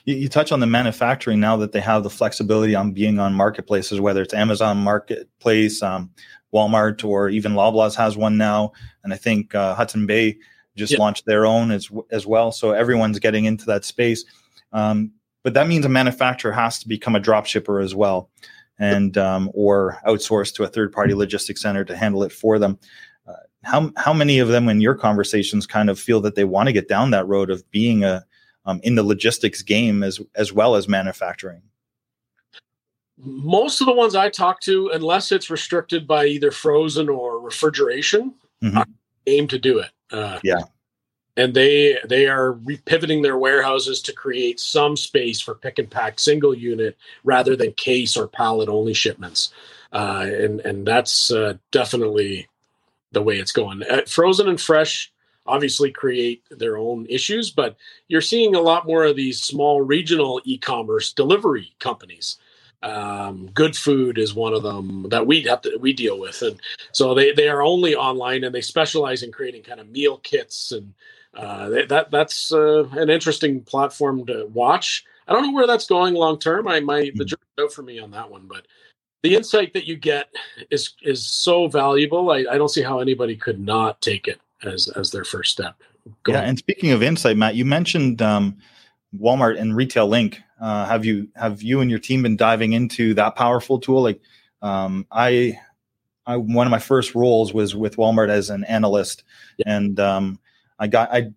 You, 0.05 0.17
you, 0.17 0.29
touch 0.29 0.53
on 0.53 0.61
the 0.61 0.67
manufacturing 0.67 1.39
now 1.39 1.57
that 1.59 1.73
they 1.73 1.81
have 1.81 2.03
the 2.03 2.11
flexibility 2.11 2.75
on 2.75 2.93
being 2.93 3.19
on 3.19 3.33
marketplaces, 3.33 4.01
whether 4.01 4.23
it's 4.23 4.35
Amazon 4.35 4.79
Marketplace, 4.79 5.83
um, 5.83 6.11
Walmart, 6.53 7.05
or 7.05 7.29
even 7.29 7.53
Loblaws 7.53 7.95
has 7.95 8.17
one 8.17 8.37
now, 8.37 8.73
and 9.05 9.13
I 9.13 9.17
think 9.17 9.55
uh, 9.55 9.75
Hudson 9.75 10.07
Bay 10.07 10.39
just 10.77 10.99
launched 10.99 11.27
their 11.27 11.45
own 11.45 11.71
as 11.71 11.91
as 12.11 12.27
well. 12.27 12.53
So 12.53 12.73
everyone's 12.73 13.19
getting 13.19 13.45
into 13.45 13.67
that 13.67 13.85
space. 13.85 14.25
Um, 14.73 15.13
but 15.45 15.55
that 15.55 15.69
means 15.69 15.85
a 15.85 15.89
manufacturer 15.89 16.53
has 16.53 16.79
to 16.81 16.89
become 16.89 17.15
a 17.15 17.21
drop 17.21 17.47
shipper 17.47 17.81
as 17.81 17.95
well 17.95 18.31
and 18.79 19.19
um, 19.19 19.51
or 19.55 19.99
outsource 20.07 20.55
to 20.55 20.65
a 20.65 20.69
third 20.69 20.93
party 20.93 21.15
logistics 21.15 21.63
center 21.63 21.85
to 21.85 21.97
handle 21.97 22.23
it 22.23 22.33
for 22.33 22.59
them 22.59 22.79
how 23.65 23.91
how 23.97 24.13
many 24.13 24.39
of 24.39 24.49
them 24.49 24.69
in 24.69 24.81
your 24.81 24.95
conversations 24.95 25.67
kind 25.67 25.91
of 25.91 25.99
feel 25.99 26.21
that 26.21 26.35
they 26.35 26.45
want 26.45 26.69
to 26.69 26.73
get 26.73 26.89
down 26.89 27.11
that 27.11 27.27
road 27.27 27.51
of 27.51 27.69
being 27.71 28.05
a 28.05 28.25
um, 28.65 28.81
in 28.83 28.95
the 28.95 29.03
logistics 29.03 29.63
game 29.63 30.03
as 30.03 30.21
as 30.35 30.53
well 30.53 30.75
as 30.75 30.89
manufacturing? 30.89 31.63
Most 33.19 33.81
of 33.81 33.87
the 33.87 33.95
ones 33.95 34.15
I 34.15 34.31
talk 34.31 34.61
to, 34.61 34.91
unless 34.91 35.33
it's 35.33 35.51
restricted 35.51 36.07
by 36.07 36.27
either 36.27 36.53
frozen 36.53 37.09
or 37.09 37.41
refrigeration, 37.41 38.35
mm-hmm. 38.63 38.83
aim 39.27 39.49
to 39.49 39.59
do 39.59 39.81
it. 39.81 39.91
Uh, 40.13 40.39
yeah, 40.45 40.63
and 41.39 41.55
they 41.55 41.97
they 42.05 42.27
are 42.27 42.55
repivoting 42.55 43.23
their 43.23 43.39
warehouses 43.39 44.03
to 44.03 44.13
create 44.13 44.59
some 44.59 44.97
space 44.97 45.41
for 45.41 45.55
pick 45.55 45.79
and 45.79 45.89
pack 45.89 46.19
single 46.19 46.55
unit 46.55 46.99
rather 47.23 47.55
than 47.55 47.73
case 47.75 48.17
or 48.17 48.27
pallet 48.27 48.69
only 48.69 48.93
shipments, 48.93 49.55
uh, 49.93 50.27
and 50.27 50.61
and 50.61 50.87
that's 50.87 51.31
uh, 51.31 51.55
definitely 51.71 52.49
the 53.13 53.23
way 53.23 53.39
it's 53.39 53.53
going. 53.53 53.83
Uh, 53.85 54.03
frozen 54.07 54.49
and 54.49 54.61
fresh 54.61 55.13
obviously 55.47 55.91
create 55.91 56.43
their 56.51 56.77
own 56.77 57.07
issues, 57.09 57.51
but 57.51 57.77
you're 58.09 58.21
seeing 58.21 58.55
a 58.55 58.61
lot 58.61 58.87
more 58.87 59.05
of 59.05 59.17
these 59.17 59.41
small 59.41 59.81
regional 59.81 60.43
e-commerce 60.45 61.13
delivery 61.13 61.73
companies. 61.79 62.37
Um, 62.83 63.49
Goodfood 63.55 64.19
is 64.19 64.35
one 64.35 64.53
of 64.53 64.63
them 64.63 65.09
that 65.09 65.27
we 65.27 65.43
have 65.43 65.63
to 65.63 65.79
we 65.81 65.93
deal 65.93 66.19
with, 66.19 66.43
and 66.43 66.61
so 66.91 67.15
they 67.15 67.31
they 67.31 67.49
are 67.49 67.63
only 67.63 67.95
online 67.95 68.43
and 68.43 68.53
they 68.53 68.61
specialize 68.61 69.23
in 69.23 69.31
creating 69.31 69.63
kind 69.63 69.79
of 69.79 69.89
meal 69.89 70.19
kits 70.19 70.73
and 70.73 70.95
uh, 71.39 71.69
that 71.87 72.11
that's 72.11 72.53
uh, 72.53 72.85
an 72.93 73.09
interesting 73.09 73.63
platform 73.63 74.27
to 74.27 74.47
watch. 74.53 75.05
I 75.29 75.33
don't 75.33 75.45
know 75.45 75.53
where 75.53 75.69
that's 75.69 75.87
going 75.87 76.15
long 76.15 76.39
term. 76.39 76.67
I 76.67 76.81
might 76.81 77.15
the 77.15 77.23
hmm. 77.23 77.29
jury's 77.29 77.61
out 77.61 77.73
for 77.73 77.83
me 77.83 78.01
on 78.01 78.11
that 78.11 78.29
one, 78.29 78.47
but 78.47 78.67
the 79.23 79.37
insight 79.37 79.73
that 79.75 79.87
you 79.87 79.97
get 79.97 80.29
is 80.71 80.95
is 81.03 81.25
so 81.25 81.69
valuable. 81.69 82.31
I, 82.31 82.45
I 82.51 82.59
don't 82.59 82.71
see 82.71 82.83
how 82.83 82.99
anybody 82.99 83.37
could 83.37 83.61
not 83.61 84.01
take 84.01 84.27
it 84.27 84.41
as 84.65 84.89
as 84.89 85.13
their 85.13 85.25
first 85.25 85.53
step. 85.53 85.77
Go 86.25 86.33
yeah, 86.33 86.41
on. 86.41 86.49
and 86.49 86.59
speaking 86.59 86.91
of 86.91 87.05
insight, 87.05 87.37
Matt, 87.37 87.55
you 87.55 87.65
mentioned 87.65 88.21
um, 88.21 88.57
Walmart 89.17 89.61
and 89.61 89.77
Retail 89.77 90.09
Link. 90.09 90.41
Uh, 90.61 90.87
have 90.87 91.05
you 91.05 91.29
have 91.37 91.63
you 91.63 91.81
and 91.81 91.89
your 91.89 92.01
team 92.01 92.25
been 92.25 92.37
diving 92.37 92.73
into 92.73 93.15
that 93.15 93.37
powerful 93.37 93.79
tool? 93.79 94.03
Like, 94.03 94.21
um, 94.61 95.07
I, 95.13 95.61
I 96.27 96.37
one 96.37 96.67
of 96.67 96.73
my 96.73 96.81
first 96.81 97.15
roles 97.15 97.55
was 97.55 97.77
with 97.77 97.97
Walmart 97.97 98.29
as 98.29 98.51
an 98.51 98.65
analyst, 98.65 99.23
yeah. 99.59 99.77
and 99.77 100.01
um, 100.01 100.41
I 100.79 100.87
got 100.87 101.13
I 101.13 101.31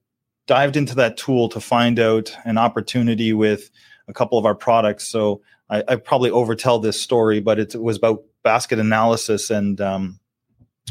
dived 0.47 0.75
into 0.75 0.95
that 0.95 1.17
tool 1.17 1.49
to 1.49 1.59
find 1.59 1.99
out 1.99 2.35
an 2.45 2.57
opportunity 2.57 3.33
with 3.33 3.69
a 4.07 4.13
couple 4.13 4.37
of 4.37 4.45
our 4.45 4.55
products. 4.55 5.07
So 5.07 5.41
I, 5.69 5.83
I 5.87 5.95
probably 5.95 6.29
overtell 6.29 6.81
this 6.81 7.01
story, 7.01 7.39
but 7.39 7.59
it, 7.59 7.75
was 7.75 7.97
about 7.97 8.23
basket 8.43 8.79
analysis 8.79 9.49
and 9.49 9.79
um, 9.79 10.19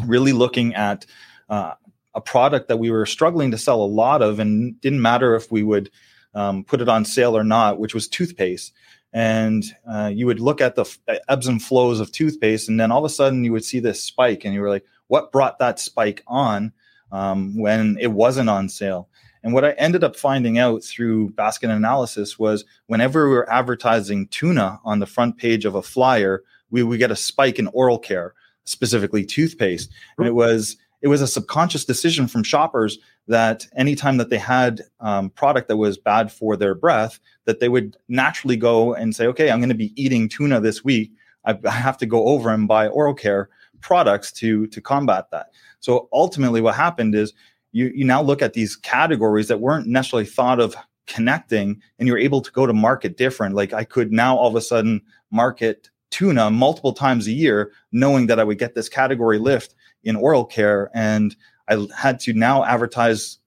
really 0.07 0.33
looking 0.33 0.75
at 0.75 1.05
uh, 1.49 1.75
a 2.15 2.21
product 2.21 2.69
that 2.69 2.79
we 2.79 2.91
were 2.91 3.07
struggling 3.07 3.51
to 3.51 3.59
sell 3.59 3.83
a 3.83 3.85
lot 3.85 4.23
of, 4.23 4.39
and 4.39 4.81
didn't 4.81 5.03
matter 5.03 5.35
if 5.35 5.53
we 5.53 5.63
would 5.63 5.91
um, 6.35 6.65
put 6.65 6.81
it 6.81 6.89
on 6.89 7.05
sale 7.05 7.37
or 7.37 7.45
not, 7.45 7.79
which 7.79 7.95
was 7.95 8.09
toothpaste. 8.09 8.73
And 9.13 9.65
uh, 9.89 10.11
you 10.15 10.27
would 10.27 10.41
look 10.41 10.61
at 10.61 10.77
the 10.77 10.83
f- 10.83 10.99
ebbs 11.29 11.49
and 11.49 11.61
flows 11.61 11.99
of 11.99 12.13
toothpaste, 12.13 12.69
and 12.69 12.79
then 12.79 12.93
all 12.93 13.05
of 13.05 13.05
a 13.05 13.13
sudden 13.13 13.45
you 13.45 13.53
would 13.53 13.65
see 13.65 13.81
this 13.81 14.03
spike, 14.03 14.45
and 14.45 14.55
you 14.55 14.61
were 14.61 14.69
like, 14.69 14.85
"What 15.09 15.33
brought 15.33 15.59
that 15.59 15.81
spike 15.81 16.23
on 16.29 16.73
um, 17.13 17.57
when 17.59 17.97
it 18.01 18.13
wasn't 18.13 18.51
on 18.51 18.69
sale?" 18.69 19.09
And 19.43 19.55
what 19.55 19.65
I 19.65 19.71
ended 19.73 20.05
up 20.05 20.17
finding 20.17 20.59
out 20.59 20.85
through 20.85 21.31
basket 21.31 21.71
analysis 21.71 22.39
was 22.39 22.65
whenever 22.87 23.29
we 23.29 23.35
were 23.35 23.51
advertising 23.51 24.29
tuna 24.29 24.79
on 24.85 24.99
the 24.99 25.07
front 25.07 25.39
page 25.39 25.65
of 25.65 25.75
a 25.75 25.83
flyer, 25.83 26.43
we 26.71 26.83
would 26.83 26.99
get 26.99 27.11
a 27.11 27.17
spike 27.17 27.59
in 27.59 27.69
oral 27.69 27.99
care, 27.99 28.35
specifically 28.65 29.25
toothpaste. 29.25 29.91
And 30.19 30.27
it 30.27 30.35
was 30.35 30.77
it 31.03 31.09
was 31.09 31.23
a 31.23 31.27
subconscious 31.27 31.87
decision 31.87 32.29
from 32.29 32.43
shoppers 32.43 32.99
that 33.27 33.67
anytime 33.77 34.19
that 34.19 34.29
they 34.29 34.39
had 34.39 34.83
um, 35.01 35.31
product 35.31 35.69
that 35.69 35.79
was 35.79 35.97
bad 35.97 36.31
for 36.31 36.57
their 36.57 36.75
breath, 36.75 37.19
that 37.47 37.61
they 37.61 37.71
would 37.71 37.97
naturally 38.09 38.57
go 38.57 38.93
and 38.93 39.17
say, 39.17 39.27
"Okay, 39.27 39.51
I'm 39.51 39.61
going 39.61 39.71
to 39.71 39.75
be 39.75 39.95
eating 40.01 40.29
tuna 40.29 40.61
this 40.61 40.85
week. 40.85 41.13
I, 41.47 41.59
I 41.65 41.71
have 41.71 41.97
to 41.99 42.07
go 42.07 42.27
over 42.27 42.51
and 42.51 42.69
buy 42.69 42.89
oral 42.89 43.15
care 43.15 43.49
products 43.81 44.31
to 44.33 44.67
to 44.67 44.81
combat 44.83 45.31
that. 45.31 45.53
So 45.81 46.09
ultimately, 46.13 46.61
what 46.61 46.75
happened 46.75 47.15
is 47.15 47.33
you 47.73 47.91
you 47.95 48.05
now 48.05 48.23
look 48.23 48.43
at 48.43 48.53
these 48.53 48.77
categories 48.77 49.49
that 49.49 49.61
weren't 49.61 49.87
necessarily 49.87 50.27
thought 50.27 50.61
of 50.61 50.77
connecting, 51.07 51.81
and 51.99 52.07
you're 52.07 52.19
able 52.19 52.41
to 52.41 52.53
go 52.53 52.67
to 52.67 52.73
market 52.73 53.17
different. 53.17 53.55
Like 53.55 53.73
I 53.73 53.85
could 53.85 54.13
now 54.13 54.37
all 54.37 54.49
of 54.49 54.57
a 54.57 54.61
sudden 54.61 55.03
market 55.31 55.91
tuna 56.11 56.51
multiple 56.51 56.93
times 56.93 57.27
a 57.27 57.33
year, 57.33 57.73
knowing 57.93 58.27
that 58.27 58.41
I 58.41 58.45
would 58.45 58.59
get 58.59 58.75
this 58.75 58.89
category 58.89 59.39
lift 59.39 59.75
in 60.05 60.17
oral 60.17 60.45
care, 60.45 60.91
and 60.95 61.35
I 61.69 61.87
had 61.97 62.21
to 62.21 62.33
now 62.33 62.65
advertise 62.65 63.39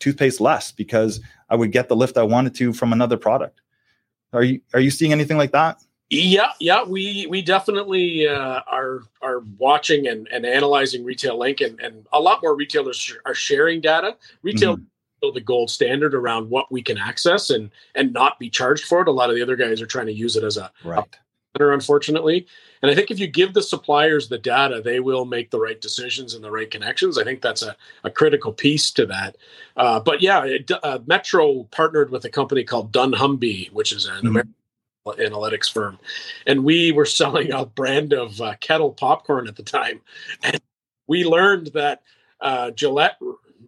toothpaste 0.00 0.40
less 0.40 0.72
because 0.72 1.20
I 1.48 1.56
would 1.56 1.72
get 1.72 1.88
the 1.88 1.96
lift 1.96 2.16
I 2.16 2.22
wanted 2.22 2.54
to 2.56 2.72
from 2.72 2.92
another 2.92 3.16
product. 3.16 3.60
Are 4.32 4.42
you 4.42 4.60
are 4.74 4.80
you 4.80 4.90
seeing 4.90 5.12
anything 5.12 5.36
like 5.36 5.52
that? 5.52 5.82
Yeah, 6.10 6.50
yeah, 6.58 6.82
we 6.82 7.28
we 7.30 7.40
definitely 7.40 8.26
uh, 8.26 8.62
are 8.66 9.02
are 9.22 9.44
watching 9.58 10.08
and, 10.08 10.26
and 10.32 10.44
analyzing 10.44 11.04
Retail 11.04 11.38
Link, 11.38 11.60
and, 11.60 11.78
and 11.78 12.04
a 12.12 12.18
lot 12.18 12.42
more 12.42 12.56
retailers 12.56 12.96
sh- 12.96 13.14
are 13.26 13.34
sharing 13.34 13.80
data. 13.80 14.16
Retail 14.42 14.76
mm-hmm. 14.78 15.34
the 15.34 15.40
gold 15.40 15.70
standard 15.70 16.12
around 16.12 16.50
what 16.50 16.70
we 16.72 16.82
can 16.82 16.98
access 16.98 17.48
and 17.48 17.70
and 17.94 18.12
not 18.12 18.40
be 18.40 18.50
charged 18.50 18.86
for 18.86 19.02
it. 19.02 19.08
A 19.08 19.12
lot 19.12 19.30
of 19.30 19.36
the 19.36 19.42
other 19.42 19.54
guys 19.54 19.80
are 19.80 19.86
trying 19.86 20.06
to 20.06 20.12
use 20.12 20.34
it 20.34 20.42
as 20.42 20.56
a 20.56 20.72
right. 20.84 20.98
A 20.98 21.70
unfortunately, 21.72 22.46
and 22.82 22.90
I 22.90 22.94
think 22.94 23.10
if 23.10 23.18
you 23.20 23.26
give 23.26 23.54
the 23.54 23.62
suppliers 23.62 24.28
the 24.28 24.38
data, 24.38 24.80
they 24.82 24.98
will 24.98 25.24
make 25.24 25.50
the 25.50 25.60
right 25.60 25.80
decisions 25.80 26.34
and 26.34 26.42
the 26.42 26.50
right 26.50 26.70
connections. 26.70 27.18
I 27.18 27.24
think 27.24 27.42
that's 27.42 27.62
a, 27.62 27.76
a 28.02 28.10
critical 28.10 28.52
piece 28.52 28.90
to 28.92 29.06
that. 29.06 29.36
Uh, 29.76 30.00
but 30.00 30.22
yeah, 30.22 30.44
it, 30.44 30.70
uh, 30.70 31.00
Metro 31.06 31.64
partnered 31.64 32.10
with 32.10 32.24
a 32.24 32.30
company 32.30 32.64
called 32.64 32.92
dunnhumby, 32.92 33.70
which 33.72 33.92
is 33.92 34.06
an 34.06 34.14
mm-hmm. 34.14 34.26
American 34.28 34.54
analytics 35.06 35.70
firm, 35.72 35.98
and 36.46 36.64
we 36.64 36.92
were 36.92 37.06
selling 37.06 37.52
a 37.52 37.66
brand 37.66 38.12
of 38.12 38.40
uh, 38.40 38.54
kettle 38.60 38.92
popcorn 38.92 39.48
at 39.48 39.56
the 39.56 39.62
time, 39.62 40.00
and 40.42 40.60
we 41.06 41.24
learned 41.24 41.68
that 41.74 42.02
uh, 42.40 42.70
Gillette 42.70 43.18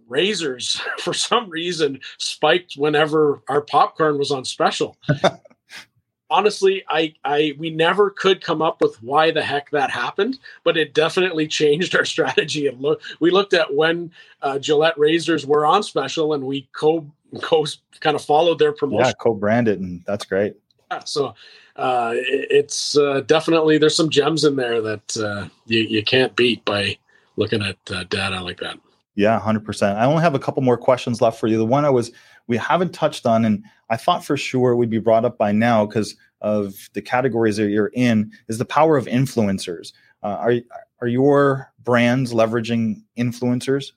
razors 0.09 0.81
for 0.99 1.15
some 1.15 1.51
reason 1.51 2.01
spiked 2.19 2.75
whenever 2.75 3.43
our 3.49 3.61
popcorn 3.61 4.19
was 4.19 4.31
on 4.31 4.45
special. 4.45 4.97
Honestly, 6.31 6.83
I, 6.89 7.13
I 7.25 7.55
we 7.59 7.69
never 7.69 8.09
could 8.09 8.41
come 8.41 8.63
up 8.63 8.81
with 8.81 9.03
why 9.03 9.33
the 9.33 9.43
heck 9.43 9.71
that 9.73 9.91
happened, 9.91 10.39
but 10.65 10.79
it 10.79 10.95
definitely 10.95 11.47
changed 11.47 11.95
our 11.95 12.05
strategy. 12.07 12.67
And 12.67 12.81
look, 12.81 13.03
we 13.21 13.31
looked 13.31 13.53
at 13.53 13.75
when 13.75 14.13
uh, 14.41 14.59
Gillette 14.59 14.99
razors 14.99 15.45
were 15.45 15.67
on 15.67 15.83
special, 15.83 16.33
and 16.33 16.45
we 16.45 16.69
co 16.73 17.07
co 17.43 17.67
kind 18.01 18.17
of 18.17 18.25
followed 18.25 18.59
their 18.59 18.73
promotion. 18.73 19.07
Yeah, 19.07 19.13
co-branded, 19.21 19.81
and 19.81 20.03
that's 20.07 20.25
great 20.25 20.57
so 21.01 21.35
uh, 21.77 22.13
it's 22.15 22.97
uh, 22.97 23.23
definitely 23.27 23.79
there's 23.79 23.97
some 23.97 24.11
gems 24.11 24.45
in 24.45 24.57
there 24.57 24.81
that 24.81 25.17
uh, 25.17 25.49
you 25.67 25.81
you 25.81 26.03
can't 26.03 26.35
beat 26.37 26.65
by 26.65 26.97
looking 27.37 27.63
at 27.63 27.79
uh, 27.91 28.05
data 28.05 28.41
like 28.43 28.61
that. 28.61 28.79
Yeah, 29.15 29.39
hundred 29.39 29.65
percent. 29.65 29.99
I 29.99 30.05
only 30.05 30.23
have 30.23 30.35
a 30.35 30.39
couple 30.39 30.63
more 30.63 30.77
questions 30.77 31.21
left 31.21 31.39
for 31.39 31.47
you. 31.47 31.59
The 31.59 31.67
one 31.67 31.85
I 31.85 31.91
was 31.91 32.13
we 32.47 32.57
haven't 32.57 32.93
touched 32.93 33.27
on, 33.27 33.45
and 33.45 33.65
I 33.91 33.97
thought 33.97 34.25
for 34.25 34.37
sure 34.37 34.77
would 34.77 34.91
be 34.91 34.99
brought 34.99 35.25
up 35.25 35.39
by 35.39 35.53
now 35.53 35.87
because 35.87 36.17
of 36.41 36.75
the 36.93 37.03
categories 37.03 37.57
that 37.57 37.69
you're 37.69 37.93
in, 37.95 38.33
is 38.49 38.59
the 38.59 38.65
power 38.65 38.97
of 38.97 39.07
influencers. 39.07 39.93
Uh, 40.23 40.37
are 40.39 40.55
are 41.01 41.09
your 41.09 41.73
brands 41.85 42.33
leveraging 42.33 43.03
influencers? 43.19 43.93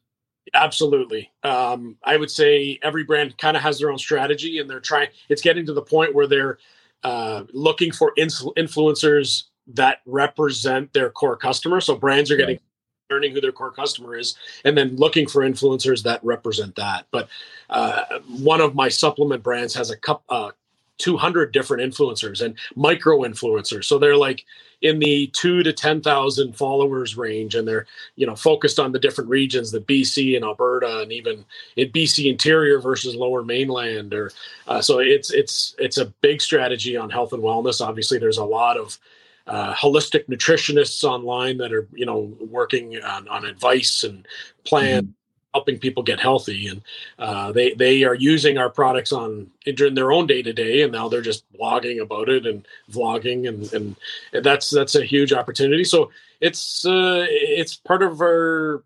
Absolutely. 0.54 1.32
Um, 1.44 1.98
I 2.04 2.18
would 2.18 2.30
say 2.30 2.80
every 2.84 3.04
brand 3.04 3.38
kind 3.38 3.58
of 3.58 3.64
has 3.64 3.80
their 3.80 3.92
own 3.92 3.98
strategy, 3.98 4.60
and 4.60 4.70
they're 4.70 4.80
trying. 4.80 5.10
It's 5.30 5.42
getting 5.42 5.66
to 5.66 5.74
the 5.74 5.82
point 5.82 6.14
where 6.14 6.28
they're 6.28 6.58
uh, 7.04 7.44
looking 7.54 7.92
for 7.92 8.14
influencers 8.18 9.44
that 9.68 10.00
represent 10.06 10.94
their 10.94 11.10
core 11.10 11.38
customer. 11.38 11.82
So 11.82 11.96
brands 11.96 12.32
are 12.32 12.38
getting 12.38 12.58
right. 12.58 13.16
learning 13.16 13.32
who 13.34 13.42
their 13.42 13.52
core 13.52 13.72
customer 13.72 14.16
is, 14.16 14.36
and 14.64 14.78
then 14.78 14.96
looking 14.96 15.28
for 15.28 15.42
influencers 15.42 16.04
that 16.04 16.24
represent 16.24 16.76
that. 16.76 17.08
But 17.12 17.30
uh, 17.70 18.20
one 18.28 18.62
of 18.62 18.76
my 18.76 18.90
supplement 18.90 19.44
brands 19.44 19.74
has 19.74 19.90
a 19.90 19.98
cup. 19.98 20.24
Uh, 20.30 20.52
200 20.98 21.52
different 21.52 21.84
influencers 21.84 22.42
and 22.42 22.58
micro 22.76 23.20
influencers. 23.20 23.86
So 23.86 23.98
they're 23.98 24.16
like 24.18 24.46
in 24.82 25.00
the 25.00 25.28
two 25.34 25.64
to 25.64 25.74
10,000 25.74 26.54
followers 26.54 27.18
range. 27.18 27.56
And 27.56 27.68
they're, 27.68 27.88
you 28.16 28.28
know, 28.28 28.36
focused 28.36 28.80
on 28.80 28.92
the 28.92 29.00
different 29.00 29.30
regions, 29.30 29.72
the 29.72 29.82
BC 29.82 30.36
and 30.36 30.46
Alberta 30.46 31.02
and 31.02 31.12
even 31.12 31.44
in 31.76 31.90
BC 31.90 32.30
interior 32.30 32.80
versus 32.80 33.16
lower 33.16 33.44
mainland 33.44 34.14
or, 34.14 34.32
uh, 34.68 34.82
so 34.82 35.00
it's, 35.00 35.32
it's, 35.32 35.76
it's 35.80 35.98
a 35.98 36.06
big 36.22 36.40
strategy 36.40 36.96
on 36.96 37.10
health 37.10 37.34
and 37.34 37.42
wellness. 37.42 37.86
Obviously 37.86 38.20
there's 38.20 38.38
a 38.38 38.46
lot 38.46 38.78
of, 38.78 39.00
uh, 39.48 39.74
holistic 39.74 40.28
nutritionists 40.28 41.04
online 41.04 41.58
that 41.58 41.74
are, 41.74 41.88
you 41.94 42.06
know, 42.06 42.32
working 42.40 43.02
on, 43.04 43.28
on 43.28 43.46
advice 43.46 44.04
and 44.04 44.28
plan. 44.66 45.15
Helping 45.56 45.80
people 45.80 46.04
get 46.04 46.20
healthy 46.20 46.68
and 46.68 46.82
uh, 47.18 47.50
they 47.54 47.74
they 47.74 48.04
are 48.04 48.14
using 48.14 48.58
our 48.58 48.70
products 48.70 49.14
on 49.14 49.50
during 49.64 49.96
their 49.96 50.12
own 50.12 50.28
day 50.28 50.42
to 50.42 50.52
day 50.52 50.82
and 50.82 50.92
now 50.92 51.08
they're 51.08 51.22
just 51.22 51.46
blogging 51.54 52.02
about 52.02 52.28
it 52.28 52.46
and 52.46 52.68
vlogging 52.92 53.48
and, 53.48 53.72
and 53.72 53.96
that's 54.44 54.70
that's 54.70 54.96
a 54.96 55.06
huge 55.06 55.32
opportunity. 55.32 55.86
So 55.86 56.12
it's 56.42 56.86
uh, 56.86 57.26
it's 57.30 57.74
part 57.74 58.04
of 58.04 58.20
our 58.20 58.84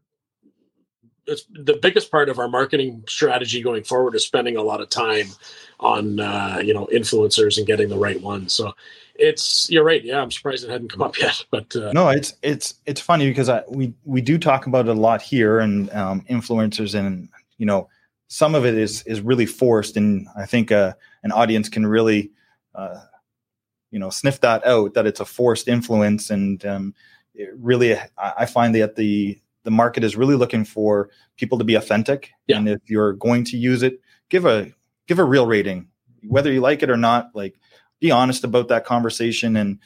it's 1.26 1.46
the 1.52 1.80
biggest 1.82 2.12
part 2.12 2.30
of 2.30 2.40
our 2.40 2.48
marketing 2.48 3.04
strategy 3.08 3.62
going 3.62 3.84
forward 3.84 4.16
is 4.16 4.26
spending 4.26 4.58
a 4.58 4.64
lot 4.64 4.82
of 4.82 4.90
time 4.90 5.28
on 5.80 6.20
uh, 6.20 6.62
you 6.64 6.74
know 6.74 6.88
influencers 6.94 7.58
and 7.58 7.68
getting 7.68 7.90
the 7.90 7.98
right 7.98 8.22
ones. 8.22 8.54
So 8.54 8.74
it's 9.20 9.70
you're 9.70 9.84
right. 9.84 10.04
Yeah, 10.04 10.22
I'm 10.22 10.32
surprised 10.32 10.64
it 10.64 10.70
hadn't 10.70 10.92
come 10.92 11.02
up 11.02 11.18
yet. 11.18 11.44
But 11.52 11.76
uh, 11.76 11.92
no, 11.92 12.10
it's 12.10 12.34
it's 12.42 12.76
it's 12.86 13.02
funny 13.02 13.28
because 13.28 13.50
I, 13.50 13.64
we 13.68 13.94
we 14.06 14.22
do 14.22 14.38
talk 14.38 14.66
about 14.68 14.88
it 14.88 14.98
a 14.98 15.00
lot 15.00 15.22
here 15.22 15.60
and 15.60 15.92
um, 15.92 16.22
influencers 16.30 16.96
and 16.96 17.30
you 17.58 17.66
know 17.66 17.90
some 18.28 18.56
of 18.56 18.66
it 18.66 18.76
is 18.76 19.04
is 19.04 19.22
really 19.22 19.46
forced 19.46 19.98
and 19.98 20.28
I 20.38 20.46
think 20.46 20.72
uh, 20.72 20.94
an 21.24 21.32
audience 21.32 21.70
can 21.70 21.86
really 21.86 22.32
uh, 22.76 23.00
you 23.92 24.00
know 24.00 24.10
sniff 24.10 24.40
that 24.42 24.66
out 24.66 24.94
that 24.94 25.08
it's 25.08 25.20
a 25.20 25.26
forced 25.26 25.68
influence 25.68 26.30
and 26.30 26.66
um, 26.66 26.96
really 27.56 27.98
I 28.18 28.46
find 28.46 28.74
that 28.76 28.96
the 28.96 29.40
the 29.64 29.72
market 29.72 30.04
is 30.04 30.16
really 30.16 30.36
looking 30.36 30.64
for 30.64 31.10
people 31.38 31.58
to 31.58 31.64
be 31.64 31.76
authentic 31.76 32.32
yeah. 32.48 32.58
and 32.58 32.70
if 32.70 32.82
you're 32.88 33.14
going 33.14 33.44
to 33.46 33.58
use 33.58 33.84
it 33.84 34.00
give 34.30 34.46
a 34.46 34.72
give 35.08 35.20
a 35.20 35.24
real 35.24 35.46
rating 35.46 35.88
whether 36.28 36.52
you 36.52 36.62
like 36.62 36.84
it 36.84 36.90
or 36.90 36.98
not 36.98 37.30
like 37.34 37.60
be 38.00 38.12
honest 38.12 38.44
about 38.44 38.68
that 38.70 38.86
conversation 38.86 39.56
and 39.56 39.80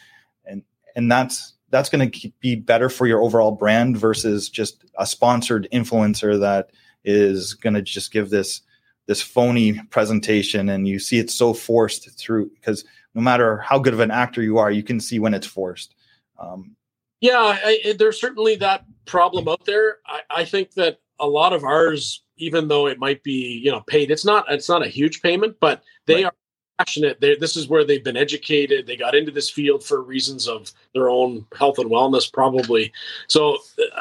and 0.46 0.64
and 0.96 1.12
that's 1.12 1.54
that's 1.70 1.90
going 1.90 2.10
to 2.10 2.32
be 2.40 2.56
better 2.56 2.88
for 2.88 3.08
your 3.08 3.22
overall 3.22 3.52
brand 3.52 3.98
versus 3.98 4.48
just 4.48 4.86
a 5.00 5.06
sponsored 5.06 5.68
influencer 5.74 6.40
that 6.40 6.70
is 7.04 7.56
going 7.56 7.74
to 7.74 7.82
just 7.82 8.12
give 8.12 8.30
this 8.30 8.62
this 9.08 9.22
phony 9.22 9.82
presentation 9.90 10.70
and 10.70 10.88
you 10.88 11.00
see 11.00 11.18
it 11.20 11.30
so 11.30 11.54
forced 11.54 12.10
through 12.18 12.50
because 12.52 12.86
no 13.16 13.22
matter 13.22 13.58
how 13.58 13.78
good 13.78 13.94
of 13.94 14.00
an 14.00 14.12
actor 14.12 14.42
you 14.42 14.58
are 14.58 14.72
you 14.72 14.84
can 14.84 15.00
see 15.00 15.20
when 15.20 15.34
it's 15.34 15.48
forced 15.48 15.96
um, 16.40 16.76
yeah 17.20 17.58
I, 17.64 17.96
there's 17.98 18.22
certainly 18.22 18.56
that 18.58 18.86
problem 19.06 19.48
out 19.48 19.66
there 19.66 19.98
I, 20.06 20.22
I 20.30 20.46
think 20.46 20.74
that 20.74 21.00
a 21.20 21.28
lot 21.28 21.54
of 21.54 21.64
ours 21.64 22.24
even 22.38 22.68
though 22.68 22.88
it 22.88 23.00
might 23.00 23.24
be 23.24 23.60
you 23.64 23.72
know 23.72 23.82
paid 23.82 24.12
it's 24.12 24.26
not 24.26 24.46
it's 24.50 24.70
not 24.70 24.86
a 24.86 24.90
huge 24.90 25.22
payment 25.22 25.58
but 25.60 25.84
they 26.06 26.24
right. 26.24 26.26
are 26.26 26.34
passionate. 26.78 27.20
They're, 27.22 27.38
this 27.38 27.56
is 27.56 27.68
where 27.68 27.84
they've 27.84 28.04
been 28.04 28.18
educated. 28.18 28.88
They 28.88 28.96
got 28.96 29.16
into 29.16 29.32
this 29.32 29.50
field 29.50 29.84
for 29.84 30.02
reasons 30.02 30.48
of 30.48 30.72
their 30.94 31.10
own 31.10 31.46
health 31.58 31.80
and 31.80 31.90
wellness, 31.90 32.32
probably. 32.32 32.92
So 33.28 33.58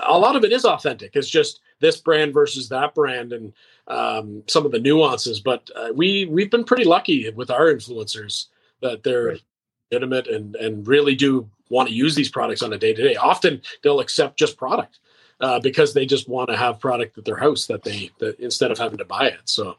a 0.07 0.19
lot 0.19 0.37
of 0.37 0.45
it 0.45 0.53
is 0.53 0.65
authentic. 0.65 1.17
It's 1.17 1.29
just 1.29 1.61
this 1.81 2.01
brand 2.01 2.33
versus 2.33 2.69
that 2.69 2.95
brand 2.95 3.33
and 3.33 3.53
um, 3.89 4.43
some 4.47 4.65
of 4.65 4.73
the 4.73 4.79
nuances. 4.79 5.41
But 5.41 5.71
uh, 5.77 5.89
we 5.95 6.27
we've 6.27 6.51
been 6.51 6.65
pretty 6.65 6.85
lucky 6.85 7.29
with 7.31 7.51
our 7.51 7.73
influencers 7.73 8.47
that 8.81 9.03
they're 9.03 9.27
right. 9.27 9.43
legitimate 9.91 10.29
and 10.29 10.57
and 10.57 10.87
really 10.87 11.15
do 11.15 11.49
want 11.69 11.89
to 11.89 11.95
use 11.95 12.15
these 12.15 12.31
products 12.31 12.63
on 12.63 12.73
a 12.73 12.79
day 12.79 12.93
to 12.93 13.03
day. 13.03 13.17
Often 13.17 13.63
they'll 13.83 14.01
accept 14.01 14.39
just 14.39 14.57
product. 14.57 14.99
Uh, 15.41 15.59
because 15.59 15.93
they 15.93 16.07
just 16.07 16.29
want 16.29 16.49
to 16.49 16.57
have 16.57 16.79
product 16.79 17.19
at 17.19 17.25
their 17.25 17.37
house 17.37 17.67
that 17.67 17.83
they 17.83 18.09
that 18.21 18.39
instead 18.39 18.71
of 18.71 18.79
having 18.79 18.99
to 18.99 19.05
buy 19.05 19.27
it. 19.27 19.41
So 19.45 19.77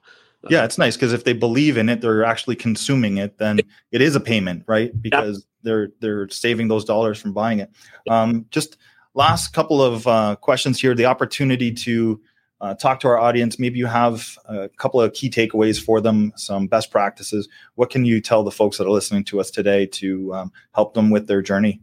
yeah 0.49 0.65
it's 0.65 0.77
nice 0.77 0.95
because 0.95 1.13
if 1.13 1.23
they 1.23 1.33
believe 1.33 1.77
in 1.77 1.89
it 1.89 2.01
they're 2.01 2.23
actually 2.23 2.55
consuming 2.55 3.17
it 3.17 3.37
then 3.37 3.59
it 3.91 4.01
is 4.01 4.15
a 4.15 4.19
payment 4.19 4.63
right? 4.67 4.99
Because 5.01 5.45
they're 5.63 5.89
they're 5.99 6.29
saving 6.29 6.67
those 6.67 6.85
dollars 6.85 7.19
from 7.19 7.33
buying 7.33 7.59
it. 7.59 7.71
Um, 8.09 8.45
just 8.51 8.77
last 9.13 9.53
couple 9.53 9.81
of 9.81 10.05
uh, 10.05 10.35
questions 10.35 10.79
here 10.79 10.93
the 10.93 11.05
opportunity 11.05 11.71
to 11.71 12.21
uh, 12.61 12.75
talk 12.75 12.99
to 13.01 13.07
our 13.07 13.17
audience. 13.17 13.59
Maybe 13.59 13.79
you 13.79 13.87
have 13.87 14.37
a 14.45 14.69
couple 14.77 15.01
of 15.01 15.13
key 15.13 15.29
takeaways 15.29 15.83
for 15.83 15.99
them 15.99 16.31
some 16.35 16.67
best 16.67 16.91
practices. 16.91 17.49
What 17.75 17.89
can 17.89 18.05
you 18.05 18.21
tell 18.21 18.43
the 18.43 18.51
folks 18.51 18.77
that 18.77 18.85
are 18.85 18.91
listening 18.91 19.23
to 19.25 19.39
us 19.39 19.49
today 19.49 19.85
to 19.87 20.33
um, 20.33 20.51
help 20.73 20.93
them 20.93 21.09
with 21.09 21.27
their 21.27 21.41
journey? 21.41 21.81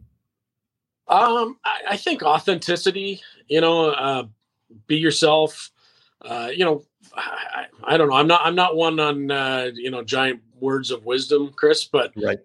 Um, 1.07 1.57
I, 1.65 1.81
I, 1.89 1.97
think 1.97 2.23
authenticity 2.23 3.21
you 3.47 3.59
know 3.59 3.89
uh, 3.89 4.23
be 4.87 4.95
yourself 4.95 5.71
uh, 6.21 6.49
you 6.55 6.63
know 6.63 6.85
I, 7.15 7.65
I, 7.83 7.97
don't 7.97 8.09
know. 8.09 8.15
I'm 8.15 8.27
not. 8.27 8.41
I'm 8.43 8.55
not 8.55 8.75
one 8.75 8.99
on 8.99 9.31
uh, 9.31 9.71
you 9.73 9.91
know 9.91 10.03
giant 10.03 10.41
words 10.59 10.91
of 10.91 11.05
wisdom, 11.05 11.51
Chris. 11.55 11.85
But 11.85 12.13
right. 12.15 12.39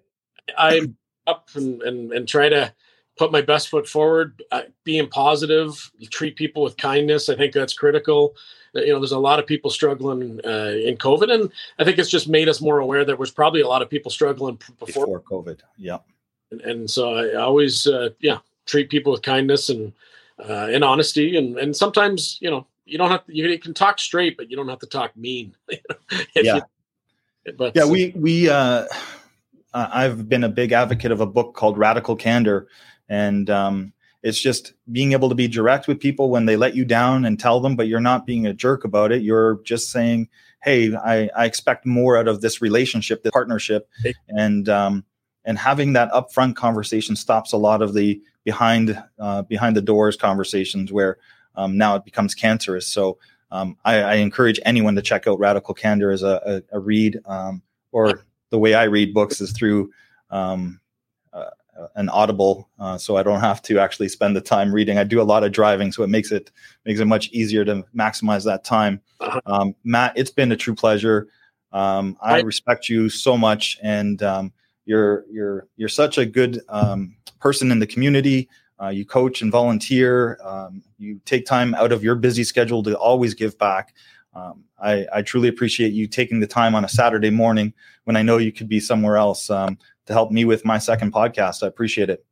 I 0.57 0.89
up 1.27 1.49
and, 1.55 1.83
and 1.83 2.13
and 2.13 2.29
try 2.29 2.49
to 2.49 2.73
put 3.17 3.33
my 3.33 3.41
best 3.41 3.69
foot 3.69 3.89
forward, 3.89 4.43
uh, 4.53 4.63
being 4.85 5.09
positive, 5.09 5.91
treat 6.11 6.37
people 6.37 6.63
with 6.63 6.77
kindness. 6.77 7.29
I 7.29 7.35
think 7.35 7.53
that's 7.53 7.73
critical. 7.73 8.37
Uh, 8.75 8.81
you 8.81 8.93
know, 8.93 9.01
there's 9.01 9.13
a 9.13 9.19
lot 9.19 9.39
of 9.39 9.47
people 9.47 9.71
struggling 9.71 10.41
uh, 10.45 10.75
in 10.85 10.97
COVID, 10.97 11.33
and 11.33 11.51
I 11.79 11.85
think 11.85 11.99
it's 11.99 12.11
just 12.11 12.29
made 12.29 12.49
us 12.49 12.61
more 12.61 12.81
aware 12.81 13.05
that 13.05 13.19
was 13.19 13.31
probably 13.31 13.63
a 13.63 13.69
lot 13.69 13.83
of 13.83 13.89
people 13.89 14.11
struggling 14.11 14.59
before, 14.79 15.07
before 15.07 15.21
COVID. 15.21 15.61
Yeah, 15.79 15.99
and, 16.51 16.61
and, 16.61 16.91
so 16.91 17.15
I 17.15 17.35
always, 17.37 17.87
uh, 17.87 18.11
yeah, 18.21 18.39
treat 18.67 18.91
people 18.91 19.13
with 19.13 19.23
kindness 19.23 19.71
and 19.71 19.93
uh, 20.39 20.69
and 20.71 20.85
honesty, 20.85 21.37
and 21.37 21.57
and 21.59 21.75
sometimes 21.75 22.39
you 22.41 22.51
know 22.51 22.67
you 22.87 22.99
don't 22.99 23.11
have 23.11 23.27
to, 23.27 23.37
you 23.37 23.59
can 23.59 23.75
talk 23.75 23.99
straight, 23.99 24.37
but 24.37 24.51
you 24.51 24.57
don't 24.57 24.69
have 24.69 24.79
to 24.79 24.87
talk 24.87 25.17
mean. 25.17 25.55
yeah. 26.35 26.61
You, 27.45 27.53
but 27.59 27.77
yeah, 27.77 27.85
we 27.85 28.13
we 28.17 28.49
uh, 28.49 28.87
I've 29.73 30.29
been 30.29 30.45
a 30.45 30.49
big 30.49 30.73
advocate 30.73 31.13
of 31.13 31.21
a 31.21 31.27
book 31.27 31.55
called 31.55 31.79
Radical 31.79 32.17
Candor, 32.17 32.69
and 33.09 33.49
um, 33.51 33.93
it's 34.23 34.41
just 34.41 34.73
being 34.91 35.13
able 35.13 35.29
to 35.29 35.35
be 35.35 35.49
direct 35.49 35.87
with 35.87 36.01
people 36.01 36.31
when 36.31 36.47
they 36.47 36.57
let 36.57 36.75
you 36.75 36.85
down 36.85 37.25
and 37.25 37.39
tell 37.39 37.61
them, 37.61 37.77
but 37.77 37.87
you're 37.87 38.01
not 38.01 38.27
being 38.27 38.47
a 38.47 38.55
jerk 38.55 38.85
about 38.85 39.13
it. 39.13 39.23
You're 39.23 39.61
just 39.65 39.91
saying, 39.91 40.29
"Hey, 40.63 40.95
I, 40.95 41.29
I 41.37 41.45
expect 41.45 41.87
more 41.87 42.17
out 42.17 42.27
of 42.27 42.41
this 42.41 42.63
relationship, 42.63 43.23
this 43.23 43.33
partnership," 43.33 43.89
and 44.29 44.69
um, 44.69 45.05
and 45.45 45.59
having 45.59 45.93
that 45.93 46.11
upfront 46.13 46.57
conversation 46.57 47.15
stops 47.15 47.53
a 47.53 47.57
lot 47.57 47.83
of 47.83 47.95
the 47.95 48.21
behind 48.45 49.01
uh, 49.19 49.43
behind 49.43 49.77
the 49.77 49.83
doors 49.83 50.17
conversations 50.17 50.93
where 50.93 51.19
um, 51.57 51.77
now 51.77 51.97
it 51.97 52.05
becomes 52.05 52.35
cancerous. 52.35 52.87
So 52.87 53.19
um, 53.51 53.77
I, 53.85 54.03
I, 54.03 54.15
encourage 54.15 54.59
anyone 54.65 54.95
to 54.97 55.03
check 55.03 55.27
out 55.27 55.39
Radical 55.39 55.73
Candor 55.73 56.11
as 56.11 56.23
a, 56.23 56.63
a, 56.73 56.77
a 56.77 56.81
read, 56.81 57.19
um, 57.27 57.63
or 57.93 58.25
the 58.51 58.59
way 58.59 58.75
I 58.75 58.85
read 58.85 59.15
books 59.15 59.41
is 59.41 59.53
through 59.53 59.91
um, 60.31 60.81
uh, 61.33 61.51
an 61.95 62.09
Audible, 62.09 62.69
uh, 62.81 62.99
so 62.99 63.17
I 63.17 63.23
don't 63.23 63.41
have 63.41 63.63
to 63.63 63.79
actually 63.79 64.09
spend 64.09 64.35
the 64.35 64.41
time 64.41 64.73
reading. 64.73 64.99
I 64.99 65.05
do 65.05 65.21
a 65.21 65.25
lot 65.25 65.45
of 65.45 65.53
driving, 65.53 65.93
so 65.93 66.03
it 66.03 66.09
makes 66.09 66.33
it 66.33 66.51
makes 66.85 66.99
it 66.99 67.05
much 67.05 67.29
easier 67.31 67.65
to 67.65 67.85
maximize 67.97 68.45
that 68.45 68.65
time. 68.65 69.01
Uh-huh. 69.21 69.41
Um, 69.47 69.75
Matt, 69.85 70.15
it's 70.17 70.31
been 70.31 70.51
a 70.51 70.57
true 70.57 70.75
pleasure. 70.75 71.29
Um, 71.73 72.17
I 72.21 72.41
respect 72.41 72.89
you 72.89 73.09
so 73.09 73.37
much, 73.37 73.79
and 73.83 74.21
you're 74.87 75.25
you're 75.31 75.69
you're 75.77 75.89
such 75.89 76.19
a 76.19 76.27
good 76.27 76.61
person 77.39 77.71
in 77.71 77.79
the 77.79 77.87
community. 77.87 78.49
Uh, 78.81 78.89
you 78.89 79.07
coach 79.07 79.43
and 79.43 79.51
volunteer. 79.51 80.39
Um, 80.43 80.83
you 80.99 81.21
take 81.25 81.47
time 81.47 81.75
out 81.75 81.93
of 81.93 82.05
your 82.05 82.15
busy 82.15 82.45
schedule 82.45 82.83
to 82.83 82.97
always 82.99 83.35
give 83.35 83.57
back. 83.59 83.95
Um, 84.35 84.65
I, 84.79 85.07
I, 85.15 85.23
truly 85.23 85.49
appreciate 85.49 85.95
you 85.95 86.07
taking 86.07 86.41
the 86.41 86.47
time 86.47 86.75
on 86.75 86.85
a 86.85 86.89
Saturday 86.89 87.31
morning 87.31 87.73
when 88.05 88.17
I 88.17 88.23
know 88.23 88.37
you 88.37 88.53
could 88.53 88.69
be 88.69 88.81
somewhere 88.81 89.17
else 89.17 89.49
um, 89.49 89.79
to 90.05 90.13
help 90.13 90.31
me 90.31 90.45
with 90.45 90.63
my 90.63 90.77
second 90.77 91.15
podcast. 91.15 91.63
I 91.63 91.69
appreciate 91.69 92.11
it. 92.11 92.23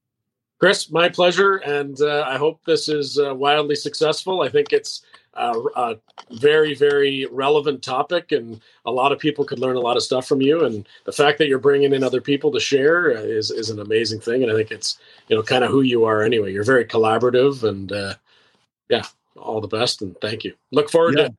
Chris, 0.58 0.90
my 0.90 1.08
pleasure. 1.08 1.56
And 1.56 1.98
uh, 2.02 2.24
I 2.26 2.36
hope 2.36 2.60
this 2.66 2.88
is 2.88 3.18
uh, 3.18 3.34
wildly 3.34 3.74
successful. 3.74 4.42
I 4.42 4.50
think 4.50 4.72
it's 4.72 5.02
uh, 5.36 5.60
a 5.76 5.96
very, 6.30 6.74
very 6.74 7.26
relevant 7.26 7.82
topic, 7.82 8.32
and 8.32 8.60
a 8.84 8.90
lot 8.90 9.12
of 9.12 9.18
people 9.18 9.44
could 9.44 9.58
learn 9.58 9.76
a 9.76 9.80
lot 9.80 9.96
of 9.96 10.02
stuff 10.02 10.26
from 10.26 10.40
you. 10.40 10.64
And 10.64 10.86
the 11.04 11.12
fact 11.12 11.38
that 11.38 11.48
you're 11.48 11.58
bringing 11.58 11.92
in 11.92 12.04
other 12.04 12.20
people 12.20 12.52
to 12.52 12.60
share 12.60 13.10
is 13.10 13.50
is 13.50 13.70
an 13.70 13.80
amazing 13.80 14.20
thing. 14.20 14.42
And 14.42 14.52
I 14.52 14.54
think 14.54 14.70
it's 14.70 14.98
you 15.28 15.36
know 15.36 15.42
kind 15.42 15.64
of 15.64 15.70
who 15.70 15.82
you 15.82 16.04
are 16.04 16.22
anyway. 16.22 16.52
You're 16.52 16.64
very 16.64 16.84
collaborative, 16.84 17.62
and 17.62 17.92
uh, 17.92 18.14
yeah, 18.88 19.04
all 19.36 19.60
the 19.60 19.68
best, 19.68 20.02
and 20.02 20.18
thank 20.20 20.44
you. 20.44 20.54
Look 20.72 20.90
forward 20.90 21.18
yeah. 21.18 21.28
to 21.28 21.34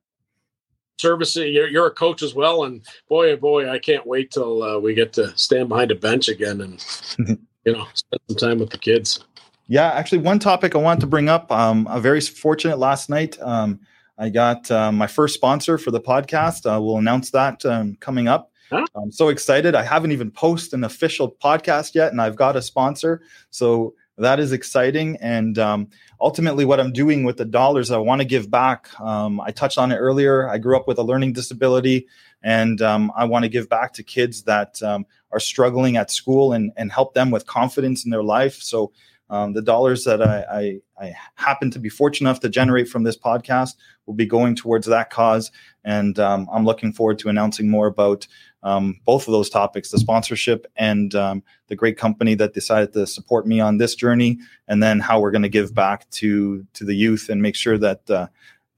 service. 0.98 1.36
You're, 1.36 1.68
you're 1.68 1.86
a 1.86 1.90
coach 1.90 2.22
as 2.22 2.34
well, 2.34 2.64
and 2.64 2.82
boy, 3.08 3.32
oh 3.32 3.36
boy, 3.36 3.70
I 3.70 3.78
can't 3.78 4.06
wait 4.06 4.30
till 4.30 4.62
uh, 4.62 4.78
we 4.78 4.94
get 4.94 5.12
to 5.14 5.36
stand 5.38 5.68
behind 5.68 5.90
a 5.90 5.94
bench 5.94 6.28
again 6.28 6.60
and 6.60 6.84
you 7.64 7.72
know 7.72 7.86
spend 7.94 8.20
some 8.28 8.36
time 8.36 8.58
with 8.58 8.70
the 8.70 8.78
kids. 8.78 9.24
Yeah, 9.68 9.88
actually, 9.88 10.18
one 10.18 10.38
topic 10.38 10.76
I 10.76 10.78
want 10.78 11.00
to 11.00 11.06
bring 11.08 11.28
up. 11.28 11.50
Um, 11.50 11.88
I'm 11.88 12.00
very 12.00 12.20
fortunate 12.20 12.78
last 12.78 13.10
night. 13.10 13.36
Um, 13.40 13.80
I 14.16 14.28
got 14.28 14.70
uh, 14.70 14.92
my 14.92 15.08
first 15.08 15.34
sponsor 15.34 15.76
for 15.76 15.90
the 15.90 16.00
podcast. 16.00 16.64
Uh, 16.66 16.80
we'll 16.80 16.98
announce 16.98 17.30
that 17.30 17.64
um, 17.66 17.96
coming 17.98 18.28
up. 18.28 18.52
Huh? 18.70 18.86
I'm 18.94 19.10
so 19.10 19.28
excited. 19.28 19.74
I 19.74 19.82
haven't 19.82 20.12
even 20.12 20.30
posted 20.30 20.74
an 20.74 20.84
official 20.84 21.30
podcast 21.30 21.94
yet, 21.94 22.12
and 22.12 22.20
I've 22.20 22.36
got 22.36 22.56
a 22.56 22.62
sponsor. 22.62 23.22
So 23.50 23.94
that 24.18 24.38
is 24.40 24.52
exciting. 24.52 25.18
And 25.20 25.58
um, 25.58 25.88
ultimately, 26.20 26.64
what 26.64 26.78
I'm 26.78 26.92
doing 26.92 27.24
with 27.24 27.36
the 27.36 27.44
dollars 27.44 27.90
I 27.90 27.98
want 27.98 28.20
to 28.20 28.24
give 28.24 28.50
back, 28.50 28.88
um, 29.00 29.40
I 29.40 29.50
touched 29.50 29.78
on 29.78 29.90
it 29.90 29.96
earlier. 29.96 30.48
I 30.48 30.58
grew 30.58 30.76
up 30.76 30.86
with 30.86 30.98
a 30.98 31.02
learning 31.02 31.32
disability, 31.32 32.06
and 32.42 32.80
um, 32.82 33.12
I 33.16 33.24
want 33.24 33.44
to 33.44 33.48
give 33.48 33.68
back 33.68 33.92
to 33.94 34.04
kids 34.04 34.44
that 34.44 34.80
um, 34.82 35.06
are 35.32 35.40
struggling 35.40 35.96
at 35.96 36.10
school 36.10 36.52
and, 36.52 36.72
and 36.76 36.92
help 36.92 37.14
them 37.14 37.30
with 37.30 37.46
confidence 37.46 38.04
in 38.04 38.10
their 38.10 38.22
life. 38.22 38.62
So 38.62 38.92
um, 39.28 39.52
the 39.54 39.62
dollars 39.62 40.04
that 40.04 40.22
I, 40.22 40.44
I, 40.50 41.04
I, 41.04 41.14
happen 41.34 41.70
to 41.72 41.78
be 41.78 41.88
fortunate 41.88 42.28
enough 42.28 42.40
to 42.40 42.48
generate 42.48 42.88
from 42.88 43.02
this 43.02 43.16
podcast 43.16 43.74
will 44.06 44.14
be 44.14 44.26
going 44.26 44.54
towards 44.54 44.86
that 44.86 45.10
cause. 45.10 45.50
And 45.84 46.18
um, 46.18 46.48
I'm 46.52 46.64
looking 46.64 46.92
forward 46.92 47.18
to 47.20 47.28
announcing 47.28 47.68
more 47.68 47.88
about 47.88 48.26
um, 48.62 49.00
both 49.04 49.26
of 49.26 49.32
those 49.32 49.50
topics 49.50 49.90
the 49.90 49.98
sponsorship 49.98 50.66
and 50.76 51.14
um, 51.14 51.42
the 51.68 51.76
great 51.76 51.98
company 51.98 52.34
that 52.36 52.54
decided 52.54 52.92
to 52.92 53.06
support 53.06 53.46
me 53.46 53.60
on 53.60 53.78
this 53.78 53.94
journey, 53.94 54.38
and 54.68 54.82
then 54.82 55.00
how 55.00 55.20
we're 55.20 55.30
going 55.30 55.42
to 55.42 55.48
give 55.48 55.74
back 55.74 56.08
to, 56.10 56.64
to 56.74 56.84
the 56.84 56.94
youth 56.94 57.28
and 57.28 57.42
make 57.42 57.56
sure 57.56 57.78
that 57.78 58.08
uh, 58.10 58.28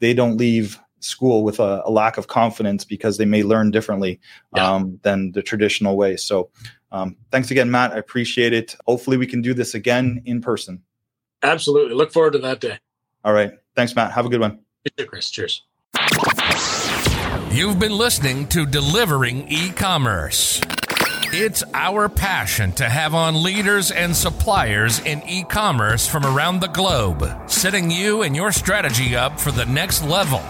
they 0.00 0.14
don't 0.14 0.36
leave 0.36 0.78
school 1.00 1.44
with 1.44 1.60
a, 1.60 1.82
a, 1.84 1.90
lack 1.90 2.18
of 2.18 2.26
confidence 2.26 2.84
because 2.84 3.18
they 3.18 3.24
may 3.24 3.42
learn 3.42 3.70
differently 3.70 4.20
yeah. 4.54 4.74
um, 4.74 4.98
than 5.02 5.32
the 5.32 5.42
traditional 5.42 5.96
way. 5.96 6.16
So, 6.16 6.50
um, 6.90 7.16
thanks 7.30 7.50
again, 7.50 7.70
Matt. 7.70 7.92
I 7.92 7.98
appreciate 7.98 8.52
it. 8.52 8.74
Hopefully, 8.86 9.16
we 9.16 9.26
can 9.26 9.42
do 9.42 9.54
this 9.54 9.74
again 9.74 10.22
in 10.24 10.40
person. 10.40 10.82
Absolutely. 11.42 11.94
Look 11.94 12.12
forward 12.12 12.32
to 12.32 12.38
that 12.40 12.60
day. 12.60 12.78
All 13.24 13.32
right. 13.32 13.52
Thanks, 13.76 13.94
Matt. 13.94 14.12
Have 14.12 14.26
a 14.26 14.28
good 14.28 14.40
one. 14.40 14.60
You 14.96 15.06
Chris. 15.06 15.30
Cheers. 15.30 15.62
You've 17.50 17.78
been 17.78 17.92
listening 17.92 18.46
to 18.48 18.66
Delivering 18.66 19.48
E 19.48 19.70
Commerce. 19.70 20.60
It's 21.30 21.62
our 21.74 22.08
passion 22.08 22.72
to 22.72 22.88
have 22.88 23.14
on 23.14 23.42
leaders 23.42 23.90
and 23.90 24.16
suppliers 24.16 24.98
in 25.00 25.22
e 25.28 25.44
commerce 25.44 26.06
from 26.06 26.24
around 26.24 26.60
the 26.60 26.68
globe, 26.68 27.50
setting 27.50 27.90
you 27.90 28.22
and 28.22 28.34
your 28.34 28.50
strategy 28.50 29.14
up 29.14 29.38
for 29.38 29.50
the 29.50 29.66
next 29.66 30.02
level. 30.02 30.42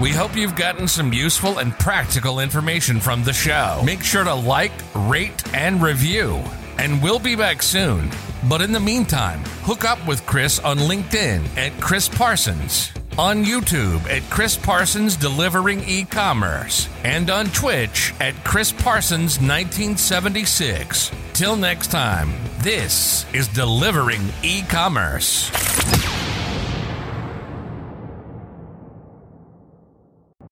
We 0.00 0.10
hope 0.10 0.34
you've 0.34 0.56
gotten 0.56 0.88
some 0.88 1.12
useful 1.12 1.58
and 1.58 1.72
practical 1.72 2.40
information 2.40 2.98
from 2.98 3.22
the 3.22 3.32
show. 3.32 3.80
Make 3.84 4.02
sure 4.02 4.24
to 4.24 4.34
like, 4.34 4.72
rate, 4.92 5.40
and 5.54 5.80
review. 5.80 6.42
And 6.78 7.00
we'll 7.00 7.20
be 7.20 7.36
back 7.36 7.62
soon. 7.62 8.10
But 8.48 8.60
in 8.60 8.72
the 8.72 8.80
meantime, 8.80 9.44
hook 9.62 9.84
up 9.84 10.04
with 10.04 10.26
Chris 10.26 10.58
on 10.58 10.78
LinkedIn 10.78 11.56
at 11.56 11.80
Chris 11.80 12.08
Parsons, 12.08 12.90
on 13.16 13.44
YouTube 13.44 14.04
at 14.10 14.28
Chris 14.30 14.56
Parsons 14.56 15.16
Delivering 15.16 15.84
E-commerce, 15.86 16.88
and 17.04 17.30
on 17.30 17.46
Twitch 17.46 18.12
at 18.18 18.34
Chris 18.42 18.72
Parsons 18.72 19.38
1976. 19.38 21.12
Till 21.34 21.54
next 21.54 21.92
time, 21.92 22.32
this 22.58 23.32
is 23.32 23.46
Delivering 23.46 24.22
E-commerce. 24.42 25.52